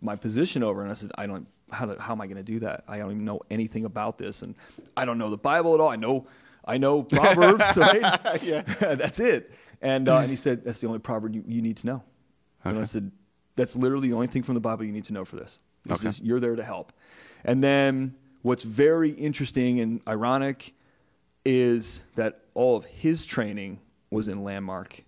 my 0.00 0.14
position 0.16 0.62
over." 0.62 0.82
And 0.82 0.90
I 0.90 0.94
said, 0.94 1.10
"I 1.18 1.26
don't. 1.26 1.46
How, 1.72 1.86
do, 1.86 1.96
how 1.98 2.12
am 2.12 2.20
I 2.20 2.26
going 2.26 2.36
to 2.36 2.44
do 2.44 2.60
that? 2.60 2.84
I 2.86 2.98
don't 2.98 3.10
even 3.10 3.24
know 3.24 3.40
anything 3.50 3.84
about 3.84 4.18
this, 4.18 4.42
and 4.42 4.54
I 4.96 5.04
don't 5.04 5.18
know 5.18 5.30
the 5.30 5.36
Bible 5.36 5.74
at 5.74 5.80
all. 5.80 5.88
I 5.88 5.96
know, 5.96 6.26
I 6.64 6.78
know 6.78 7.02
Proverbs, 7.18 7.76
right? 7.76 8.20
yeah, 8.42 8.60
that's 8.94 9.18
it." 9.18 9.50
And 9.82 10.08
uh, 10.08 10.18
and 10.18 10.30
he 10.30 10.36
said, 10.36 10.64
"That's 10.64 10.80
the 10.80 10.86
only 10.86 11.00
proverb 11.00 11.34
you, 11.34 11.42
you 11.46 11.60
need 11.62 11.76
to 11.78 11.86
know." 11.86 12.02
And 12.64 12.78
I 12.78 12.84
said, 12.84 13.10
"That's 13.56 13.74
literally 13.76 14.08
the 14.08 14.14
only 14.14 14.26
thing 14.28 14.42
from 14.44 14.54
the 14.54 14.60
Bible 14.60 14.84
you 14.84 14.92
need 14.92 15.04
to 15.06 15.12
know 15.12 15.24
for 15.24 15.34
this. 15.36 15.58
This 15.84 15.98
Okay. 16.00 16.08
is 16.10 16.20
you're 16.20 16.40
there 16.40 16.54
to 16.56 16.62
help." 16.64 16.92
And 17.44 17.62
then 17.62 18.14
what's 18.46 18.62
very 18.62 19.10
interesting 19.10 19.80
and 19.80 20.00
ironic 20.06 20.72
is 21.44 22.00
that 22.14 22.42
all 22.54 22.76
of 22.76 22.84
his 22.84 23.26
training 23.26 23.80
was 24.12 24.28
in 24.28 24.44
Landmark, 24.44 25.02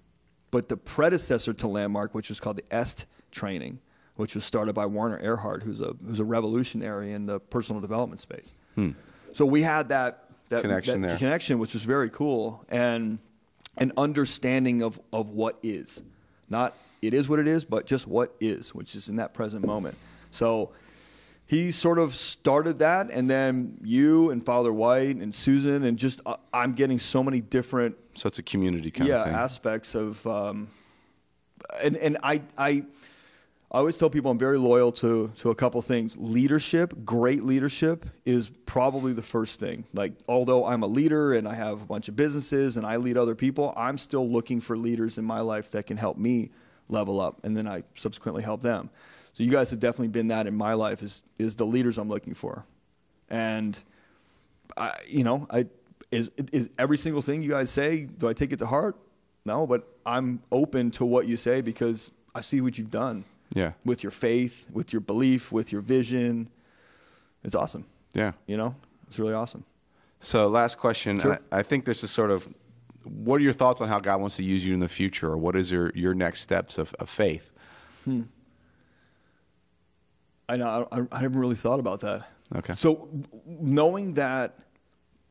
but 0.50 0.68
the 0.68 0.76
predecessor 0.76 1.52
to 1.52 1.68
Landmark, 1.68 2.16
which 2.16 2.30
was 2.30 2.40
called 2.40 2.56
the 2.56 2.76
EST 2.76 3.06
training, 3.30 3.78
which 4.16 4.34
was 4.34 4.44
started 4.44 4.72
by 4.72 4.86
Werner 4.86 5.20
Erhard, 5.20 5.62
who's 5.62 5.80
a 5.80 5.94
who's 6.04 6.18
a 6.18 6.24
revolutionary 6.24 7.12
in 7.12 7.26
the 7.26 7.38
personal 7.38 7.80
development 7.80 8.20
space. 8.20 8.54
Hmm. 8.74 8.90
So 9.32 9.46
we 9.46 9.62
had 9.62 9.90
that 9.90 10.24
that 10.48 10.62
Connection 10.62 11.00
that 11.02 11.08
there. 11.08 11.18
connection, 11.18 11.60
which 11.60 11.74
was 11.74 11.84
very 11.84 12.10
cool, 12.10 12.64
and 12.70 13.20
an 13.76 13.92
understanding 13.96 14.82
of 14.82 14.98
of 15.12 15.28
what 15.28 15.60
is, 15.62 16.02
not 16.50 16.74
it 17.02 17.14
is 17.14 17.28
what 17.28 17.38
it 17.38 17.46
is, 17.46 17.64
but 17.64 17.86
just 17.86 18.08
what 18.08 18.34
is, 18.40 18.74
which 18.74 18.96
is 18.96 19.08
in 19.08 19.14
that 19.16 19.32
present 19.32 19.64
moment. 19.64 19.96
So 20.32 20.72
he 21.48 21.72
sort 21.72 21.98
of 21.98 22.14
started 22.14 22.78
that, 22.80 23.10
and 23.10 23.28
then 23.28 23.78
you 23.82 24.30
and 24.30 24.44
Father 24.44 24.72
White 24.72 25.16
and 25.16 25.34
Susan, 25.34 25.82
and 25.82 25.98
just 25.98 26.20
uh, 26.26 26.36
I'm 26.52 26.74
getting 26.74 26.98
so 26.98 27.24
many 27.24 27.40
different 27.40 27.96
So 28.14 28.28
it's 28.28 28.38
a 28.38 28.42
community 28.42 28.90
kind 28.90 29.08
yeah 29.08 29.16
of 29.20 29.24
thing. 29.24 29.34
aspects 29.34 29.94
of, 29.94 30.24
um, 30.26 30.68
and 31.82 31.96
and 31.96 32.18
I 32.22 32.42
I. 32.56 32.84
I 33.70 33.76
always 33.80 33.98
tell 33.98 34.08
people 34.08 34.30
I'm 34.30 34.38
very 34.38 34.56
loyal 34.56 34.90
to 34.92 35.30
to 35.40 35.50
a 35.50 35.54
couple 35.54 35.82
things. 35.82 36.16
Leadership, 36.16 37.04
great 37.04 37.44
leadership 37.44 38.06
is 38.24 38.48
probably 38.64 39.12
the 39.12 39.22
first 39.22 39.60
thing. 39.60 39.84
Like 39.92 40.14
although 40.26 40.64
I'm 40.64 40.82
a 40.82 40.86
leader 40.86 41.34
and 41.34 41.46
I 41.46 41.52
have 41.52 41.82
a 41.82 41.84
bunch 41.84 42.08
of 42.08 42.16
businesses 42.16 42.78
and 42.78 42.86
I 42.86 42.96
lead 42.96 43.18
other 43.18 43.34
people, 43.34 43.74
I'm 43.76 43.98
still 43.98 44.26
looking 44.26 44.62
for 44.62 44.74
leaders 44.74 45.18
in 45.18 45.24
my 45.26 45.40
life 45.42 45.70
that 45.72 45.86
can 45.86 45.98
help 45.98 46.16
me 46.16 46.50
level 46.88 47.20
up 47.20 47.44
and 47.44 47.54
then 47.54 47.66
I 47.68 47.82
subsequently 47.94 48.42
help 48.42 48.62
them. 48.62 48.88
So 49.38 49.44
you 49.44 49.52
guys 49.52 49.70
have 49.70 49.78
definitely 49.78 50.08
been 50.08 50.26
that 50.28 50.48
in 50.48 50.56
my 50.56 50.74
life 50.74 51.00
is 51.00 51.22
is 51.38 51.54
the 51.54 51.64
leaders 51.64 51.96
I'm 51.96 52.08
looking 52.08 52.34
for. 52.34 52.64
And 53.30 53.80
I 54.76 54.94
you 55.06 55.22
know, 55.22 55.46
I 55.48 55.66
is 56.10 56.32
is 56.52 56.70
every 56.76 56.98
single 56.98 57.22
thing 57.22 57.44
you 57.44 57.50
guys 57.50 57.70
say, 57.70 58.00
do 58.00 58.28
I 58.28 58.32
take 58.32 58.52
it 58.52 58.58
to 58.58 58.66
heart? 58.66 58.96
No, 59.44 59.64
but 59.64 59.86
I'm 60.04 60.42
open 60.50 60.90
to 60.92 61.04
what 61.04 61.28
you 61.28 61.36
say 61.36 61.60
because 61.60 62.10
I 62.34 62.40
see 62.40 62.60
what 62.60 62.78
you've 62.78 62.90
done 62.90 63.26
Yeah. 63.54 63.74
with 63.84 64.02
your 64.02 64.10
faith, 64.10 64.66
with 64.72 64.92
your 64.92 64.98
belief, 65.00 65.52
with 65.52 65.70
your 65.70 65.82
vision. 65.82 66.50
It's 67.44 67.54
awesome. 67.54 67.84
Yeah. 68.14 68.32
You 68.48 68.56
know, 68.56 68.74
it's 69.06 69.20
really 69.20 69.34
awesome. 69.34 69.64
So 70.18 70.48
last 70.48 70.78
question. 70.78 71.20
Sure. 71.20 71.38
I, 71.52 71.58
I 71.58 71.62
think 71.62 71.84
this 71.84 72.02
is 72.02 72.10
sort 72.10 72.32
of 72.32 72.48
what 73.04 73.36
are 73.36 73.44
your 73.44 73.52
thoughts 73.52 73.80
on 73.80 73.88
how 73.88 74.00
God 74.00 74.20
wants 74.20 74.34
to 74.38 74.42
use 74.42 74.66
you 74.66 74.74
in 74.74 74.80
the 74.80 74.88
future, 74.88 75.28
or 75.30 75.36
what 75.36 75.54
is 75.54 75.70
your, 75.70 75.92
your 75.94 76.12
next 76.12 76.40
steps 76.40 76.76
of, 76.76 76.92
of 76.98 77.08
faith? 77.08 77.52
Hmm. 78.04 78.22
I 80.48 80.56
know. 80.56 80.88
I, 80.90 81.00
I 81.12 81.18
haven't 81.20 81.38
really 81.38 81.56
thought 81.56 81.80
about 81.80 82.00
that. 82.00 82.26
Okay. 82.56 82.74
So 82.76 83.08
knowing 83.46 84.14
that 84.14 84.58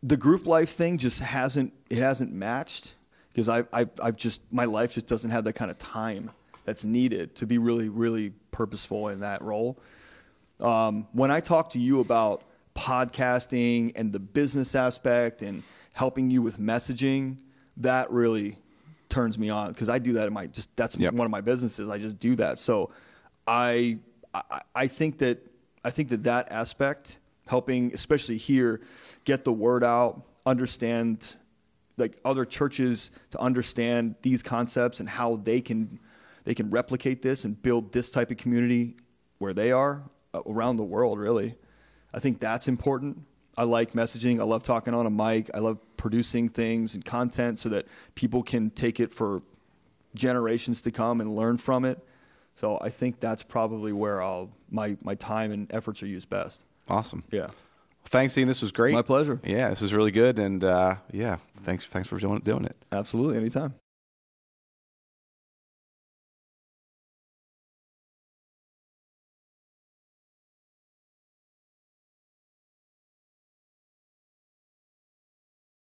the 0.03 0.17
group 0.17 0.45
life 0.45 0.69
thing 0.69 0.97
just 0.97 1.19
hasn't 1.19 1.73
it 1.89 1.97
hasn't 1.97 2.31
matched 2.31 2.93
because 3.29 3.49
I 3.49 3.63
I've, 3.73 3.89
I've 4.01 4.15
just 4.15 4.41
my 4.51 4.65
life 4.65 4.93
just 4.93 5.07
doesn't 5.07 5.31
have 5.31 5.43
that 5.45 5.53
kind 5.53 5.71
of 5.71 5.77
time 5.79 6.29
that's 6.65 6.83
needed 6.83 7.35
to 7.35 7.47
be 7.47 7.57
really 7.57 7.89
really 7.89 8.33
purposeful 8.51 9.07
in 9.09 9.21
that 9.21 9.41
role. 9.41 9.79
Um, 10.59 11.07
when 11.13 11.31
I 11.31 11.39
talk 11.39 11.69
to 11.71 11.79
you 11.79 11.99
about 11.99 12.43
podcasting 12.75 13.91
and 13.95 14.11
the 14.13 14.19
business 14.19 14.75
aspect 14.75 15.41
and 15.41 15.63
helping 15.93 16.29
you 16.29 16.41
with 16.41 16.59
messaging, 16.59 17.37
that 17.77 18.11
really 18.11 18.57
turns 19.09 19.37
me 19.39 19.49
on 19.49 19.71
because 19.71 19.89
I 19.89 19.99
do 19.99 20.13
that 20.13 20.27
in 20.27 20.33
my 20.33 20.47
just 20.47 20.75
that's 20.75 20.95
Yep. 20.97 21.13
one 21.13 21.25
of 21.25 21.31
my 21.31 21.41
businesses. 21.41 21.89
I 21.89 21.97
just 21.97 22.19
do 22.19 22.35
that. 22.35 22.59
So 22.59 22.91
I 23.47 23.97
I, 24.49 24.61
I 24.75 24.87
think 24.87 25.19
that 25.19 25.39
I 25.83 25.89
think 25.89 26.09
that 26.09 26.23
that 26.23 26.51
aspect 26.51 27.19
helping 27.47 27.93
especially 27.93 28.37
here 28.37 28.81
get 29.23 29.45
the 29.45 29.53
word 29.53 29.83
out, 29.83 30.21
understand 30.45 31.35
like 31.97 32.19
other 32.23 32.45
churches 32.45 33.11
to 33.31 33.39
understand 33.39 34.15
these 34.21 34.43
concepts 34.43 34.99
and 34.99 35.09
how 35.09 35.37
they 35.37 35.61
can 35.61 35.99
they 36.43 36.53
can 36.53 36.69
replicate 36.69 37.21
this 37.21 37.43
and 37.43 37.61
build 37.61 37.91
this 37.91 38.09
type 38.09 38.31
of 38.31 38.37
community 38.37 38.95
where 39.39 39.53
they 39.53 39.71
are 39.71 40.03
uh, 40.33 40.41
around 40.45 40.77
the 40.77 40.83
world 40.83 41.19
really. 41.19 41.55
I 42.13 42.19
think 42.19 42.39
that's 42.39 42.67
important. 42.67 43.19
I 43.57 43.63
like 43.63 43.93
messaging. 43.93 44.39
I 44.39 44.43
love 44.43 44.63
talking 44.63 44.93
on 44.93 45.05
a 45.05 45.09
mic. 45.09 45.49
I 45.53 45.59
love 45.59 45.79
producing 45.97 46.47
things 46.47 46.95
and 46.95 47.03
content 47.03 47.59
so 47.59 47.69
that 47.69 47.87
people 48.15 48.43
can 48.43 48.69
take 48.69 48.99
it 48.99 49.11
for 49.13 49.41
generations 50.15 50.81
to 50.83 50.91
come 50.91 51.21
and 51.21 51.35
learn 51.35 51.57
from 51.57 51.83
it 51.85 51.99
so 52.57 52.77
i 52.81 52.89
think 52.89 53.19
that's 53.21 53.43
probably 53.43 53.93
where 53.93 54.21
i'll 54.21 54.49
my 54.69 54.97
my 55.01 55.15
time 55.15 55.53
and 55.53 55.73
efforts 55.73 56.03
are 56.03 56.07
used 56.07 56.29
best 56.29 56.65
Awesome. 56.89 57.23
yeah 57.31 57.47
Thanks, 58.09 58.37
Ian. 58.37 58.47
This 58.47 58.61
was 58.61 58.71
great. 58.71 58.93
My 58.93 59.01
pleasure. 59.01 59.37
Yeah, 59.43 59.67
this 59.69 59.81
was 59.81 59.93
really 59.93 60.11
good, 60.11 60.39
and 60.39 60.63
uh, 60.63 60.95
yeah, 61.11 61.39
thanks. 61.63 61.85
Thanks 61.85 62.07
for 62.07 62.17
doing 62.17 62.39
doing 62.39 62.63
it. 62.63 62.77
Absolutely, 62.89 63.35
anytime. 63.35 63.73